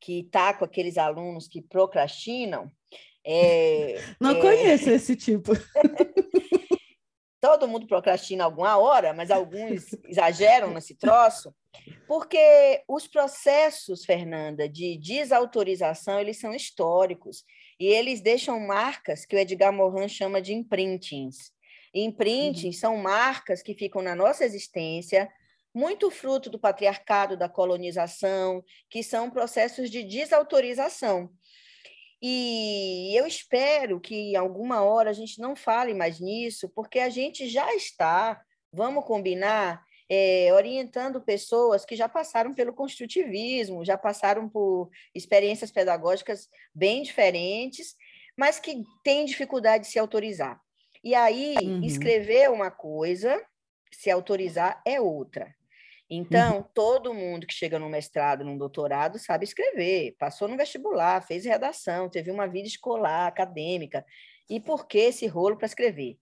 que 0.00 0.20
está 0.20 0.54
com 0.54 0.64
aqueles 0.64 0.96
alunos 0.96 1.46
que 1.48 1.60
procrastinam, 1.60 2.70
é, 3.26 4.00
Não 4.20 4.30
é, 4.30 4.40
conheço 4.40 4.90
esse 4.90 5.16
tipo. 5.16 5.52
todo 7.46 7.68
mundo 7.68 7.86
procrastina 7.86 8.42
alguma 8.42 8.76
hora, 8.76 9.12
mas 9.12 9.30
alguns 9.30 9.92
exageram 10.08 10.74
nesse 10.74 10.96
troço, 10.96 11.54
porque 12.08 12.82
os 12.88 13.06
processos, 13.06 14.04
Fernanda, 14.04 14.68
de 14.68 14.98
desautorização, 14.98 16.18
eles 16.18 16.38
são 16.40 16.52
históricos 16.52 17.44
e 17.78 17.86
eles 17.86 18.20
deixam 18.20 18.58
marcas 18.58 19.24
que 19.24 19.36
o 19.36 19.38
Edgar 19.38 19.72
Morin 19.72 20.08
chama 20.08 20.42
de 20.42 20.54
imprintings. 20.54 21.52
Imprintings 21.94 22.80
são 22.80 22.96
marcas 22.96 23.62
que 23.62 23.74
ficam 23.74 24.02
na 24.02 24.16
nossa 24.16 24.44
existência, 24.44 25.30
muito 25.72 26.10
fruto 26.10 26.50
do 26.50 26.58
patriarcado, 26.58 27.36
da 27.36 27.48
colonização, 27.48 28.64
que 28.90 29.04
são 29.04 29.30
processos 29.30 29.88
de 29.88 30.02
desautorização. 30.02 31.30
E 32.22 33.12
eu 33.14 33.26
espero 33.26 34.00
que 34.00 34.14
em 34.14 34.36
alguma 34.36 34.82
hora 34.82 35.10
a 35.10 35.12
gente 35.12 35.40
não 35.40 35.54
fale 35.54 35.92
mais 35.94 36.18
nisso, 36.20 36.68
porque 36.74 36.98
a 36.98 37.08
gente 37.10 37.48
já 37.48 37.74
está, 37.74 38.40
vamos 38.72 39.04
combinar, 39.04 39.84
é, 40.08 40.52
orientando 40.52 41.20
pessoas 41.20 41.84
que 41.84 41.96
já 41.96 42.08
passaram 42.08 42.54
pelo 42.54 42.72
construtivismo, 42.72 43.84
já 43.84 43.98
passaram 43.98 44.48
por 44.48 44.88
experiências 45.14 45.70
pedagógicas 45.70 46.48
bem 46.74 47.02
diferentes, 47.02 47.94
mas 48.36 48.58
que 48.58 48.84
têm 49.02 49.24
dificuldade 49.24 49.84
de 49.84 49.90
se 49.90 49.98
autorizar. 49.98 50.60
E 51.02 51.14
aí, 51.14 51.54
Uhum. 51.56 51.80
escrever 51.82 52.50
uma 52.50 52.70
coisa, 52.70 53.44
se 53.92 54.10
autorizar 54.10 54.80
é 54.86 55.00
outra. 55.00 55.54
Então, 56.08 56.68
todo 56.72 57.12
mundo 57.12 57.46
que 57.46 57.54
chega 57.54 57.78
no 57.78 57.88
mestrado, 57.88 58.44
num 58.44 58.56
doutorado, 58.56 59.18
sabe 59.18 59.44
escrever, 59.44 60.14
passou 60.18 60.46
no 60.46 60.56
vestibular, 60.56 61.26
fez 61.26 61.44
redação, 61.44 62.08
teve 62.08 62.30
uma 62.30 62.46
vida 62.46 62.68
escolar, 62.68 63.26
acadêmica. 63.26 64.04
E 64.48 64.60
por 64.60 64.86
que 64.86 64.98
esse 64.98 65.26
rolo 65.26 65.56
para 65.56 65.66
escrever? 65.66 66.16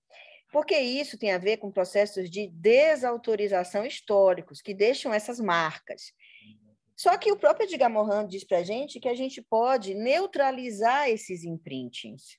Porque 0.51 0.79
isso 0.79 1.19
tem 1.19 1.33
a 1.33 1.39
ver 1.39 1.59
com 1.59 1.71
processos 1.71 2.31
de 2.31 2.49
desautorização 2.49 3.85
históricos, 3.85 4.63
que 4.63 4.73
deixam 4.73 5.13
essas 5.13 5.39
marcas. 5.39 6.13
Só 6.97 7.19
que 7.19 7.31
o 7.31 7.37
próprio 7.37 7.67
Edgar 7.67 7.91
Morin 7.91 8.27
diz 8.27 8.45
para 8.45 8.59
a 8.59 8.63
gente 8.63 9.01
que 9.01 9.09
a 9.09 9.15
gente 9.15 9.43
pode 9.43 9.95
neutralizar 9.95 11.11
esses 11.11 11.45
imprintings. 11.45 12.39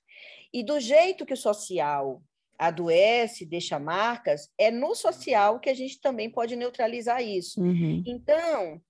E 0.53 0.63
do 0.63 0.79
jeito 0.79 1.25
que 1.25 1.33
o 1.33 1.37
social 1.37 2.23
adoece, 2.57 3.45
deixa 3.45 3.79
marcas, 3.79 4.49
é 4.57 4.71
no 4.71 4.95
social 4.95 5.59
que 5.59 5.69
a 5.69 5.73
gente 5.73 5.99
também 5.99 6.29
pode 6.29 6.55
neutralizar 6.55 7.21
isso. 7.21 7.61
Uhum. 7.61 8.03
Então, 8.05 8.81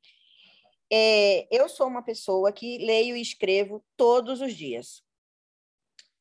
é, 0.91 1.47
eu 1.55 1.68
sou 1.68 1.88
uma 1.88 2.03
pessoa 2.03 2.51
que 2.51 2.78
leio 2.78 3.16
e 3.16 3.22
escrevo 3.22 3.84
todos 3.97 4.41
os 4.41 4.53
dias. 4.53 5.03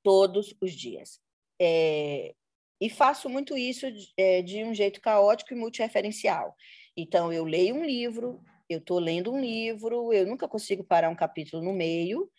Todos 0.03 0.55
os 0.61 0.73
dias. 0.73 1.21
É, 1.61 2.35
e 2.81 2.91
faço 2.91 3.29
muito 3.29 3.57
isso 3.57 3.91
de, 3.91 4.13
é, 4.17 4.43
de 4.43 4.65
um 4.65 4.75
jeito 4.75 5.01
caótico 5.01 5.53
e 5.53 5.57
multireferencial. 5.57 6.55
Então, 6.97 7.33
eu 7.33 7.45
leio 7.45 7.75
um 7.75 7.85
livro, 7.85 8.43
eu 8.69 8.79
estou 8.79 8.99
lendo 8.99 9.33
um 9.33 9.41
livro, 9.41 10.13
eu 10.13 10.27
nunca 10.27 10.49
consigo 10.49 10.85
parar 10.85 11.09
um 11.09 11.17
capítulo 11.17 11.63
no 11.63 11.73
meio, 11.73 12.31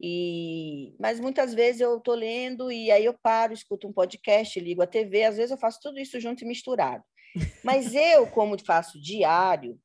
e 0.00 0.94
mas 0.98 1.20
muitas 1.20 1.52
vezes 1.52 1.80
eu 1.80 1.98
estou 1.98 2.14
lendo 2.14 2.72
e 2.72 2.90
aí 2.90 3.04
eu 3.04 3.14
paro, 3.22 3.52
escuto 3.52 3.86
um 3.86 3.92
podcast, 3.92 4.58
ligo 4.58 4.82
a 4.82 4.86
TV, 4.86 5.24
às 5.24 5.36
vezes 5.36 5.50
eu 5.50 5.58
faço 5.58 5.78
tudo 5.82 5.98
isso 5.98 6.18
junto 6.18 6.42
e 6.42 6.46
misturado. 6.46 7.04
Mas 7.62 7.94
eu, 7.94 8.26
como 8.26 8.58
faço 8.58 9.00
diário, 9.00 9.78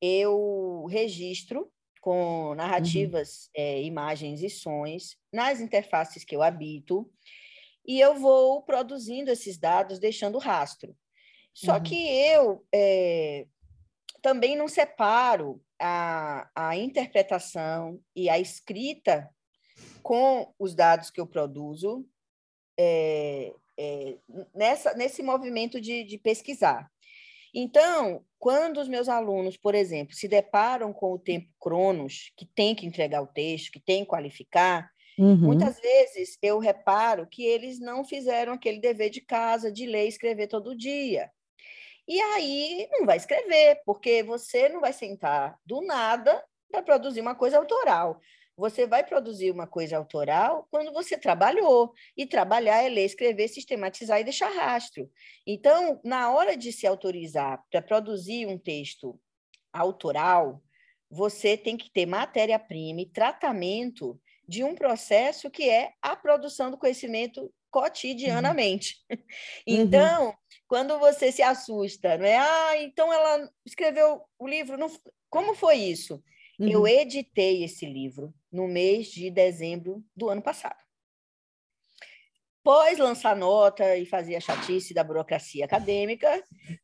eu 0.00 0.86
registro 0.88 1.70
com 2.00 2.54
narrativas, 2.54 3.50
é, 3.54 3.82
imagens 3.82 4.42
e 4.42 4.48
sons 4.48 5.16
nas 5.32 5.60
interfaces 5.60 6.24
que 6.24 6.36
eu 6.36 6.42
habito 6.42 7.10
e 7.86 8.00
eu 8.00 8.14
vou 8.14 8.62
produzindo 8.62 9.30
esses 9.30 9.58
dados, 9.58 9.98
deixando 9.98 10.38
rastro. 10.38 10.94
Só 11.52 11.74
Uhum. 11.74 11.82
que 11.82 11.96
eu 11.96 12.64
é, 12.72 13.46
também 14.22 14.54
não 14.54 14.68
separo 14.68 15.60
a, 15.80 16.48
a 16.54 16.76
interpretação 16.76 18.00
e 18.14 18.28
a 18.28 18.38
escrita 18.38 19.28
com 20.08 20.50
os 20.58 20.74
dados 20.74 21.10
que 21.10 21.20
eu 21.20 21.26
produzo 21.26 22.02
é, 22.80 23.52
é, 23.78 24.16
nessa, 24.54 24.94
nesse 24.94 25.22
movimento 25.22 25.78
de, 25.78 26.02
de 26.02 26.16
pesquisar. 26.16 26.90
Então, 27.54 28.24
quando 28.38 28.80
os 28.80 28.88
meus 28.88 29.06
alunos, 29.06 29.58
por 29.58 29.74
exemplo, 29.74 30.14
se 30.14 30.26
deparam 30.26 30.94
com 30.94 31.12
o 31.12 31.18
tempo 31.18 31.52
cronos, 31.60 32.32
que 32.38 32.46
tem 32.46 32.74
que 32.74 32.86
entregar 32.86 33.20
o 33.20 33.26
texto, 33.26 33.70
que 33.70 33.80
tem 33.80 34.02
que 34.02 34.08
qualificar, 34.08 34.90
Uhum. 35.18 35.36
muitas 35.36 35.80
vezes 35.80 36.38
eu 36.40 36.60
reparo 36.60 37.26
que 37.26 37.44
eles 37.44 37.80
não 37.80 38.04
fizeram 38.04 38.52
aquele 38.52 38.78
dever 38.78 39.10
de 39.10 39.20
casa 39.20 39.70
de 39.70 39.84
ler 39.84 40.04
e 40.04 40.08
escrever 40.08 40.46
todo 40.46 40.76
dia. 40.76 41.28
E 42.06 42.20
aí 42.20 42.88
não 42.92 43.04
vai 43.04 43.16
escrever, 43.16 43.82
porque 43.84 44.22
você 44.22 44.68
não 44.68 44.80
vai 44.80 44.92
sentar 44.92 45.58
do 45.66 45.80
nada 45.80 46.40
para 46.70 46.82
produzir 46.82 47.20
uma 47.20 47.34
coisa 47.34 47.58
autoral. 47.58 48.20
Você 48.58 48.88
vai 48.88 49.04
produzir 49.04 49.52
uma 49.52 49.68
coisa 49.68 49.96
autoral 49.96 50.66
quando 50.68 50.92
você 50.92 51.16
trabalhou. 51.16 51.92
E 52.16 52.26
trabalhar 52.26 52.82
é 52.82 52.88
ler, 52.88 53.04
escrever, 53.04 53.46
sistematizar 53.46 54.20
e 54.20 54.24
deixar 54.24 54.48
rastro. 54.48 55.08
Então, 55.46 56.00
na 56.04 56.32
hora 56.32 56.56
de 56.56 56.72
se 56.72 56.84
autorizar 56.84 57.64
para 57.70 57.80
produzir 57.80 58.46
um 58.46 58.58
texto 58.58 59.16
autoral, 59.72 60.60
você 61.08 61.56
tem 61.56 61.76
que 61.76 61.88
ter 61.88 62.04
matéria-prima 62.04 63.00
e 63.00 63.06
tratamento 63.06 64.20
de 64.46 64.64
um 64.64 64.74
processo 64.74 65.48
que 65.48 65.70
é 65.70 65.92
a 66.02 66.16
produção 66.16 66.68
do 66.68 66.78
conhecimento 66.78 67.52
cotidianamente. 67.70 68.96
Então, 69.66 70.34
quando 70.66 70.98
você 70.98 71.30
se 71.30 71.42
assusta, 71.42 72.18
não 72.18 72.24
é? 72.24 72.36
Ah, 72.38 72.82
então 72.82 73.12
ela 73.12 73.48
escreveu 73.64 74.22
o 74.36 74.48
livro. 74.48 74.76
Não... 74.76 74.90
Como 75.30 75.54
foi 75.54 75.76
isso? 75.76 76.22
Uhum. 76.58 76.68
Eu 76.68 76.86
editei 76.86 77.62
esse 77.64 77.86
livro 77.86 78.34
no 78.50 78.66
mês 78.66 79.08
de 79.08 79.30
dezembro 79.30 80.04
do 80.16 80.28
ano 80.28 80.42
passado. 80.42 80.78
Pós 82.62 82.98
lançar 82.98 83.36
nota 83.36 83.96
e 83.96 84.04
fazer 84.04 84.36
a 84.36 84.40
chatice 84.40 84.92
da 84.92 85.02
burocracia 85.04 85.64
acadêmica, 85.64 86.42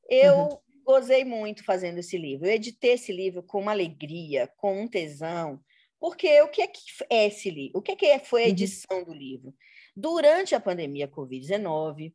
eu 0.09 0.37
Uhum. 0.39 0.59
gozei 0.85 1.25
muito 1.25 1.65
fazendo 1.65 1.99
esse 1.99 2.17
livro. 2.17 2.47
Eu 2.47 2.53
editei 2.53 2.93
esse 2.93 3.13
livro 3.13 3.43
com 3.43 3.61
uma 3.61 3.73
alegria, 3.73 4.47
com 4.57 4.81
um 4.83 4.89
tesão, 4.89 5.61
porque 5.99 6.41
o 6.43 6.49
que 6.49 6.63
é 6.63 6.67
que 6.67 6.81
é 7.11 7.27
esse 7.27 7.51
livro? 7.51 7.79
O 7.79 7.83
que 7.83 7.93
é 7.93 7.97
que 7.97 8.19
foi 8.27 8.43
a 8.43 8.45
Uhum. 8.45 8.51
edição 8.53 9.05
do 9.05 9.13
livro? 9.13 9.55
Durante 9.97 10.55
a 10.55 10.61
pandemia 10.61 11.09
Covid-19, 11.09 12.15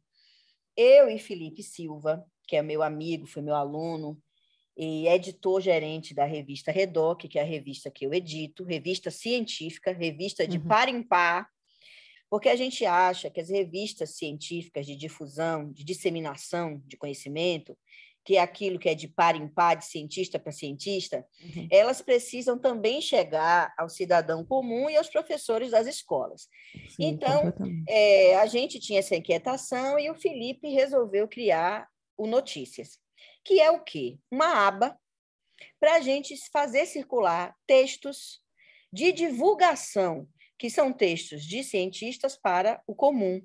eu 0.76 1.10
e 1.10 1.20
Felipe 1.20 1.62
Silva, 1.62 2.26
que 2.48 2.56
é 2.56 2.62
meu 2.64 2.82
amigo, 2.82 3.28
foi 3.28 3.42
meu 3.42 3.56
aluno, 3.56 4.20
e 4.82 5.08
editor-gerente 5.10 6.14
da 6.14 6.24
revista 6.24 6.72
Redoc, 6.72 7.28
que 7.28 7.38
é 7.38 7.42
a 7.42 7.46
revista 7.46 7.92
que 7.92 8.06
eu 8.06 8.14
edito, 8.14 8.64
revista 8.64 9.12
científica, 9.12 9.92
revista 9.92 10.48
de 10.48 10.58
Uhum. 10.58 10.68
par 10.68 10.88
em 10.88 11.04
par, 11.04 11.50
porque 12.30 12.48
a 12.48 12.56
gente 12.56 12.86
acha 12.86 13.30
que 13.30 13.42
as 13.42 13.50
revistas 13.50 14.16
científicas 14.16 14.86
de 14.86 14.96
difusão, 14.96 15.70
de 15.74 15.84
disseminação 15.84 16.82
de 16.86 16.96
conhecimento, 16.96 17.78
que 18.24 18.38
é 18.38 18.42
aquilo 18.42 18.78
que 18.80 18.88
é 18.88 18.94
de 18.96 19.08
par 19.08 19.36
em 19.36 19.48
par, 19.48 19.76
de 19.76 19.86
cientista 19.86 20.40
para 20.40 20.52
cientista, 20.52 21.26
Uhum. 21.44 21.68
elas 21.72 22.02
precisam 22.02 22.58
também 22.58 23.02
chegar 23.02 23.74
ao 23.78 23.90
cidadão 23.90 24.46
comum 24.46 24.90
e 24.90 24.96
aos 24.96 25.10
professores 25.10 25.72
das 25.72 25.88
escolas. 25.88 26.48
Sim, 26.90 27.06
Então. 27.08 27.54
É, 27.88 28.36
a 28.38 28.46
gente 28.46 28.80
tinha 28.80 29.00
essa 29.00 29.16
inquietação 29.16 30.00
e 30.00 30.10
o 30.10 30.16
Felipe 30.16 30.70
resolveu 30.70 31.28
criar 31.28 31.88
o 32.18 32.28
Notícias, 32.28 33.00
que 33.44 33.60
é 33.60 33.72
o 33.72 33.84
quê? 33.84 34.18
Uma 34.32 34.68
aba 34.68 34.98
para 35.80 35.96
a 35.96 36.00
gente 36.00 36.36
fazer 36.52 36.86
circular 36.86 37.56
textos 37.66 38.42
de 38.92 39.12
divulgação, 39.12 40.28
que 40.58 40.70
são 40.70 40.92
textos 40.92 41.44
de 41.44 41.64
cientistas 41.64 42.38
para 42.38 42.82
o 42.86 42.96
comum. 42.96 43.42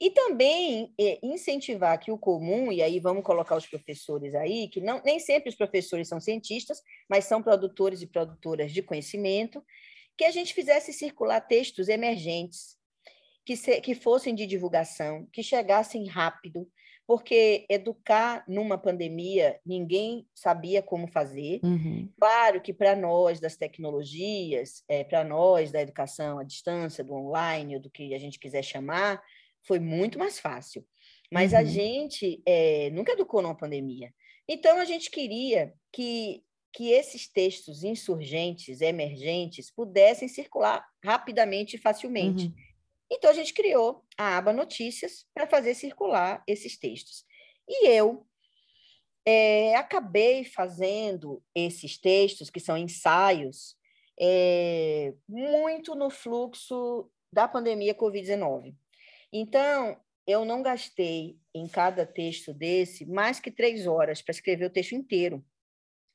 E 0.00 0.10
também 0.10 0.94
é, 0.98 1.18
incentivar 1.22 1.98
que 1.98 2.10
o 2.12 2.18
comum, 2.18 2.70
e 2.70 2.80
aí 2.80 3.00
vamos 3.00 3.24
colocar 3.24 3.56
os 3.56 3.66
professores 3.66 4.34
aí, 4.34 4.68
que 4.68 4.80
não, 4.80 5.02
nem 5.04 5.18
sempre 5.18 5.48
os 5.48 5.56
professores 5.56 6.08
são 6.08 6.20
cientistas, 6.20 6.80
mas 7.08 7.24
são 7.24 7.42
produtores 7.42 8.00
e 8.00 8.06
produtoras 8.06 8.72
de 8.72 8.80
conhecimento, 8.80 9.64
que 10.16 10.24
a 10.24 10.30
gente 10.30 10.54
fizesse 10.54 10.92
circular 10.92 11.40
textos 11.40 11.88
emergentes, 11.88 12.76
que, 13.44 13.56
se, 13.56 13.80
que 13.80 13.94
fossem 13.94 14.34
de 14.34 14.46
divulgação, 14.46 15.26
que 15.32 15.42
chegassem 15.42 16.06
rápido, 16.06 16.70
porque 17.08 17.64
educar 17.70 18.44
numa 18.46 18.76
pandemia 18.76 19.58
ninguém 19.64 20.28
sabia 20.34 20.82
como 20.82 21.08
fazer. 21.08 21.58
Uhum. 21.64 22.06
Claro 22.20 22.60
que 22.60 22.70
para 22.70 22.94
nós 22.94 23.40
das 23.40 23.56
tecnologias, 23.56 24.84
é, 24.86 25.02
para 25.02 25.24
nós 25.24 25.72
da 25.72 25.80
educação 25.80 26.38
à 26.38 26.44
distância, 26.44 27.02
do 27.02 27.14
online, 27.14 27.76
ou 27.76 27.80
do 27.80 27.90
que 27.90 28.12
a 28.12 28.18
gente 28.18 28.38
quiser 28.38 28.62
chamar, 28.62 29.22
foi 29.66 29.80
muito 29.80 30.18
mais 30.18 30.38
fácil. 30.38 30.84
Mas 31.32 31.54
uhum. 31.54 31.58
a 31.60 31.64
gente 31.64 32.42
é, 32.44 32.90
nunca 32.90 33.12
educou 33.12 33.40
numa 33.40 33.56
pandemia. 33.56 34.12
Então, 34.46 34.78
a 34.78 34.84
gente 34.84 35.10
queria 35.10 35.72
que, 35.90 36.42
que 36.74 36.90
esses 36.90 37.26
textos 37.26 37.84
insurgentes, 37.84 38.82
emergentes, 38.82 39.70
pudessem 39.70 40.28
circular 40.28 40.86
rapidamente 41.02 41.76
e 41.76 41.80
facilmente. 41.80 42.48
Uhum. 42.48 42.54
Então, 43.10 43.30
a 43.30 43.34
gente 43.34 43.54
criou 43.54 44.04
a 44.16 44.36
aba 44.36 44.52
Notícias 44.52 45.26
para 45.34 45.46
fazer 45.46 45.74
circular 45.74 46.42
esses 46.46 46.78
textos. 46.78 47.24
E 47.68 47.88
eu 47.88 48.26
é, 49.26 49.74
acabei 49.76 50.44
fazendo 50.44 51.42
esses 51.54 51.98
textos, 51.98 52.50
que 52.50 52.60
são 52.60 52.76
ensaios, 52.76 53.76
é, 54.20 55.14
muito 55.28 55.94
no 55.94 56.10
fluxo 56.10 57.10
da 57.32 57.46
pandemia 57.46 57.94
Covid-19. 57.94 58.74
Então, 59.32 60.00
eu 60.26 60.44
não 60.44 60.62
gastei 60.62 61.38
em 61.54 61.66
cada 61.68 62.04
texto 62.06 62.52
desse 62.52 63.06
mais 63.06 63.40
que 63.40 63.50
três 63.50 63.86
horas 63.86 64.20
para 64.20 64.32
escrever 64.32 64.66
o 64.66 64.72
texto 64.72 64.94
inteiro. 64.94 65.44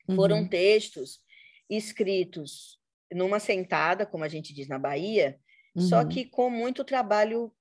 Uhum. 0.08 0.16
Foram 0.16 0.48
textos 0.48 1.20
escritos 1.68 2.78
numa 3.12 3.38
sentada, 3.38 4.04
como 4.04 4.24
a 4.24 4.28
gente 4.28 4.52
diz 4.52 4.68
na 4.68 4.78
Bahia, 4.78 5.38
uhum. 5.74 5.82
só 5.82 6.04
que 6.04 6.24
com 6.24 6.50
muito 6.50 6.84
trabalho 6.84 7.52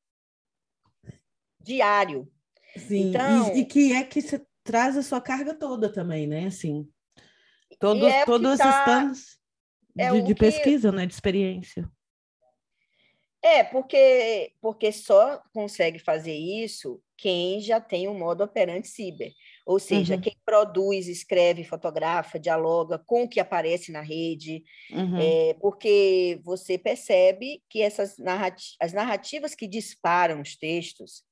diário. 1.61 2.31
Sim, 2.77 3.09
então, 3.09 3.55
e, 3.55 3.59
e 3.59 3.65
que 3.65 3.93
é 3.93 4.03
que 4.03 4.21
você 4.21 4.45
traz 4.63 4.97
a 4.97 5.03
sua 5.03 5.21
carga 5.21 5.53
toda 5.53 5.91
também, 5.91 6.27
né? 6.27 6.47
Assim, 6.47 6.89
todos, 7.79 8.03
é 8.03 8.25
todos 8.25 8.57
tá, 8.57 8.69
esses 8.69 8.87
anos 8.87 9.39
é 9.97 10.11
de, 10.11 10.21
de 10.27 10.35
pesquisa, 10.35 10.91
né? 10.91 11.05
De 11.05 11.13
experiência. 11.13 11.89
É, 13.43 13.61
porque, 13.61 14.53
porque 14.61 14.89
só 14.93 15.43
consegue 15.53 15.99
fazer 15.99 16.33
isso 16.33 17.01
quem 17.17 17.59
já 17.59 17.81
tem 17.81 18.07
um 18.07 18.17
modo 18.17 18.41
operante 18.41 18.87
ciber. 18.87 19.33
Ou 19.65 19.79
seja, 19.79 20.15
uhum. 20.15 20.21
quem 20.21 20.35
produz, 20.45 21.07
escreve, 21.07 21.65
fotografa, 21.65 22.39
dialoga 22.39 22.97
com 22.97 23.23
o 23.23 23.29
que 23.29 23.41
aparece 23.41 23.91
na 23.91 24.01
rede, 24.01 24.63
uhum. 24.89 25.19
é, 25.19 25.53
porque 25.55 26.39
você 26.43 26.77
percebe 26.77 27.61
que 27.69 27.81
essas 27.81 28.17
narrati 28.17 28.75
as 28.79 28.93
narrativas 28.93 29.53
que 29.53 29.67
disparam 29.67 30.41
os 30.41 30.55
textos, 30.55 31.23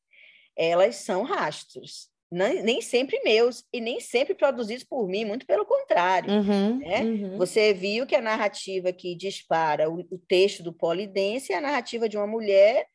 elas 0.55 0.97
são 0.97 1.23
rastros 1.23 2.10
nem 2.31 2.81
sempre 2.81 3.19
meus 3.23 3.65
e 3.73 3.81
nem 3.81 3.99
sempre 3.99 4.33
produzidos 4.33 4.85
por 4.85 5.05
mim, 5.07 5.25
muito 5.25 5.45
pelo 5.45 5.65
contrário. 5.65 6.31
Uhum, 6.31 6.77
né? 6.77 7.01
uhum. 7.01 7.37
Você 7.37 7.73
viu 7.73 8.07
que 8.07 8.15
a 8.15 8.21
narrativa 8.21 8.93
que 8.93 9.13
dispara 9.15 9.89
o, 9.89 9.99
o 9.99 10.17
texto 10.17 10.63
do 10.63 10.71
polidense 10.71 11.51
é 11.51 11.57
a 11.57 11.61
narrativa 11.61 12.07
de 12.07 12.15
uma 12.15 12.27
mulher 12.27 12.87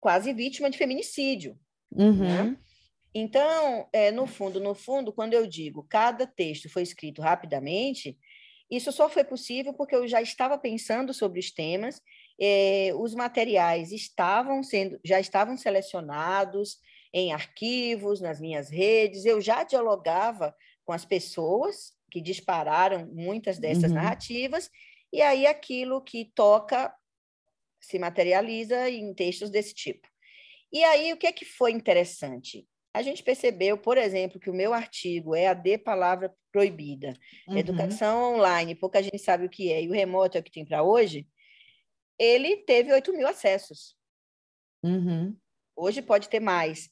quase 0.00 0.32
vítima 0.32 0.70
de 0.70 0.78
feminicídio. 0.78 1.58
Uhum. 1.90 2.18
Né? 2.18 2.56
Então, 3.12 3.88
é, 3.92 4.12
no 4.12 4.26
fundo, 4.26 4.60
no 4.60 4.74
fundo, 4.74 5.12
quando 5.12 5.34
eu 5.34 5.44
digo 5.46 5.86
cada 5.88 6.24
texto 6.24 6.68
foi 6.68 6.82
escrito 6.82 7.20
rapidamente, 7.20 8.16
isso 8.70 8.92
só 8.92 9.08
foi 9.08 9.24
possível 9.24 9.72
porque 9.72 9.96
eu 9.96 10.06
já 10.06 10.22
estava 10.22 10.58
pensando 10.58 11.12
sobre 11.12 11.40
os 11.40 11.50
temas, 11.50 12.00
eh, 12.38 12.92
os 12.96 13.14
materiais 13.14 13.92
estavam 13.92 14.62
sendo, 14.62 15.00
já 15.02 15.18
estavam 15.18 15.56
selecionados, 15.56 16.78
em 17.12 17.32
arquivos, 17.32 18.20
nas 18.20 18.40
minhas 18.40 18.68
redes, 18.68 19.24
eu 19.24 19.40
já 19.40 19.64
dialogava 19.64 20.54
com 20.84 20.92
as 20.92 21.04
pessoas 21.04 21.92
que 22.10 22.20
dispararam 22.20 23.06
muitas 23.12 23.58
dessas 23.58 23.90
uhum. 23.90 23.96
narrativas, 23.96 24.70
e 25.12 25.20
aí 25.20 25.46
aquilo 25.46 26.02
que 26.02 26.32
toca 26.34 26.94
se 27.80 27.98
materializa 27.98 28.88
em 28.90 29.14
textos 29.14 29.50
desse 29.50 29.74
tipo. 29.74 30.08
E 30.72 30.84
aí, 30.84 31.12
o 31.12 31.16
que 31.16 31.26
é 31.26 31.32
que 31.32 31.44
foi 31.44 31.72
interessante? 31.72 32.66
A 32.92 33.02
gente 33.02 33.22
percebeu, 33.22 33.78
por 33.78 33.96
exemplo, 33.96 34.40
que 34.40 34.50
o 34.50 34.54
meu 34.54 34.74
artigo 34.74 35.34
é 35.34 35.46
a 35.46 35.54
de 35.54 35.78
palavra 35.78 36.34
proibida, 36.52 37.14
uhum. 37.46 37.56
educação 37.56 38.34
online, 38.34 38.74
pouca 38.74 39.02
gente 39.02 39.18
sabe 39.18 39.46
o 39.46 39.50
que 39.50 39.70
é, 39.70 39.82
e 39.82 39.88
o 39.88 39.92
remoto 39.92 40.36
é 40.36 40.40
o 40.40 40.42
que 40.42 40.50
tem 40.50 40.64
para 40.64 40.82
hoje, 40.82 41.26
ele 42.18 42.56
teve 42.56 42.92
8 42.92 43.12
mil 43.12 43.28
acessos. 43.28 43.96
Uhum. 44.82 45.36
Hoje 45.76 46.02
pode 46.02 46.28
ter 46.28 46.40
mais. 46.40 46.90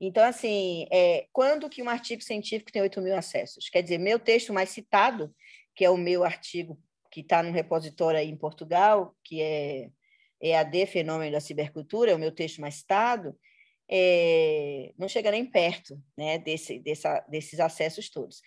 Então, 0.00 0.24
assim, 0.24 0.86
é, 0.90 1.26
quando 1.32 1.68
que 1.70 1.82
um 1.82 1.88
artigo 1.88 2.22
científico 2.22 2.70
tem 2.70 2.82
8 2.82 3.00
mil 3.00 3.16
acessos? 3.16 3.68
Quer 3.68 3.82
dizer, 3.82 3.98
meu 3.98 4.18
texto 4.18 4.52
mais 4.52 4.70
citado, 4.70 5.34
que 5.74 5.84
é 5.84 5.90
o 5.90 5.96
meu 5.96 6.22
artigo 6.22 6.78
que 7.10 7.20
está 7.20 7.42
no 7.42 7.52
repositório 7.52 8.20
aí 8.20 8.28
em 8.28 8.36
Portugal, 8.36 9.16
que 9.24 9.40
é 9.40 9.88
EAD, 10.40 10.86
Fenômeno 10.86 11.32
da 11.32 11.40
Cibercultura, 11.40 12.10
é 12.10 12.14
o 12.14 12.18
meu 12.18 12.30
texto 12.30 12.60
mais 12.60 12.76
citado, 12.76 13.34
é, 13.88 14.92
não 14.98 15.08
chega 15.08 15.30
nem 15.30 15.46
perto 15.46 15.98
né, 16.16 16.38
desse, 16.38 16.78
dessa, 16.78 17.20
desses 17.28 17.60
acessos 17.60 18.10
todos. 18.10 18.42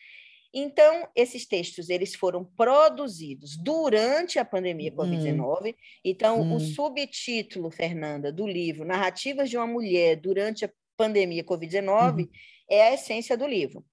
Então, 0.53 1.07
esses 1.15 1.45
textos 1.45 1.89
eles 1.89 2.15
foram 2.15 2.43
produzidos 2.43 3.55
durante 3.55 4.39
a 4.39 4.45
pandemia 4.45 4.91
Covid-19. 4.91 5.73
Hum. 5.73 5.73
Então, 6.03 6.41
hum. 6.41 6.55
o 6.55 6.59
subtítulo, 6.59 7.69
Fernanda, 7.69 8.31
do 8.31 8.47
livro 8.47 8.85
Narrativas 8.85 9.49
de 9.49 9.57
uma 9.57 9.67
Mulher 9.67 10.15
durante 10.15 10.65
a 10.65 10.71
pandemia 10.99 11.45
Covid-19 11.45 12.19
uhum. 12.19 12.29
é 12.69 12.89
a 12.89 12.93
essência 12.93 13.37
do 13.37 13.47
livro. 13.47 13.85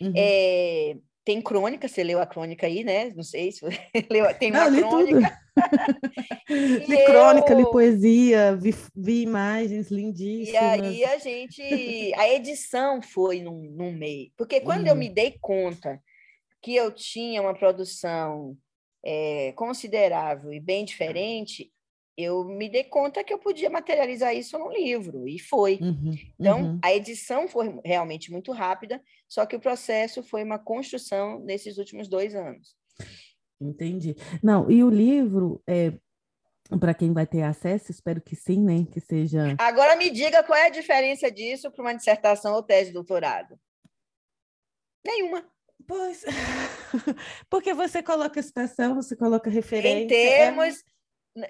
Uhum. 0.00 0.12
É, 0.16 0.96
tem 1.24 1.42
crônica, 1.42 1.88
você 1.88 2.04
leu 2.04 2.20
a 2.20 2.26
crônica 2.26 2.66
aí, 2.66 2.84
né? 2.84 3.12
Não 3.16 3.24
sei 3.24 3.50
se 3.50 3.60
você 3.60 3.78
leu, 4.08 4.32
tem 4.38 4.52
uma 4.52 4.70
Não, 4.70 4.78
crônica. 4.88 5.40
li 6.48 7.00
eu... 7.00 7.06
crônica, 7.06 7.54
li 7.54 7.64
poesia, 7.64 8.54
vi, 8.54 8.72
vi, 8.94 9.22
imagens 9.22 9.90
lindíssimas. 9.90 10.52
E 10.52 10.56
aí 10.56 11.04
a 11.04 11.18
gente, 11.18 12.14
a 12.14 12.28
edição 12.28 13.02
foi 13.02 13.40
num, 13.40 13.72
num 13.74 13.92
meio, 13.92 14.30
porque 14.36 14.60
quando 14.60 14.82
uhum. 14.82 14.88
eu 14.88 14.96
me 14.96 15.08
dei 15.08 15.36
conta 15.40 16.00
que 16.62 16.76
eu 16.76 16.92
tinha 16.92 17.42
uma 17.42 17.54
produção 17.54 18.56
é, 19.04 19.52
considerável 19.52 20.52
e 20.52 20.60
bem 20.60 20.84
diferente, 20.84 21.70
eu 22.16 22.44
me 22.44 22.68
dei 22.68 22.84
conta 22.84 23.24
que 23.24 23.32
eu 23.32 23.38
podia 23.38 23.68
materializar 23.68 24.34
isso 24.34 24.58
num 24.58 24.70
livro, 24.70 25.26
e 25.28 25.38
foi. 25.38 25.78
Uhum, 25.80 26.14
então, 26.38 26.62
uhum. 26.62 26.78
a 26.82 26.94
edição 26.94 27.48
foi 27.48 27.80
realmente 27.84 28.30
muito 28.30 28.52
rápida, 28.52 29.02
só 29.28 29.44
que 29.44 29.56
o 29.56 29.60
processo 29.60 30.22
foi 30.22 30.42
uma 30.42 30.58
construção 30.58 31.40
nesses 31.40 31.78
últimos 31.78 32.08
dois 32.08 32.34
anos. 32.34 32.76
Entendi. 33.60 34.14
Não, 34.42 34.70
e 34.70 34.84
o 34.84 34.90
livro, 34.90 35.62
é, 35.66 35.92
para 36.78 36.94
quem 36.94 37.12
vai 37.12 37.26
ter 37.26 37.42
acesso, 37.42 37.90
espero 37.90 38.20
que 38.20 38.36
sim, 38.36 38.60
né? 38.60 38.86
Que 38.92 39.00
seja. 39.00 39.56
Agora 39.58 39.96
me 39.96 40.10
diga 40.10 40.42
qual 40.42 40.58
é 40.58 40.66
a 40.66 40.70
diferença 40.70 41.30
disso 41.30 41.70
para 41.70 41.82
uma 41.82 41.94
dissertação 41.94 42.54
ou 42.54 42.62
tese 42.62 42.86
de 42.86 42.94
doutorado. 42.94 43.58
Nenhuma. 45.04 45.44
Pois, 45.86 46.24
porque 47.50 47.74
você 47.74 48.02
coloca 48.02 48.42
citação, 48.42 48.94
você 48.94 49.14
coloca 49.14 49.50
referência. 49.50 50.04
Em 50.04 50.06
termos, 50.06 50.78
é 50.78 50.93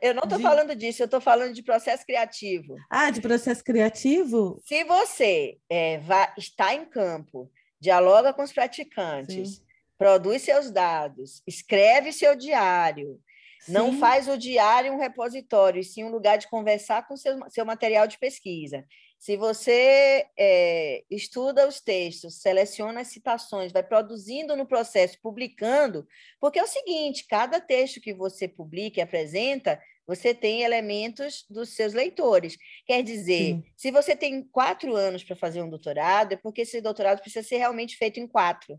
eu 0.01 0.15
não 0.15 0.23
estou 0.23 0.39
de... 0.39 0.43
falando 0.43 0.75
disso, 0.75 1.03
eu 1.03 1.07
estou 1.07 1.21
falando 1.21 1.53
de 1.53 1.63
processo 1.63 2.05
criativo. 2.05 2.77
Ah, 2.91 3.11
de 3.11 3.21
processo 3.21 3.63
criativo? 3.63 4.61
Se 4.65 4.85
você 4.85 5.59
é, 5.69 5.99
vai, 5.99 6.33
está 6.39 6.75
em 6.75 6.85
campo, 6.85 7.51
dialoga 7.81 8.33
com 8.33 8.43
os 8.43 8.53
praticantes, 8.53 9.57
Sim. 9.57 9.63
produz 9.99 10.43
seus 10.43 10.71
dados, 10.71 11.43
escreve 11.47 12.13
seu 12.13 12.35
diário, 12.35 13.21
Sim. 13.61 13.73
não 13.73 13.99
faz 13.99 14.27
o 14.27 14.39
diário 14.39 14.93
um 14.93 14.99
repositório, 14.99 15.81
e 15.81 15.85
sim 15.85 16.05
um 16.05 16.11
lugar 16.11 16.39
de 16.39 16.49
conversar 16.49 17.07
com 17.07 17.17
seu, 17.17 17.39
seu 17.51 17.65
material 17.65 18.07
de 18.07 18.19
pesquisa. 18.19 18.85
Se 19.25 19.39
você 19.39 20.27
é, 20.39 21.03
estuda 21.11 21.67
os 21.67 21.81
textos, 21.81 22.43
seleciona 22.43 23.01
as 23.01 23.09
citações, 23.09 23.73
vai 23.73 23.83
produzindo 23.83 24.55
no 24.55 24.67
processo, 24.67 25.19
publicando, 25.23 26.07
porque 26.39 26.59
é 26.59 26.63
o 26.63 26.67
seguinte: 26.67 27.27
cada 27.27 27.59
texto 27.59 28.03
que 28.03 28.13
você 28.13 28.47
publica 28.47 29.01
e 29.01 29.03
apresenta, 29.03 29.81
você 30.07 30.35
tem 30.35 30.61
elementos 30.61 31.47
dos 31.49 31.71
seus 31.71 31.95
leitores. 31.95 32.59
Quer 32.85 33.03
dizer, 33.03 33.55
Sim. 33.55 33.65
se 33.75 33.91
você 33.91 34.15
tem 34.15 34.43
quatro 34.43 34.95
anos 34.95 35.25
para 35.25 35.35
fazer 35.35 35.63
um 35.63 35.71
doutorado, 35.71 36.35
é 36.35 36.37
porque 36.37 36.61
esse 36.61 36.83
doutorado 36.83 37.23
precisa 37.23 37.49
ser 37.49 37.57
realmente 37.57 37.97
feito 37.97 38.21
em 38.21 38.29
quatro. 38.29 38.79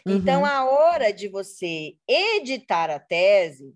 Então, 0.00 0.12
uhum. 0.12 0.18
Então, 0.18 0.44
a 0.44 0.68
hora 0.68 1.12
de 1.12 1.28
você 1.28 1.94
editar 2.08 2.90
a 2.90 2.98
tese, 2.98 3.72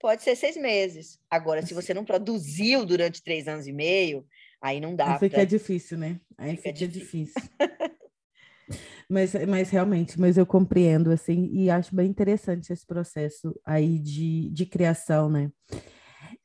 pode 0.00 0.22
ser 0.22 0.34
seis 0.34 0.56
meses. 0.56 1.18
Agora, 1.28 1.60
se 1.60 1.74
você 1.74 1.92
não 1.92 2.06
produziu 2.06 2.86
durante 2.86 3.22
três 3.22 3.46
anos 3.46 3.66
e 3.66 3.72
meio, 3.72 4.26
aí 4.60 4.80
não 4.80 4.94
dá. 4.94 5.14
Aí 5.14 5.18
fica 5.18 5.36
pra... 5.36 5.44
difícil, 5.44 5.98
né? 5.98 6.20
Aí 6.36 6.56
fica, 6.56 6.74
fica 6.74 6.88
difícil. 6.88 7.34
difícil. 7.34 7.50
mas, 9.08 9.32
mas 9.48 9.70
realmente, 9.70 10.20
mas 10.20 10.36
eu 10.36 10.46
compreendo, 10.46 11.10
assim, 11.10 11.48
e 11.52 11.70
acho 11.70 11.94
bem 11.94 12.08
interessante 12.08 12.72
esse 12.72 12.86
processo 12.86 13.58
aí 13.64 13.98
de, 13.98 14.50
de 14.50 14.66
criação, 14.66 15.28
né? 15.28 15.50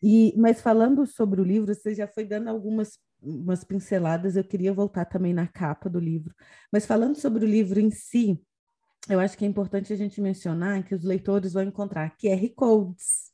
E, 0.02 0.34
mas 0.38 0.62
falando 0.62 1.06
sobre 1.06 1.42
o 1.42 1.44
livro, 1.44 1.74
você 1.74 1.94
já 1.94 2.08
foi 2.08 2.26
dando 2.26 2.50
algumas 2.50 2.98
umas 3.22 3.64
pinceladas, 3.64 4.36
eu 4.36 4.44
queria 4.44 4.74
voltar 4.74 5.06
também 5.06 5.34
na 5.34 5.48
capa 5.48 5.90
do 5.90 6.00
livro. 6.00 6.34
Mas 6.72 6.86
falando 6.86 7.16
sobre 7.16 7.46
o 7.46 7.48
livro 7.48 7.80
em 7.80 7.92
si, 7.92 8.42
eu 9.08 9.20
acho 9.20 9.38
que 9.38 9.46
é 9.46 9.48
importante 9.48 9.94
a 9.94 9.96
gente 9.96 10.20
mencionar 10.20 10.84
que 10.84 10.96
os 10.96 11.04
leitores 11.04 11.54
vão 11.54 11.64
encontrar 11.64 12.16
QR 12.18 12.50
Codes, 12.56 13.32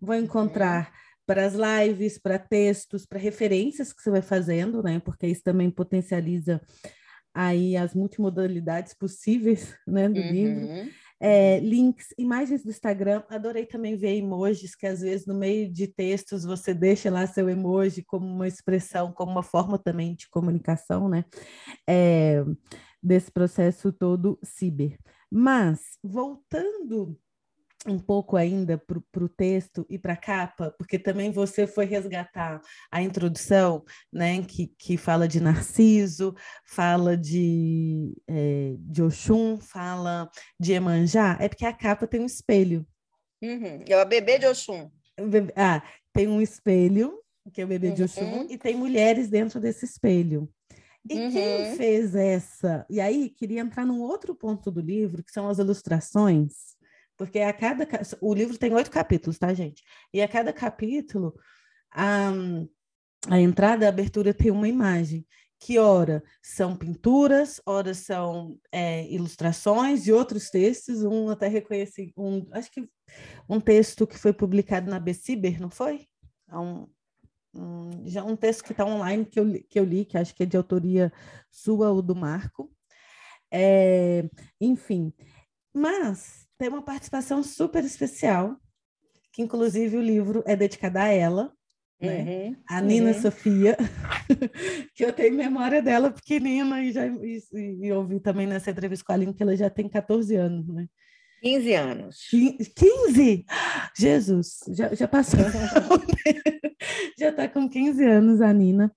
vão 0.00 0.16
encontrar 0.16 0.88
uhum. 0.88 1.09
Para 1.26 1.46
as 1.46 1.54
lives, 1.54 2.18
para 2.18 2.38
textos, 2.38 3.06
para 3.06 3.18
referências 3.18 3.92
que 3.92 4.02
você 4.02 4.10
vai 4.10 4.22
fazendo, 4.22 4.82
né? 4.82 5.00
Porque 5.00 5.26
isso 5.26 5.42
também 5.42 5.70
potencializa 5.70 6.60
aí 7.34 7.76
as 7.76 7.94
multimodalidades 7.94 8.94
possíveis 8.94 9.74
né, 9.86 10.08
do 10.08 10.20
uhum. 10.20 10.32
livro. 10.32 10.90
É, 11.22 11.60
links, 11.60 12.14
imagens 12.16 12.64
do 12.64 12.70
Instagram. 12.70 13.22
Adorei 13.28 13.66
também 13.66 13.94
ver 13.96 14.16
emojis, 14.16 14.74
que 14.74 14.86
às 14.86 15.00
vezes 15.02 15.26
no 15.26 15.34
meio 15.34 15.70
de 15.70 15.86
textos 15.86 16.44
você 16.44 16.72
deixa 16.72 17.10
lá 17.10 17.26
seu 17.26 17.48
emoji 17.48 18.02
como 18.02 18.26
uma 18.26 18.48
expressão, 18.48 19.12
como 19.12 19.30
uma 19.30 19.42
forma 19.42 19.78
também 19.78 20.14
de 20.14 20.28
comunicação, 20.30 21.08
né? 21.08 21.24
É, 21.88 22.42
desse 23.02 23.30
processo 23.30 23.92
todo 23.92 24.38
ciber. 24.42 24.98
Mas, 25.30 25.98
voltando 26.02 27.18
um 27.86 27.98
pouco 27.98 28.36
ainda 28.36 28.76
para 28.76 29.24
o 29.24 29.28
texto 29.28 29.86
e 29.88 29.98
para 29.98 30.12
a 30.12 30.16
capa, 30.16 30.74
porque 30.76 30.98
também 30.98 31.30
você 31.30 31.66
foi 31.66 31.86
resgatar 31.86 32.60
a 32.90 33.02
introdução, 33.02 33.84
né, 34.12 34.42
que, 34.42 34.66
que 34.78 34.96
fala 34.96 35.26
de 35.26 35.40
Narciso, 35.40 36.34
fala 36.66 37.16
de, 37.16 38.14
é, 38.28 38.74
de 38.78 39.02
Oxum, 39.02 39.58
fala 39.58 40.28
de 40.58 40.72
Emanjá, 40.72 41.38
é 41.40 41.48
porque 41.48 41.64
a 41.64 41.72
capa 41.72 42.06
tem 42.06 42.20
um 42.20 42.26
espelho. 42.26 42.86
Uhum. 43.42 43.82
É 43.88 44.02
o 44.02 44.06
bebê 44.06 44.38
de 44.38 44.46
Oxum. 44.46 44.90
Ah, 45.56 45.82
tem 46.12 46.28
um 46.28 46.40
espelho, 46.40 47.18
que 47.52 47.62
é 47.62 47.64
o 47.64 47.68
bebê 47.68 47.88
uhum. 47.88 47.94
de 47.94 48.02
Oxum, 48.02 48.46
e 48.50 48.58
tem 48.58 48.76
mulheres 48.76 49.30
dentro 49.30 49.58
desse 49.58 49.86
espelho. 49.86 50.50
E 51.08 51.18
uhum. 51.18 51.30
quem 51.30 51.76
fez 51.76 52.14
essa? 52.14 52.84
E 52.90 53.00
aí, 53.00 53.30
queria 53.30 53.62
entrar 53.62 53.86
num 53.86 54.02
outro 54.02 54.34
ponto 54.34 54.70
do 54.70 54.82
livro, 54.82 55.24
que 55.24 55.32
são 55.32 55.48
as 55.48 55.58
ilustrações 55.58 56.69
porque 57.20 57.40
a 57.40 57.52
cada 57.52 57.86
o 58.18 58.32
livro 58.32 58.56
tem 58.56 58.72
oito 58.72 58.90
capítulos, 58.90 59.38
tá, 59.38 59.52
gente? 59.52 59.84
E 60.10 60.22
a 60.22 60.26
cada 60.26 60.54
capítulo 60.54 61.38
a, 61.92 62.30
a 63.28 63.38
entrada, 63.38 63.84
a 63.84 63.90
abertura 63.90 64.32
tem 64.32 64.50
uma 64.50 64.66
imagem 64.66 65.26
que 65.58 65.78
ora 65.78 66.24
são 66.42 66.74
pinturas, 66.74 67.60
ora 67.66 67.92
são 67.92 68.58
é, 68.72 69.06
ilustrações 69.12 70.06
e 70.06 70.12
outros 70.14 70.48
textos. 70.48 71.02
Um 71.02 71.28
até 71.28 71.46
reconheci, 71.46 72.10
um, 72.16 72.48
acho 72.52 72.70
que 72.70 72.88
um 73.46 73.60
texto 73.60 74.06
que 74.06 74.16
foi 74.16 74.32
publicado 74.32 74.90
na 74.90 74.98
Beciber, 74.98 75.60
não 75.60 75.68
foi? 75.68 76.06
É 76.48 76.56
um, 76.56 76.88
um, 77.54 78.08
já 78.08 78.24
um 78.24 78.34
texto 78.34 78.64
que 78.64 78.72
está 78.72 78.86
online 78.86 79.26
que 79.26 79.38
eu, 79.38 79.62
que 79.68 79.78
eu 79.78 79.84
li, 79.84 80.06
que 80.06 80.16
acho 80.16 80.34
que 80.34 80.44
é 80.44 80.46
de 80.46 80.56
autoria 80.56 81.12
sua 81.50 81.90
ou 81.90 82.00
do 82.00 82.16
Marco. 82.16 82.72
É, 83.52 84.24
enfim, 84.58 85.12
mas 85.74 86.48
tem 86.60 86.68
uma 86.68 86.82
participação 86.82 87.42
super 87.42 87.82
especial, 87.82 88.54
que 89.32 89.40
inclusive 89.40 89.96
o 89.96 90.02
livro 90.02 90.44
é 90.46 90.54
dedicado 90.54 90.98
a 90.98 91.08
ela, 91.08 91.50
né? 91.98 92.22
Uhum, 92.22 92.56
a 92.68 92.80
Nina 92.82 93.12
uhum. 93.12 93.22
Sofia, 93.22 93.78
que 94.94 95.02
eu 95.02 95.10
tenho 95.10 95.34
memória 95.34 95.80
dela 95.80 96.10
pequenina 96.10 96.82
e 96.82 96.92
já 96.92 97.06
e, 97.06 97.42
e 97.54 97.92
ouvi 97.92 98.20
também 98.20 98.46
nessa 98.46 98.70
entrevista 98.70 99.06
com 99.06 99.12
a 99.12 99.14
Aline 99.14 99.32
que 99.32 99.42
ela 99.42 99.56
já 99.56 99.70
tem 99.70 99.88
14 99.88 100.36
anos, 100.36 100.68
né? 100.68 100.86
15 101.40 101.72
anos. 101.72 102.28
15? 102.28 103.46
Jesus, 103.98 104.58
já, 104.68 104.94
já 104.94 105.08
passou. 105.08 105.40
já 107.18 107.30
está 107.30 107.48
com 107.48 107.70
15 107.70 108.04
anos 108.04 108.42
a 108.42 108.52
Nina. 108.52 108.92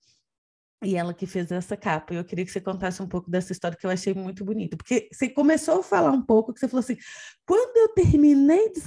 E 0.84 0.96
ela 0.96 1.14
que 1.14 1.26
fez 1.26 1.50
essa 1.50 1.76
capa. 1.76 2.14
Eu 2.14 2.24
queria 2.24 2.44
que 2.44 2.50
você 2.50 2.60
contasse 2.60 3.02
um 3.02 3.08
pouco 3.08 3.30
dessa 3.30 3.52
história 3.52 3.76
que 3.76 3.86
eu 3.86 3.90
achei 3.90 4.12
muito 4.14 4.44
bonita. 4.44 4.76
Porque 4.76 5.08
você 5.10 5.28
começou 5.28 5.80
a 5.80 5.82
falar 5.82 6.10
um 6.10 6.22
pouco, 6.22 6.52
que 6.52 6.60
você 6.60 6.68
falou 6.68 6.80
assim: 6.80 6.96
quando 7.46 7.76
eu 7.76 7.88
terminei 7.94 8.70
de 8.70 8.82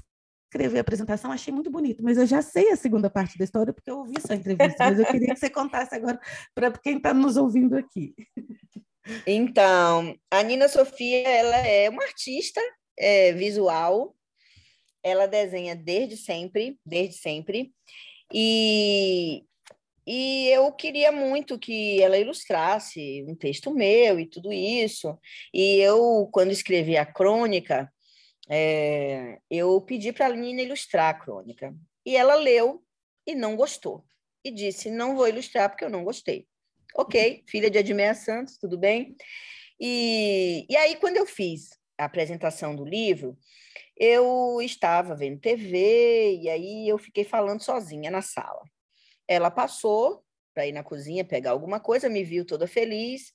escrever 0.48 0.78
a 0.78 0.82
apresentação, 0.82 1.32
achei 1.32 1.54
muito 1.54 1.70
bonito, 1.70 2.04
mas 2.04 2.18
eu 2.18 2.26
já 2.26 2.42
sei 2.42 2.72
a 2.72 2.76
segunda 2.76 3.10
parte 3.10 3.38
da 3.38 3.44
história 3.44 3.74
porque 3.74 3.92
eu 3.92 3.98
ouvi 4.00 4.16
sua 4.22 4.36
entrevista. 4.36 4.76
mas 4.80 5.00
eu 5.00 5.06
queria 5.06 5.34
que 5.34 5.40
você 5.40 5.50
contasse 5.50 5.94
agora 5.94 6.20
para 6.56 6.72
quem 6.72 6.98
está 6.98 7.14
nos 7.14 7.36
ouvindo 7.36 7.76
aqui. 7.76 8.14
Então, 9.26 10.16
a 10.30 10.44
Nina 10.44 10.68
Sofia, 10.68 11.28
ela 11.28 11.58
é 11.58 11.90
uma 11.90 12.04
artista 12.04 12.62
é, 12.98 13.32
visual. 13.34 14.16
Ela 15.04 15.28
desenha 15.28 15.76
desde 15.76 16.18
sempre, 16.18 16.78
desde 16.86 17.16
sempre. 17.16 17.74
E 18.34 19.47
e 20.08 20.48
eu 20.48 20.72
queria 20.72 21.12
muito 21.12 21.60
que 21.60 22.02
ela 22.02 22.18
ilustrasse 22.18 23.26
um 23.28 23.36
texto 23.36 23.74
meu 23.74 24.18
e 24.18 24.26
tudo 24.26 24.54
isso. 24.54 25.20
E 25.54 25.80
eu, 25.80 26.30
quando 26.32 26.52
escrevi 26.52 26.96
a 26.96 27.06
crônica, 27.06 27.92
é, 28.50 29.38
eu 29.52 29.82
pedi 29.82 30.14
para 30.14 30.28
a 30.28 30.34
Nina 30.34 30.62
ilustrar 30.62 31.10
a 31.10 31.14
crônica. 31.14 31.76
E 32.06 32.16
ela 32.16 32.36
leu 32.36 32.82
e 33.28 33.36
não 33.36 33.58
gostou. 33.58 34.06
E 34.46 34.50
disse: 34.50 34.90
Não 34.90 35.14
vou 35.14 35.28
ilustrar 35.28 35.70
porque 35.70 35.84
eu 35.84 35.90
não 35.90 36.06
gostei. 36.06 36.48
Ok, 36.96 37.44
filha 37.46 37.70
de 37.70 37.78
Admeia 37.78 38.16
Santos, 38.16 38.58
tudo 38.58 38.78
bem? 38.78 39.14
E, 39.78 40.66
e 40.70 40.78
aí, 40.78 40.96
quando 40.96 41.18
eu 41.18 41.26
fiz 41.26 41.72
a 41.98 42.06
apresentação 42.06 42.74
do 42.74 42.86
livro, 42.86 43.38
eu 43.98 44.62
estava 44.62 45.16
vendo 45.16 45.42
TV 45.42 46.40
e 46.42 46.50
aí 46.50 46.88
eu 46.88 46.98
fiquei 46.98 47.26
falando 47.26 47.62
sozinha 47.62 48.10
na 48.10 48.22
sala. 48.22 48.62
Ela 49.28 49.52
passou 49.52 50.24
para 50.54 50.66
ir 50.66 50.72
na 50.72 50.84
cozinha 50.84 51.24
pegar 51.24 51.52
alguma 51.52 51.80
coisa, 51.80 52.10
me 52.10 52.24
viu 52.24 52.46
toda 52.46 52.68
feliz. 52.68 53.34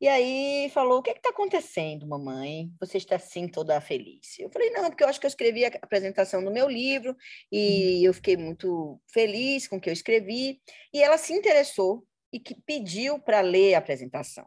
E 0.00 0.08
aí 0.08 0.70
falou: 0.72 0.98
O 0.98 1.02
que 1.02 1.10
é 1.10 1.12
está 1.12 1.30
acontecendo, 1.30 2.06
mamãe? 2.06 2.70
Você 2.80 2.98
está 2.98 3.16
assim 3.16 3.48
toda 3.48 3.80
feliz? 3.80 4.38
Eu 4.38 4.50
falei: 4.50 4.70
Não, 4.70 4.88
porque 4.88 5.04
eu 5.04 5.08
acho 5.08 5.20
que 5.20 5.26
eu 5.26 5.28
escrevi 5.28 5.64
a 5.64 5.68
apresentação 5.82 6.42
do 6.42 6.50
meu 6.50 6.68
livro 6.68 7.16
e 7.50 7.98
uhum. 7.98 8.04
eu 8.04 8.14
fiquei 8.14 8.36
muito 8.36 9.00
feliz 9.12 9.68
com 9.68 9.76
o 9.76 9.80
que 9.80 9.88
eu 9.88 9.92
escrevi. 9.92 10.60
E 10.92 11.02
ela 11.02 11.18
se 11.18 11.32
interessou 11.32 12.06
e 12.32 12.40
que 12.40 12.54
pediu 12.66 13.18
para 13.18 13.40
ler 13.40 13.74
a 13.74 13.78
apresentação. 13.78 14.46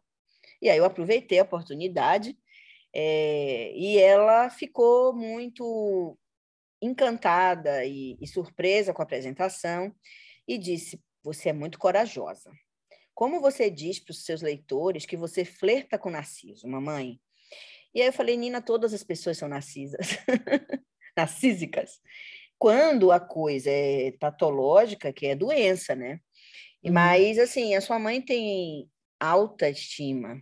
E 0.62 0.70
aí 0.70 0.78
eu 0.78 0.86
aproveitei 0.86 1.40
a 1.40 1.44
oportunidade 1.44 2.38
é, 2.94 3.72
e 3.76 3.98
ela 4.00 4.50
ficou 4.50 5.14
muito 5.14 6.18
encantada 6.82 7.86
e, 7.86 8.18
e 8.20 8.28
surpresa 8.28 8.94
com 8.94 9.02
a 9.02 9.06
apresentação 9.06 9.94
e 10.48 10.58
disse: 10.58 11.02
Você 11.24 11.50
é 11.50 11.54
muito 11.54 11.78
corajosa. 11.78 12.52
Como 13.14 13.42
você 13.42 13.70
diz 13.70 14.00
para 14.00 14.12
os 14.12 14.24
seus 14.24 14.42
leitores 14.42 15.06
que 15.06 15.18
você 15.18 15.44
flerta 15.44 15.98
com 15.98 16.10
Narciso, 16.10 16.68
mamãe? 16.68 17.20
E 17.94 18.02
aí 18.02 18.08
eu 18.08 18.14
falei: 18.14 18.38
Nina, 18.38 18.62
todas 18.62 18.94
as 18.94 19.04
pessoas 19.04 19.38
são 19.38 19.50
narcisas, 19.50 20.18
narcísicas. 21.18 22.00
Quando 22.60 23.12
a 23.12 23.20
coisa 23.20 23.70
é 23.70 24.12
patológica, 24.14 25.14
que 25.14 25.28
é 25.28 25.36
doença, 25.36 25.96
né? 25.96 26.20
Uhum. 26.84 26.94
Mas, 26.94 27.38
assim, 27.38 27.76
a 27.76 27.82
sua 27.82 28.00
mãe 28.00 28.22
tem 28.22 28.90
alta 29.20 29.70
estima. 29.70 30.42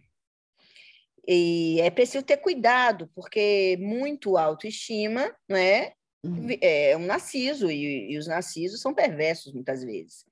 E 1.28 1.80
é 1.82 1.89
preciso 1.89 2.24
ter 2.24 2.38
cuidado, 2.38 3.10
porque 3.16 3.78
muito 3.80 4.38
autoestima, 4.38 5.36
não 5.49 5.58
é? 5.58 5.93
Uhum. 6.26 6.47
É 6.61 6.97
um 6.97 7.05
narciso, 7.05 7.69
e, 7.69 8.11
e 8.11 8.17
os 8.17 8.28
narcisos 8.28 8.82
são 8.82 8.93
perversos 8.93 9.53
muitas 9.53 9.84
vezes. 9.84 10.26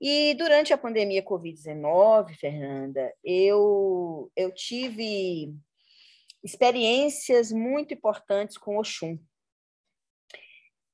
E 0.00 0.34
durante 0.34 0.72
a 0.72 0.78
pandemia 0.78 1.22
Covid-19, 1.22 2.34
Fernanda, 2.36 3.12
eu, 3.22 4.30
eu 4.36 4.52
tive 4.54 5.54
experiências 6.42 7.50
muito 7.50 7.92
importantes 7.92 8.56
com 8.56 8.78
Oxum. 8.78 9.18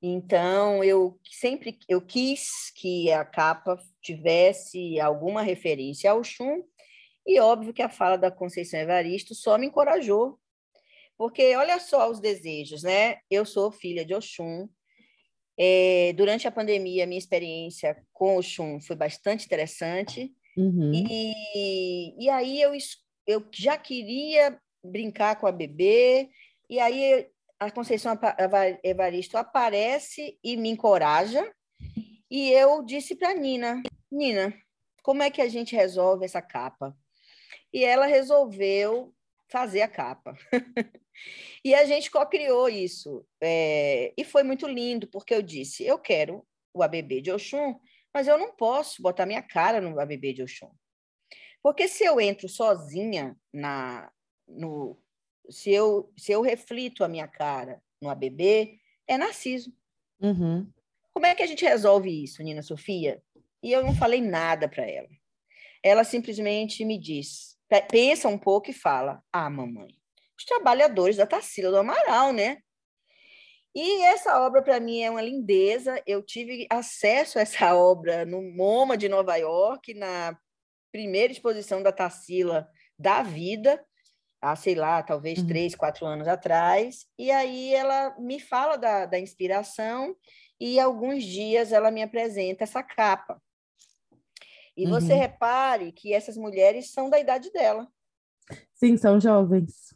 Então, 0.01 0.83
eu 0.83 1.19
sempre 1.23 1.77
eu 1.87 2.01
quis 2.01 2.71
que 2.75 3.11
a 3.11 3.23
capa 3.23 3.77
tivesse 4.01 4.99
alguma 4.99 5.41
referência 5.41 6.11
ao 6.11 6.19
Oxum, 6.19 6.63
e 7.25 7.39
óbvio 7.39 7.73
que 7.73 7.81
a 7.81 7.89
fala 7.89 8.17
da 8.17 8.29
Conceição 8.29 8.79
Evaristo 8.79 9.33
só 9.33 9.57
me 9.57 9.67
encorajou 9.67 10.39
porque 11.17 11.55
olha 11.55 11.79
só 11.79 12.09
os 12.09 12.19
desejos, 12.19 12.83
né? 12.83 13.17
Eu 13.29 13.45
sou 13.45 13.71
filha 13.71 14.05
de 14.05 14.13
Oxum. 14.13 14.67
É, 15.57 16.11
durante 16.13 16.47
a 16.47 16.51
pandemia, 16.51 17.05
minha 17.05 17.17
experiência 17.17 17.95
com 18.11 18.37
Oxum 18.37 18.81
foi 18.81 18.95
bastante 18.95 19.45
interessante. 19.45 20.33
Uhum. 20.57 20.91
E, 20.93 22.25
e 22.25 22.29
aí 22.29 22.61
eu, 22.61 22.71
eu 23.25 23.45
já 23.53 23.77
queria 23.77 24.59
brincar 24.83 25.37
com 25.37 25.47
a 25.47 25.51
bebê, 25.51 26.29
e 26.69 26.79
aí 26.79 27.27
a 27.59 27.71
Conceição 27.71 28.17
Evaristo 28.83 29.37
aparece 29.37 30.37
e 30.43 30.55
me 30.55 30.69
encoraja, 30.69 31.51
e 32.29 32.51
eu 32.51 32.83
disse 32.83 33.15
para 33.15 33.33
Nina, 33.33 33.81
Nina, 34.11 34.53
como 35.01 35.23
é 35.23 35.29
que 35.29 35.41
a 35.41 35.47
gente 35.47 35.75
resolve 35.75 36.25
essa 36.25 36.41
capa? 36.41 36.95
E 37.73 37.83
ela 37.83 38.05
resolveu 38.05 39.13
fazer 39.49 39.81
a 39.81 39.87
capa. 39.87 40.35
e 41.63 41.73
a 41.73 41.85
gente 41.85 42.11
co-criou 42.11 42.69
isso. 42.69 43.25
É, 43.41 44.13
e 44.17 44.23
foi 44.23 44.43
muito 44.43 44.67
lindo, 44.67 45.07
porque 45.07 45.33
eu 45.33 45.41
disse, 45.41 45.85
eu 45.85 45.97
quero 45.97 46.45
o 46.73 46.83
ABB 46.83 47.21
de 47.21 47.31
Oxum, 47.31 47.79
mas 48.13 48.27
eu 48.27 48.37
não 48.37 48.55
posso 48.55 49.01
botar 49.01 49.25
minha 49.25 49.41
cara 49.41 49.81
no 49.81 49.99
ABB 49.99 50.33
de 50.33 50.43
Oxum. 50.43 50.71
Porque 51.61 51.87
se 51.87 52.03
eu 52.03 52.21
entro 52.21 52.47
sozinha 52.47 53.35
na, 53.51 54.11
no, 54.47 55.01
se 55.49 55.71
eu, 55.71 56.11
se 56.17 56.31
eu 56.31 56.41
reflito 56.41 57.03
a 57.03 57.07
minha 57.07 57.27
cara 57.27 57.81
no 58.01 58.09
ABB, 58.09 58.79
é 59.07 59.17
narciso. 59.17 59.73
Uhum. 60.21 60.71
Como 61.13 61.25
é 61.25 61.33
que 61.33 61.43
a 61.43 61.47
gente 61.47 61.65
resolve 61.65 62.23
isso, 62.23 62.43
Nina 62.43 62.61
Sofia? 62.61 63.21
E 63.63 63.71
eu 63.71 63.83
não 63.83 63.95
falei 63.95 64.21
nada 64.21 64.67
para 64.67 64.85
ela. 64.89 65.09
Ela 65.81 66.03
simplesmente 66.03 66.83
me 66.83 66.99
diz, 66.99 67.57
pensa 67.89 68.27
um 68.27 68.37
pouco 68.37 68.69
e 68.69 68.73
fala: 68.73 69.23
Ah, 69.31 69.49
mamãe, 69.49 69.95
os 70.37 70.45
trabalhadores 70.45 71.17
da 71.17 71.27
Tarsila 71.27 71.71
do 71.71 71.77
Amaral, 71.77 72.33
né? 72.33 72.57
E 73.73 74.03
essa 74.03 74.39
obra, 74.39 74.61
para 74.61 74.79
mim, 74.79 75.01
é 75.01 75.09
uma 75.09 75.21
lindeza. 75.21 76.01
Eu 76.07 76.21
tive 76.23 76.65
acesso 76.69 77.37
a 77.37 77.41
essa 77.41 77.75
obra 77.75 78.25
no 78.25 78.41
MoMA 78.41 78.97
de 78.97 79.09
Nova 79.09 79.35
York, 79.35 79.93
na 79.93 80.37
primeira 80.91 81.33
exposição 81.33 81.83
da 81.83 81.91
Tarsila 81.91 82.67
da 82.97 83.21
Vida 83.21 83.83
há, 84.45 84.55
sei 84.55 84.75
lá, 84.75 85.01
talvez 85.01 85.39
uhum. 85.39 85.47
três, 85.47 85.75
quatro 85.75 86.05
anos 86.05 86.27
atrás. 86.27 87.05
E 87.17 87.31
aí 87.31 87.73
ela 87.73 88.15
me 88.19 88.39
fala 88.39 88.77
da, 88.77 89.05
da 89.05 89.19
inspiração 89.19 90.15
e 90.59 90.79
alguns 90.79 91.23
dias 91.23 91.71
ela 91.71 91.89
me 91.89 92.03
apresenta 92.03 92.63
essa 92.63 92.83
capa. 92.83 93.41
E 94.77 94.85
uhum. 94.85 94.91
você 94.91 95.13
repare 95.13 95.91
que 95.91 96.13
essas 96.13 96.37
mulheres 96.37 96.91
são 96.91 97.09
da 97.09 97.19
idade 97.19 97.51
dela. 97.51 97.87
Sim, 98.73 98.97
são 98.97 99.19
jovens. 99.19 99.95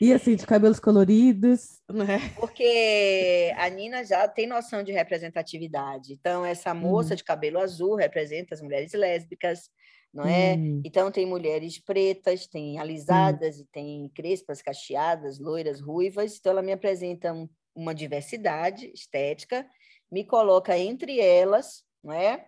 E 0.00 0.12
assim, 0.12 0.36
de 0.36 0.46
cabelos 0.46 0.80
coloridos, 0.80 1.80
né? 1.90 2.18
Porque 2.36 3.52
a 3.56 3.68
Nina 3.68 4.04
já 4.04 4.26
tem 4.28 4.46
noção 4.46 4.82
de 4.82 4.92
representatividade. 4.92 6.12
Então, 6.12 6.44
essa 6.44 6.74
moça 6.74 7.10
uhum. 7.10 7.16
de 7.16 7.24
cabelo 7.24 7.58
azul 7.58 7.94
representa 7.94 8.54
as 8.54 8.60
mulheres 8.60 8.92
lésbicas, 8.92 9.70
não 10.12 10.24
é? 10.24 10.54
Hum. 10.54 10.82
Então 10.84 11.10
tem 11.10 11.24
mulheres 11.24 11.78
pretas, 11.78 12.46
tem 12.46 12.78
alisadas 12.78 13.58
hum. 13.58 13.62
e 13.62 13.64
tem 13.72 14.08
crespas, 14.14 14.60
cacheadas, 14.60 15.38
loiras, 15.38 15.80
ruivas. 15.80 16.36
Então 16.38 16.52
ela 16.52 16.62
me 16.62 16.72
apresenta 16.72 17.32
um, 17.32 17.48
uma 17.74 17.94
diversidade 17.94 18.90
estética, 18.94 19.66
me 20.10 20.24
coloca 20.24 20.76
entre 20.76 21.18
elas, 21.18 21.82
não 22.04 22.12
é? 22.12 22.46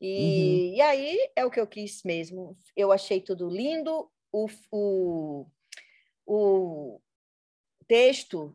E, 0.00 0.70
uhum. 0.70 0.76
e 0.76 0.80
aí 0.80 1.30
é 1.36 1.44
o 1.44 1.50
que 1.50 1.60
eu 1.60 1.66
quis 1.66 2.02
mesmo. 2.04 2.56
Eu 2.76 2.90
achei 2.90 3.20
tudo 3.20 3.48
lindo. 3.48 4.10
O, 4.32 4.46
o, 4.70 5.46
o 6.28 7.00
texto 7.86 8.54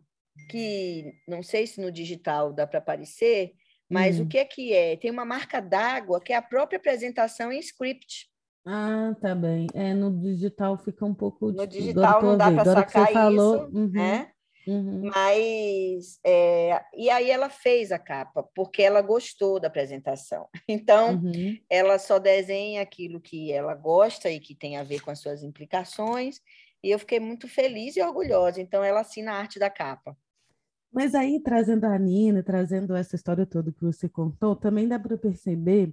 que 0.50 1.12
não 1.28 1.42
sei 1.42 1.66
se 1.66 1.82
no 1.82 1.92
digital 1.92 2.54
dá 2.54 2.68
para 2.68 2.80
aparecer, 2.80 3.54
mas 3.90 4.20
o 4.20 4.28
que 4.28 4.38
é 4.38 4.46
que 4.46 4.74
é? 4.74 4.96
Tem 4.96 5.12
uma 5.12 5.26
marca 5.26 5.60
d'água 5.60 6.22
que 6.22 6.34
é 6.34 6.36
a 6.36 6.42
própria 6.42 6.78
apresentação 6.78 7.52
em 7.52 7.60
script. 7.60 8.28
Ah, 8.66 9.14
tá 9.20 9.36
bem. 9.36 9.68
É, 9.74 9.94
no 9.94 10.20
digital 10.20 10.78
fica 10.78 11.06
um 11.06 11.14
pouco. 11.14 11.52
No 11.52 11.68
digital 11.68 12.22
não 12.22 12.38
dá 12.38 12.52
para 12.52 12.66
sacar 12.66 13.08
isso, 13.08 13.14
falou, 13.14 13.70
uhum, 13.72 13.90
né? 13.90 14.32
Uhum. 14.66 15.12
Mas 15.14 16.20
é, 16.26 16.82
e 16.96 17.10
aí 17.10 17.30
ela 17.30 17.50
fez 17.50 17.92
a 17.92 18.00
capa 18.00 18.44
porque 18.56 18.82
ela 18.82 19.02
gostou 19.02 19.60
da 19.60 19.68
apresentação. 19.68 20.48
Então 20.68 21.16
uhum. 21.16 21.58
ela 21.70 22.00
só 22.00 22.18
desenha 22.18 22.82
aquilo 22.82 23.20
que 23.20 23.52
ela 23.52 23.76
gosta 23.76 24.30
e 24.30 24.40
que 24.40 24.56
tem 24.56 24.78
a 24.78 24.84
ver 24.84 25.02
com 25.02 25.12
as 25.12 25.20
suas 25.20 25.44
implicações. 25.44 26.40
E 26.84 26.92
eu 26.92 27.00
fiquei 27.00 27.20
muito 27.20 27.48
feliz 27.48 27.96
e 27.96 28.02
orgulhosa. 28.02 28.62
Então 28.62 28.84
ela 28.84 29.02
assina 29.02 29.32
a 29.32 29.38
arte 29.38 29.58
da 29.58 29.70
capa. 29.70 30.18
Mas 30.92 31.16
aí 31.16 31.42
trazendo 31.42 31.86
a 31.86 31.98
Nina, 31.98 32.44
trazendo 32.44 32.96
essa 32.96 33.16
história 33.16 33.46
toda 33.46 33.72
que 33.72 33.82
você 33.82 34.08
contou, 34.08 34.56
também 34.56 34.88
dá 34.88 35.00
para 35.00 35.18
perceber 35.18 35.92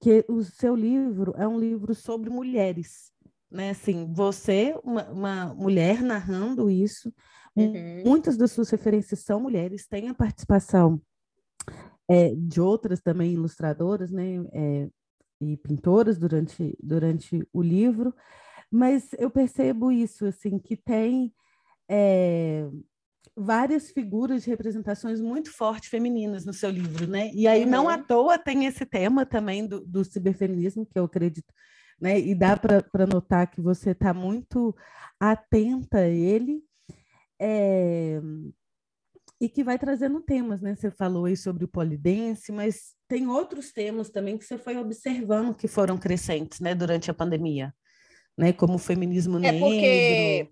que 0.00 0.24
o 0.28 0.42
seu 0.42 0.74
livro 0.74 1.32
é 1.38 1.48
um 1.48 1.58
livro 1.58 1.94
sobre 1.94 2.28
mulheres, 2.28 3.10
né? 3.50 3.70
Assim, 3.70 4.12
você, 4.12 4.78
uma, 4.84 5.04
uma 5.10 5.54
mulher 5.54 6.02
narrando 6.02 6.68
isso, 6.68 7.10
uhum. 7.56 8.02
muitas 8.04 8.36
das 8.36 8.52
suas 8.52 8.68
referências 8.68 9.20
são 9.20 9.40
mulheres, 9.40 9.86
tem 9.86 10.08
a 10.08 10.14
participação 10.14 11.00
é, 12.08 12.34
de 12.36 12.60
outras 12.60 13.00
também 13.00 13.32
ilustradoras, 13.32 14.10
né? 14.10 14.44
É, 14.52 14.88
e 15.40 15.56
pintoras 15.56 16.18
durante, 16.18 16.76
durante 16.82 17.46
o 17.52 17.62
livro, 17.62 18.14
mas 18.70 19.12
eu 19.18 19.30
percebo 19.30 19.92
isso, 19.92 20.26
assim, 20.26 20.58
que 20.58 20.76
tem 20.76 21.32
é, 21.88 22.68
várias 23.36 23.90
figuras 23.90 24.42
de 24.42 24.50
representações 24.50 25.20
muito 25.20 25.52
fortes 25.52 25.90
femininas 25.90 26.44
no 26.46 26.52
seu 26.52 26.70
livro, 26.70 27.06
né? 27.06 27.30
E 27.34 27.46
aí, 27.46 27.64
uhum. 27.64 27.70
não 27.70 27.88
à 27.88 27.98
toa, 27.98 28.38
tem 28.38 28.64
esse 28.64 28.86
tema 28.86 29.26
também 29.26 29.66
do, 29.66 29.80
do 29.80 30.04
ciberfeminismo, 30.04 30.86
que 30.86 30.98
eu 30.98 31.04
acredito, 31.04 31.52
né? 32.00 32.18
E 32.18 32.34
dá 32.34 32.56
para 32.56 33.06
notar 33.06 33.50
que 33.50 33.60
você 33.60 33.90
está 33.90 34.14
muito 34.14 34.74
atenta 35.20 35.98
a 35.98 36.08
ele. 36.08 36.62
É... 37.38 38.20
E 39.38 39.50
que 39.50 39.62
vai 39.62 39.78
trazendo 39.78 40.22
temas, 40.22 40.62
né? 40.62 40.74
Você 40.74 40.90
falou 40.90 41.26
aí 41.26 41.36
sobre 41.36 41.62
o 41.62 41.68
polidense, 41.68 42.50
mas 42.50 42.94
tem 43.06 43.28
outros 43.28 43.70
temas 43.70 44.08
também 44.08 44.38
que 44.38 44.44
você 44.44 44.56
foi 44.56 44.78
observando 44.78 45.54
que 45.54 45.68
foram 45.68 45.98
crescentes, 45.98 46.58
né, 46.58 46.74
durante 46.74 47.10
a 47.10 47.14
pandemia, 47.14 47.74
né? 48.36 48.52
Como 48.52 48.74
o 48.74 48.78
feminismo 48.78 49.38
é 49.38 49.52
negro. 49.52 49.60
Porque, 49.60 50.48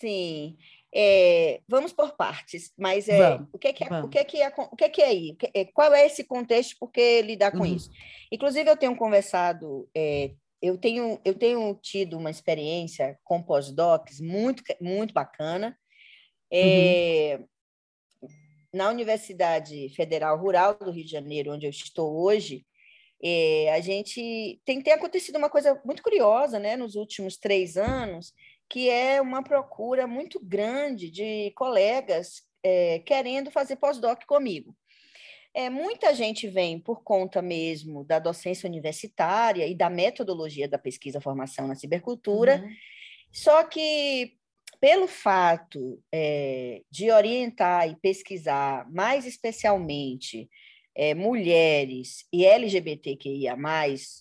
sim, 0.00 0.56
é, 0.94 1.60
vamos 1.68 1.92
por 1.92 2.16
partes, 2.16 2.72
mas 2.76 3.08
é, 3.08 3.38
o 3.52 3.58
que 3.58 3.68
é 3.68 3.72
que 3.72 3.84
é, 3.84 4.02
o 4.02 4.08
que 4.08 4.18
é, 4.18 4.24
que 4.24 4.42
é, 4.42 4.48
o 4.48 4.76
que 4.76 4.84
é, 4.84 4.88
que 4.88 5.02
é 5.02 5.06
aí? 5.06 5.36
Qual 5.74 5.92
é 5.92 6.06
esse 6.06 6.24
contexto? 6.24 6.76
Por 6.78 6.90
que 6.90 7.22
lidar 7.22 7.52
com 7.52 7.58
uhum. 7.58 7.76
isso? 7.76 7.90
Inclusive, 8.32 8.68
eu 8.68 8.76
tenho 8.76 8.96
conversado, 8.96 9.88
é, 9.94 10.32
eu, 10.62 10.78
tenho, 10.78 11.20
eu 11.24 11.34
tenho 11.34 11.74
tido 11.82 12.16
uma 12.16 12.30
experiência 12.30 13.18
com 13.22 13.42
pós-docs 13.42 14.20
muito, 14.20 14.62
muito 14.80 15.12
bacana. 15.12 15.78
É, 16.50 17.38
uhum. 17.38 18.28
Na 18.72 18.88
Universidade 18.88 19.90
Federal 19.90 20.38
Rural 20.38 20.78
do 20.78 20.90
Rio 20.90 21.04
de 21.04 21.10
Janeiro, 21.10 21.52
onde 21.52 21.66
eu 21.66 21.70
estou 21.70 22.18
hoje, 22.22 22.66
é, 23.22 23.72
a 23.74 23.80
gente 23.80 24.60
tem, 24.64 24.80
tem 24.80 24.92
acontecido 24.92 25.36
uma 25.36 25.50
coisa 25.50 25.80
muito 25.84 26.02
curiosa 26.02 26.58
né, 26.58 26.76
nos 26.76 26.94
últimos 26.94 27.36
três 27.36 27.76
anos, 27.76 28.32
que 28.68 28.88
é 28.88 29.20
uma 29.20 29.42
procura 29.42 30.06
muito 30.06 30.38
grande 30.40 31.10
de 31.10 31.50
colegas 31.56 32.42
é, 32.62 33.00
querendo 33.00 33.50
fazer 33.50 33.76
pós-doc 33.76 34.24
comigo. 34.26 34.76
É, 35.54 35.68
muita 35.70 36.14
gente 36.14 36.46
vem 36.46 36.78
por 36.78 37.02
conta 37.02 37.42
mesmo 37.42 38.04
da 38.04 38.18
docência 38.18 38.68
universitária 38.68 39.66
e 39.66 39.74
da 39.74 39.90
metodologia 39.90 40.68
da 40.68 40.78
pesquisa 40.78 41.20
formação 41.20 41.66
na 41.66 41.74
cibercultura, 41.74 42.62
uhum. 42.62 42.70
só 43.32 43.64
que 43.64 44.34
pelo 44.80 45.08
fato 45.08 46.00
é, 46.12 46.82
de 46.90 47.10
orientar 47.10 47.88
e 47.88 47.96
pesquisar 47.96 48.88
mais 48.92 49.26
especialmente 49.26 50.48
é, 50.98 51.14
mulheres 51.14 52.26
e 52.32 52.44
LGBTQIA+, 52.44 53.56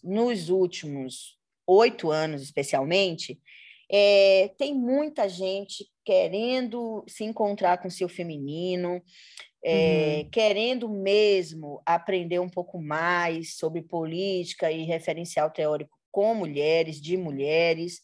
nos 0.03 0.49
últimos 0.49 1.35
oito 1.65 2.11
anos 2.11 2.43
especialmente, 2.43 3.41
é, 3.91 4.51
tem 4.59 4.75
muita 4.75 5.27
gente 5.27 5.89
querendo 6.05 7.03
se 7.07 7.23
encontrar 7.23 7.79
com 7.79 7.89
seu 7.89 8.07
feminino, 8.07 9.01
é, 9.65 10.21
uhum. 10.21 10.29
querendo 10.29 10.87
mesmo 10.87 11.81
aprender 11.83 12.39
um 12.39 12.49
pouco 12.49 12.79
mais 12.79 13.55
sobre 13.55 13.81
política 13.81 14.71
e 14.71 14.83
referencial 14.83 15.49
teórico 15.49 15.97
com 16.11 16.35
mulheres, 16.35 17.01
de 17.01 17.17
mulheres. 17.17 18.01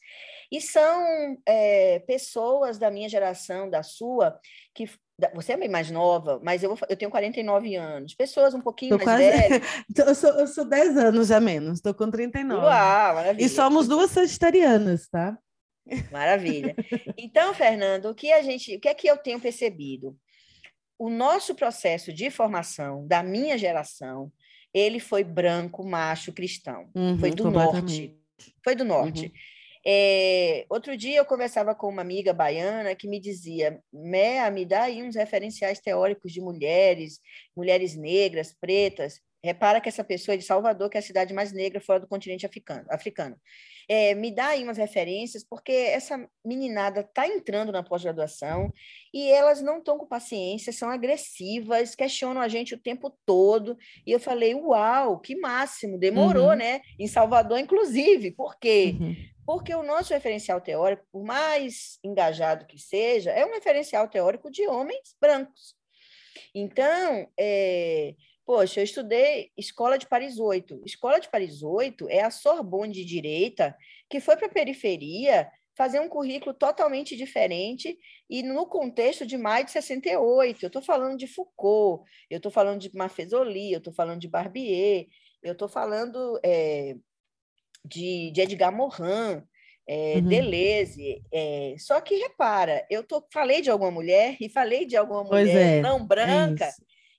E 0.52 0.60
são 0.60 1.38
é, 1.46 2.00
pessoas 2.00 2.80
da 2.80 2.90
minha 2.90 3.08
geração, 3.08 3.70
da 3.70 3.84
sua, 3.84 4.40
que 4.74 4.88
você 5.34 5.54
é 5.54 5.58
bem 5.58 5.70
mais 5.70 5.92
nova, 5.92 6.40
mas 6.44 6.64
eu, 6.64 6.78
eu 6.90 6.98
tenho 6.98 7.12
49 7.12 7.76
anos. 7.76 8.16
Pessoas 8.16 8.54
um 8.54 8.62
pouquinho 8.62 8.98
tô 8.98 9.06
mais 9.06 9.20
quase... 9.22 9.50
velhas. 9.50 9.62
eu, 10.08 10.16
sou, 10.16 10.30
eu 10.32 10.48
sou 10.48 10.66
10 10.66 10.98
anos 10.98 11.32
a 11.32 11.40
menos, 11.40 11.76
estou 11.76 11.94
com 11.94 12.10
39. 12.10 12.66
Uau, 12.66 13.16
maravilha. 13.16 13.46
E 13.46 13.50
somos 13.50 13.88
duas 13.88 14.12
sagitarianas, 14.12 15.08
tá? 15.08 15.38
Maravilha. 16.12 16.76
Então, 17.18 17.54
Fernando, 17.54 18.06
o 18.06 18.16
que 18.16 18.32
a 18.32 18.42
gente, 18.42 18.76
o 18.76 18.80
que 18.80 18.88
é 18.88 18.94
que 18.94 19.08
eu 19.08 19.18
tenho 19.18 19.40
percebido? 19.40 20.18
O 20.98 21.10
nosso 21.10 21.54
processo 21.54 22.14
de 22.14 22.30
formação 22.30 23.06
da 23.06 23.22
minha 23.22 23.58
geração, 23.58 24.32
ele 24.74 25.00
foi 25.00 25.24
branco, 25.24 25.84
macho, 25.84 26.32
cristão. 26.32 26.90
Uhum, 26.96 27.20
foi 27.20 27.32
do 27.32 27.52
norte. 27.52 28.18
Foi 28.64 28.76
do 28.76 28.86
norte. 28.86 29.26
Uhum. 29.26 29.32
É, 29.86 30.66
outro 30.70 30.96
dia 30.96 31.18
eu 31.18 31.26
conversava 31.26 31.76
com 31.76 31.90
uma 31.90 32.02
amiga 32.02 32.34
baiana 32.34 32.96
que 32.96 33.08
me 33.08 33.20
dizia, 33.20 33.82
Mea, 33.92 34.50
me 34.50 34.66
dá 34.66 34.84
aí 34.84 35.04
uns 35.04 35.16
referenciais 35.16 35.80
teóricos 35.80 36.32
de 36.32 36.40
mulheres, 36.40 37.20
mulheres 37.56 37.96
negras, 37.96 38.54
pretas. 38.54 39.20
Repara 39.44 39.82
que 39.82 39.90
essa 39.90 40.06
pessoa 40.06 40.36
é 40.36 40.38
de 40.38 40.46
Salvador, 40.46 40.90
que 40.90 40.98
é 40.98 41.00
a 41.00 41.04
cidade 41.04 41.34
mais 41.34 41.52
negra 41.52 41.82
fora 41.82 42.00
do 42.00 42.08
continente 42.08 42.46
africano. 42.46 42.86
africano. 42.90 43.36
É, 43.90 44.16
me 44.16 44.32
dá 44.32 44.48
aí 44.48 44.64
umas 44.64 44.78
referências, 44.78 45.44
porque 45.44 45.72
essa 45.72 46.26
meninada 46.46 47.02
está 47.02 47.28
entrando 47.28 47.70
na 47.70 47.84
pós-graduação 47.84 48.72
e 49.14 49.30
elas 49.30 49.62
não 49.62 49.80
estão 49.80 49.98
com 49.98 50.08
paciência, 50.08 50.72
são 50.72 50.90
agressivas, 50.90 51.94
questionam 51.94 52.42
a 52.42 52.48
gente 52.48 52.74
o 52.74 52.80
tempo 52.80 53.14
todo. 53.26 53.78
E 54.08 54.12
eu 54.14 54.20
falei, 54.20 54.56
uau, 54.56 55.20
que 55.20 55.36
máximo, 55.36 55.98
demorou, 55.98 56.52
uhum. 56.52 56.56
né? 56.56 56.80
Em 56.98 57.08
Salvador, 57.08 57.60
inclusive, 57.60 58.32
por 58.32 58.58
quê? 58.58 58.96
Uhum. 58.98 59.16
Porque 59.46 59.74
o 59.76 59.84
nosso 59.84 60.14
referencial 60.14 60.62
teórico, 60.62 61.06
por 61.12 61.24
mais 61.24 62.00
engajado 62.04 62.66
que 62.66 62.78
seja, 62.78 63.32
é 63.32 63.46
um 63.46 63.52
referencial 63.52 64.08
teórico 64.08 64.50
de 64.50 64.68
homens 64.68 65.16
brancos. 65.20 65.76
Então, 66.54 67.28
é, 67.38 68.16
Poxa, 68.46 68.82
eu 68.82 68.84
estudei 68.84 69.52
Escola 69.58 69.98
de 69.98 70.06
Paris 70.06 70.38
8. 70.38 70.82
Escola 70.86 71.20
de 71.20 71.30
Paris 71.30 71.64
8 71.64 72.10
é 72.10 72.22
a 72.22 72.32
Sorbonne 72.32 72.94
de 72.94 73.06
direita 73.06 73.76
que 74.10 74.20
foi 74.20 74.36
para 74.36 74.48
a 74.48 74.52
periferia 74.52 75.50
fazer 75.76 76.00
um 76.00 76.10
currículo 76.10 76.54
totalmente 76.54 77.16
diferente 77.16 77.98
e 78.30 78.44
no 78.44 78.68
contexto 78.68 79.26
de 79.26 79.38
mais 79.38 79.66
de 79.66 79.72
68. 79.72 80.62
Eu 80.62 80.68
estou 80.68 80.82
falando 80.82 81.18
de 81.18 81.26
Foucault, 81.26 82.04
eu 82.30 82.38
estou 82.38 82.52
falando 82.52 82.82
de 82.82 82.94
Maffesoli, 82.94 83.72
eu 83.72 83.78
estou 83.78 83.94
falando 83.94 84.20
de 84.20 84.28
Barbier, 84.28 85.08
eu 85.42 85.54
estou 85.54 85.70
falando 85.70 86.40
é, 86.44 86.96
de, 87.84 88.32
de, 88.32 88.42
Edgar 88.42 88.76
Morin, 88.76 89.44
é, 89.88 90.16
uhum. 90.16 90.28
Deleuze. 90.28 91.22
É, 91.32 91.76
só 91.78 92.00
que 92.02 92.16
repara, 92.16 92.86
eu 92.90 93.04
tô, 93.04 93.26
falei 93.32 93.62
de 93.62 93.70
alguma 93.70 93.92
mulher 93.92 94.38
e 94.40 94.50
falei 94.50 94.86
de 94.86 94.96
alguma 94.96 95.24
mulher 95.24 95.80
é, 95.80 95.82
não 95.82 96.06
branca 96.06 96.70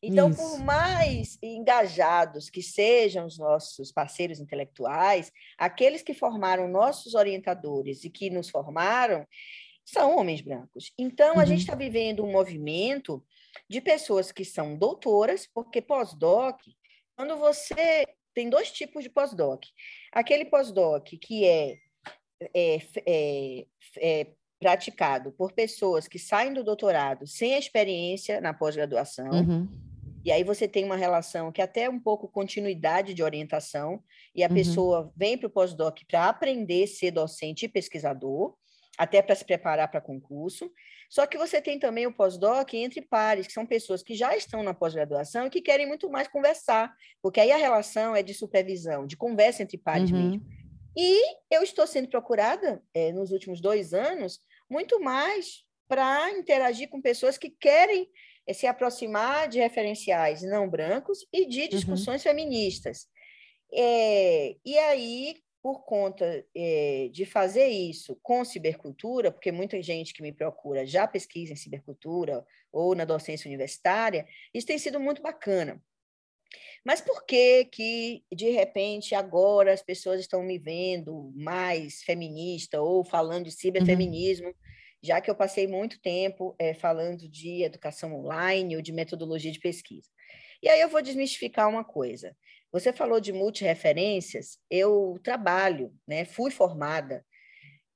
então, 0.07 0.29
Isso. 0.29 0.39
por 0.39 0.59
mais 0.63 1.39
engajados 1.43 2.51
que 2.51 2.63
sejam 2.63 3.25
os 3.25 3.39
nossos 3.39 3.91
parceiros 3.91 4.39
intelectuais, 4.39 5.33
aqueles 5.57 6.03
que 6.03 6.13
formaram 6.13 6.69
nossos 6.69 7.15
orientadores 7.15 8.05
e 8.05 8.11
que 8.11 8.29
nos 8.29 8.51
formaram 8.51 9.27
são 9.83 10.19
homens 10.19 10.43
brancos. 10.43 10.93
Então, 10.99 11.37
uhum. 11.37 11.41
a 11.41 11.47
gente 11.47 11.61
está 11.61 11.75
vivendo 11.75 12.23
um 12.23 12.31
movimento 12.31 13.25
de 13.69 13.81
pessoas 13.81 14.31
que 14.31 14.45
são 14.45 14.77
doutoras, 14.77 15.47
porque 15.47 15.81
pós-doc, 15.81 16.61
quando 17.17 17.39
você 17.39 18.07
tem 18.35 18.51
dois 18.51 18.71
tipos 18.71 19.03
de 19.03 19.11
pós-doc. 19.11 19.65
Aquele 20.13 20.45
pós-doc 20.45 21.07
que 21.21 21.45
é, 21.45 21.77
é, 22.55 22.79
é, 23.07 23.67
é 23.99 24.27
praticado 24.59 25.33
por 25.33 25.53
pessoas 25.53 26.09
que 26.09 26.19
saem 26.19 26.53
do 26.53 26.65
doutorado 26.65 27.27
sem 27.27 27.57
experiência 27.57 28.41
na 28.41 28.53
pós-graduação. 28.53 29.31
Uhum 29.31 29.85
e 30.25 30.33
aí 30.33 30.43
você 30.43 30.67
tem 30.67 30.85
uma 30.85 30.97
relação 30.97 31.53
que 31.53 31.61
é 31.61 31.65
até 31.65 31.89
um 31.89 32.01
pouco 32.01 32.27
continuidade 32.27 33.13
de 33.13 33.23
orientação, 33.23 34.03
e 34.35 34.43
a 34.43 34.49
uhum. 34.49 34.55
pessoa 34.55 35.13
vem 35.15 35.37
para 35.37 35.49
o 35.49 35.51
pós-doc 35.51 35.99
para 36.09 36.29
aprender 36.29 36.85
a 36.85 36.87
ser 36.87 37.11
docente 37.11 37.67
e 37.67 37.69
pesquisador, 37.69 38.57
até 38.97 39.21
para 39.21 39.35
se 39.35 39.45
preparar 39.45 39.91
para 39.91 40.01
concurso. 40.01 40.71
Só 41.15 41.29
que 41.29 41.39
você 41.39 41.63
tem 41.63 41.79
também 41.79 42.09
o 42.09 42.13
pós-doc 42.13 42.75
entre 42.75 43.01
pares, 43.01 43.47
que 43.47 43.53
são 43.53 43.65
pessoas 43.65 44.03
que 44.03 44.17
já 44.17 44.37
estão 44.37 44.65
na 44.65 44.75
pós-graduação 44.75 45.47
e 45.47 45.51
que 45.51 45.61
querem 45.61 45.87
muito 45.87 46.11
mais 46.11 46.27
conversar, 46.27 46.93
porque 47.23 47.39
aí 47.39 47.53
a 47.53 47.57
relação 47.57 48.17
é 48.17 48.23
de 48.23 48.35
supervisão, 48.35 49.07
de 49.07 49.17
conversa 49.17 49.63
entre 49.63 49.79
pares 49.79 50.11
uhum. 50.11 50.31
mesmo. 50.31 50.47
E 50.97 51.23
eu 51.49 51.63
estou 51.63 51.87
sendo 51.87 52.09
procurada, 52.09 52.83
é, 52.93 53.13
nos 53.13 53.31
últimos 53.31 53.61
dois 53.61 53.95
anos, 53.95 54.41
muito 54.69 55.01
mais 55.01 55.63
para 55.87 56.33
interagir 56.33 56.89
com 56.89 57.01
pessoas 57.01 57.39
que 57.39 57.49
querem 57.49 58.11
é 58.45 58.53
se 58.53 58.67
aproximar 58.67 59.47
de 59.47 59.61
referenciais 59.61 60.43
não 60.43 60.69
brancos 60.69 61.21
e 61.33 61.47
de 61.47 61.63
uhum. 61.63 61.69
discussões 61.69 62.25
uhum. 62.25 62.31
feministas. 62.31 63.07
É, 63.73 64.57
e 64.65 64.77
aí, 64.79 65.37
por 65.65 65.83
conta 65.87 66.45
é, 66.55 67.09
de 67.11 67.25
fazer 67.25 67.69
isso 67.69 68.19
com 68.23 68.45
cibercultura, 68.45 69.33
porque 69.33 69.51
muita 69.51 69.81
gente 69.81 70.13
que 70.13 70.21
me 70.21 70.31
procura 70.31 70.85
já 70.85 71.09
pesquisa 71.09 71.55
em 71.55 71.57
cibercultura 71.57 72.45
ou 72.71 72.95
na 72.95 73.07
docência 73.07 73.49
universitária, 73.49 74.29
isso 74.53 74.67
tem 74.67 74.77
sido 74.77 75.01
muito 75.01 75.23
bacana. 75.23 75.83
Mas 76.85 77.01
por 77.01 77.25
que 77.25 77.65
que, 77.65 78.23
de 78.31 78.51
repente, 78.51 79.15
agora 79.15 79.73
as 79.73 79.81
pessoas 79.81 80.21
estão 80.21 80.43
me 80.43 80.59
vendo 80.59 81.33
mais 81.35 82.03
feminista 82.03 82.83
ou 82.83 83.03
falando 83.03 83.45
de 83.45 83.51
uhum. 83.51 83.57
ciberfeminismo? 83.57 84.49
Uhum 84.49 84.55
já 85.05 85.21
que 85.21 85.31
eu 85.31 85.35
passei 85.35 85.67
muito 85.67 86.01
tempo 86.01 86.57
é, 86.59 86.73
falando 86.73 87.29
de 87.29 87.63
educação 87.63 88.15
online 88.15 88.75
ou 88.75 88.81
de 88.81 88.91
metodologia 88.91 89.53
de 89.53 89.61
pesquisa. 89.61 90.09
E 90.63 90.69
aí 90.71 90.81
eu 90.81 90.89
vou 90.89 91.03
desmistificar 91.03 91.69
uma 91.69 91.85
coisa. 91.85 92.35
Você 92.75 92.93
falou 92.93 93.21
de 93.21 93.33
multireferências, 93.33 94.59
eu 94.69 95.17
trabalho, 95.23 95.95
né, 96.05 96.25
fui 96.25 96.51
formada 96.51 97.25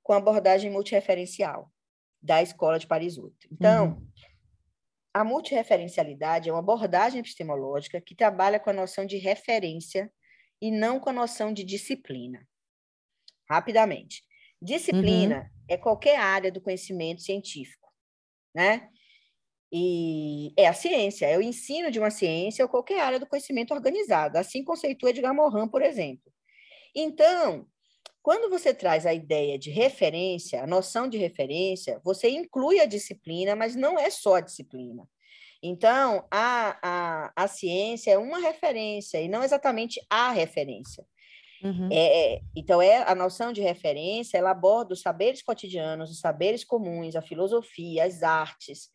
com 0.01 0.13
abordagem 0.13 0.71
multireferencial 0.71 1.69
da 2.21 2.41
Escola 2.41 2.79
de 2.79 2.87
Paris 2.87 3.17
8. 3.17 3.35
Então, 3.51 3.87
uhum. 3.87 4.07
a 5.13 5.21
multireferencialidade 5.25 6.47
é 6.47 6.53
uma 6.53 6.59
abordagem 6.59 7.19
epistemológica 7.19 7.99
que 7.99 8.15
trabalha 8.15 8.57
com 8.57 8.69
a 8.69 8.73
noção 8.73 9.05
de 9.05 9.17
referência 9.17 10.09
e 10.61 10.71
não 10.71 10.97
com 10.97 11.09
a 11.09 11.13
noção 11.13 11.51
de 11.51 11.65
disciplina. 11.65 12.47
Rapidamente. 13.49 14.23
Disciplina 14.61 15.39
uhum. 15.39 15.65
é 15.67 15.75
qualquer 15.75 16.17
área 16.17 16.49
do 16.49 16.61
conhecimento 16.61 17.21
científico, 17.21 17.91
né? 18.55 18.89
E 19.71 20.51
é 20.57 20.67
a 20.67 20.73
ciência, 20.73 21.27
é 21.27 21.37
o 21.37 21.41
ensino 21.41 21.91
de 21.91 21.99
uma 21.99 22.09
ciência 22.09 22.65
ou 22.65 22.69
qualquer 22.69 23.01
área 23.01 23.19
do 23.19 23.27
conhecimento 23.27 23.73
organizado. 23.73 24.37
Assim 24.37 24.63
conceitua 24.63 25.11
Edgar 25.11 25.33
Morin, 25.33 25.67
por 25.67 25.81
exemplo. 25.81 26.31
Então, 26.95 27.67
quando 28.21 28.49
você 28.49 28.73
traz 28.73 29.05
a 29.05 29.13
ideia 29.13 29.57
de 29.57 29.69
referência, 29.69 30.63
a 30.63 30.67
noção 30.67 31.07
de 31.07 31.17
referência, 31.17 32.01
você 32.03 32.29
inclui 32.29 32.79
a 32.79 32.85
disciplina, 32.85 33.55
mas 33.55 33.75
não 33.75 33.97
é 33.97 34.09
só 34.09 34.35
a 34.35 34.41
disciplina. 34.41 35.07
Então, 35.61 36.25
a, 36.31 36.77
a, 36.81 37.33
a 37.35 37.47
ciência 37.47 38.11
é 38.11 38.17
uma 38.17 38.39
referência 38.39 39.21
e 39.21 39.27
não 39.27 39.43
exatamente 39.43 40.01
a 40.09 40.31
referência. 40.31 41.05
Uhum. 41.61 41.89
É, 41.91 42.39
então, 42.55 42.81
é 42.81 43.03
a 43.03 43.13
noção 43.13 43.51
de 43.51 43.61
referência, 43.61 44.37
ela 44.37 44.51
aborda 44.51 44.93
os 44.93 45.01
saberes 45.01 45.41
cotidianos, 45.41 46.09
os 46.09 46.19
saberes 46.19 46.63
comuns, 46.63 47.15
a 47.15 47.21
filosofia, 47.21 48.05
as 48.05 48.23
artes, 48.23 48.89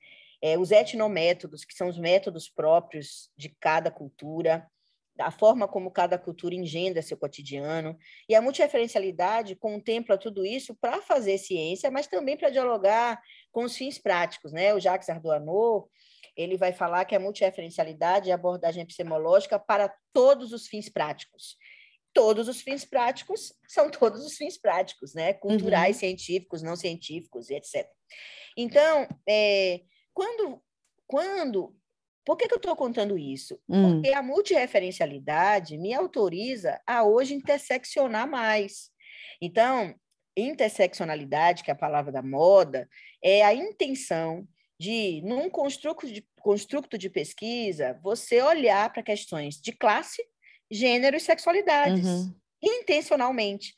é, 0.44 0.58
os 0.58 0.70
etnométodos, 0.70 1.64
que 1.64 1.72
são 1.72 1.88
os 1.88 1.96
métodos 1.96 2.50
próprios 2.50 3.30
de 3.34 3.48
cada 3.58 3.90
cultura, 3.90 4.70
a 5.18 5.30
forma 5.30 5.66
como 5.66 5.90
cada 5.90 6.18
cultura 6.18 6.54
engendra 6.54 7.00
seu 7.00 7.16
cotidiano. 7.16 7.96
E 8.28 8.34
a 8.34 8.42
multireferencialidade 8.42 9.56
contempla 9.56 10.18
tudo 10.18 10.44
isso 10.44 10.74
para 10.74 11.00
fazer 11.00 11.38
ciência, 11.38 11.90
mas 11.90 12.06
também 12.08 12.36
para 12.36 12.50
dialogar 12.50 13.22
com 13.50 13.64
os 13.64 13.74
fins 13.74 13.98
práticos. 13.98 14.52
Né? 14.52 14.74
O 14.74 14.80
Jacques 14.80 15.08
Ardoanot 15.08 15.88
ele 16.36 16.58
vai 16.58 16.74
falar 16.74 17.06
que 17.06 17.14
a 17.14 17.20
multireferencialidade 17.20 18.28
é 18.28 18.32
a 18.32 18.36
abordagem 18.36 18.82
epistemológica 18.82 19.58
para 19.58 19.90
todos 20.12 20.52
os 20.52 20.66
fins 20.66 20.90
práticos 20.90 21.56
todos 22.12 22.46
os 22.46 22.62
fins 22.62 22.84
práticos 22.84 23.52
são 23.66 23.90
todos 23.90 24.24
os 24.24 24.36
fins 24.36 24.56
práticos, 24.56 25.14
né? 25.14 25.34
Culturais, 25.34 25.96
uhum. 25.96 26.00
científicos, 26.00 26.62
não 26.62 26.76
científicos, 26.76 27.50
etc. 27.50 27.88
Então, 28.56 29.08
é, 29.28 29.80
quando, 30.14 30.62
quando 31.06 31.76
por 32.24 32.36
que, 32.36 32.48
que 32.48 32.54
eu 32.54 32.58
estou 32.58 32.74
contando 32.74 33.18
isso? 33.18 33.60
Hum. 33.68 34.00
Porque 34.00 34.12
a 34.14 34.22
multireferencialidade 34.22 35.76
me 35.76 35.92
autoriza 35.92 36.80
a 36.86 37.04
hoje 37.04 37.34
interseccionar 37.34 38.28
mais. 38.28 38.90
Então, 39.40 39.94
interseccionalidade, 40.36 41.62
que 41.62 41.70
é 41.70 41.74
a 41.74 41.76
palavra 41.76 42.10
da 42.10 42.22
moda, 42.22 42.88
é 43.22 43.44
a 43.44 43.52
intenção 43.54 44.48
de, 44.80 45.20
num 45.22 45.50
construto 45.50 46.06
de, 46.10 46.26
construto 46.40 46.96
de 46.96 47.10
pesquisa, 47.10 47.98
você 48.02 48.42
olhar 48.42 48.92
para 48.92 49.02
questões 49.02 49.60
de 49.60 49.72
classe, 49.72 50.22
gênero 50.70 51.16
e 51.16 51.20
sexualidades, 51.20 52.06
uhum. 52.06 52.34
intencionalmente. 52.62 53.74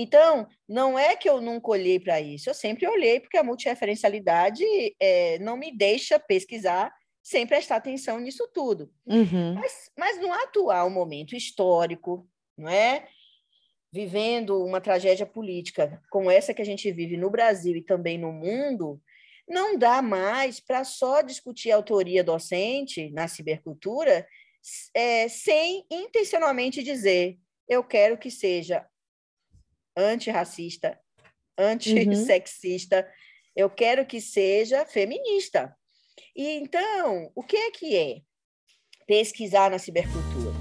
Então, 0.00 0.46
não 0.68 0.96
é 0.96 1.16
que 1.16 1.28
eu 1.28 1.40
nunca 1.40 1.72
olhei 1.72 1.98
para 1.98 2.20
isso, 2.20 2.48
eu 2.48 2.54
sempre 2.54 2.86
olhei, 2.86 3.18
porque 3.18 3.36
a 3.36 3.42
multireferencialidade 3.42 4.62
é, 5.00 5.40
não 5.40 5.56
me 5.56 5.76
deixa 5.76 6.20
pesquisar 6.20 6.94
sem 7.20 7.44
prestar 7.44 7.76
atenção 7.76 8.20
nisso 8.20 8.48
tudo. 8.54 8.92
Uhum. 9.04 9.54
Mas, 9.54 9.90
mas 9.98 10.20
no 10.20 10.32
atual 10.32 10.88
momento 10.88 11.34
histórico, 11.34 12.28
não 12.56 12.68
é? 12.68 13.08
Vivendo 13.92 14.64
uma 14.64 14.80
tragédia 14.80 15.26
política 15.26 16.00
como 16.08 16.30
essa 16.30 16.54
que 16.54 16.62
a 16.62 16.64
gente 16.64 16.92
vive 16.92 17.16
no 17.16 17.28
Brasil 17.28 17.74
e 17.74 17.82
também 17.82 18.16
no 18.16 18.30
mundo, 18.30 19.02
não 19.48 19.76
dá 19.76 20.00
mais 20.00 20.60
para 20.60 20.84
só 20.84 21.22
discutir 21.22 21.72
autoria 21.72 22.22
docente 22.22 23.10
na 23.10 23.26
cibercultura 23.26 24.24
é, 24.94 25.26
sem 25.26 25.84
intencionalmente 25.90 26.84
dizer 26.84 27.36
eu 27.68 27.84
quero 27.84 28.16
que 28.16 28.30
seja 28.30 28.86
antirracista, 29.98 30.98
antissexista, 31.58 32.98
uhum. 32.98 33.04
eu 33.56 33.70
quero 33.70 34.06
que 34.06 34.20
seja 34.20 34.86
feminista. 34.86 35.74
E 36.34 36.48
então, 36.58 37.30
o 37.34 37.42
que 37.42 37.56
é 37.56 37.70
que 37.70 37.96
é 37.96 38.16
pesquisar 39.06 39.70
na 39.70 39.78
cibercultura? 39.78 40.54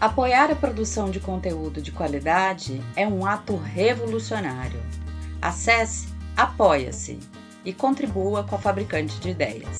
Apoiar 0.00 0.50
a 0.50 0.56
produção 0.56 1.10
de 1.10 1.20
conteúdo 1.20 1.80
de 1.80 1.90
qualidade 1.90 2.80
é 2.94 3.06
um 3.06 3.24
ato 3.24 3.56
revolucionário. 3.56 4.80
Acesse 5.40 6.16
Apoia-se 6.36 7.18
e 7.64 7.72
contribua 7.72 8.44
com 8.44 8.56
a 8.56 8.58
Fabricante 8.58 9.18
de 9.20 9.30
Ideias. 9.30 9.78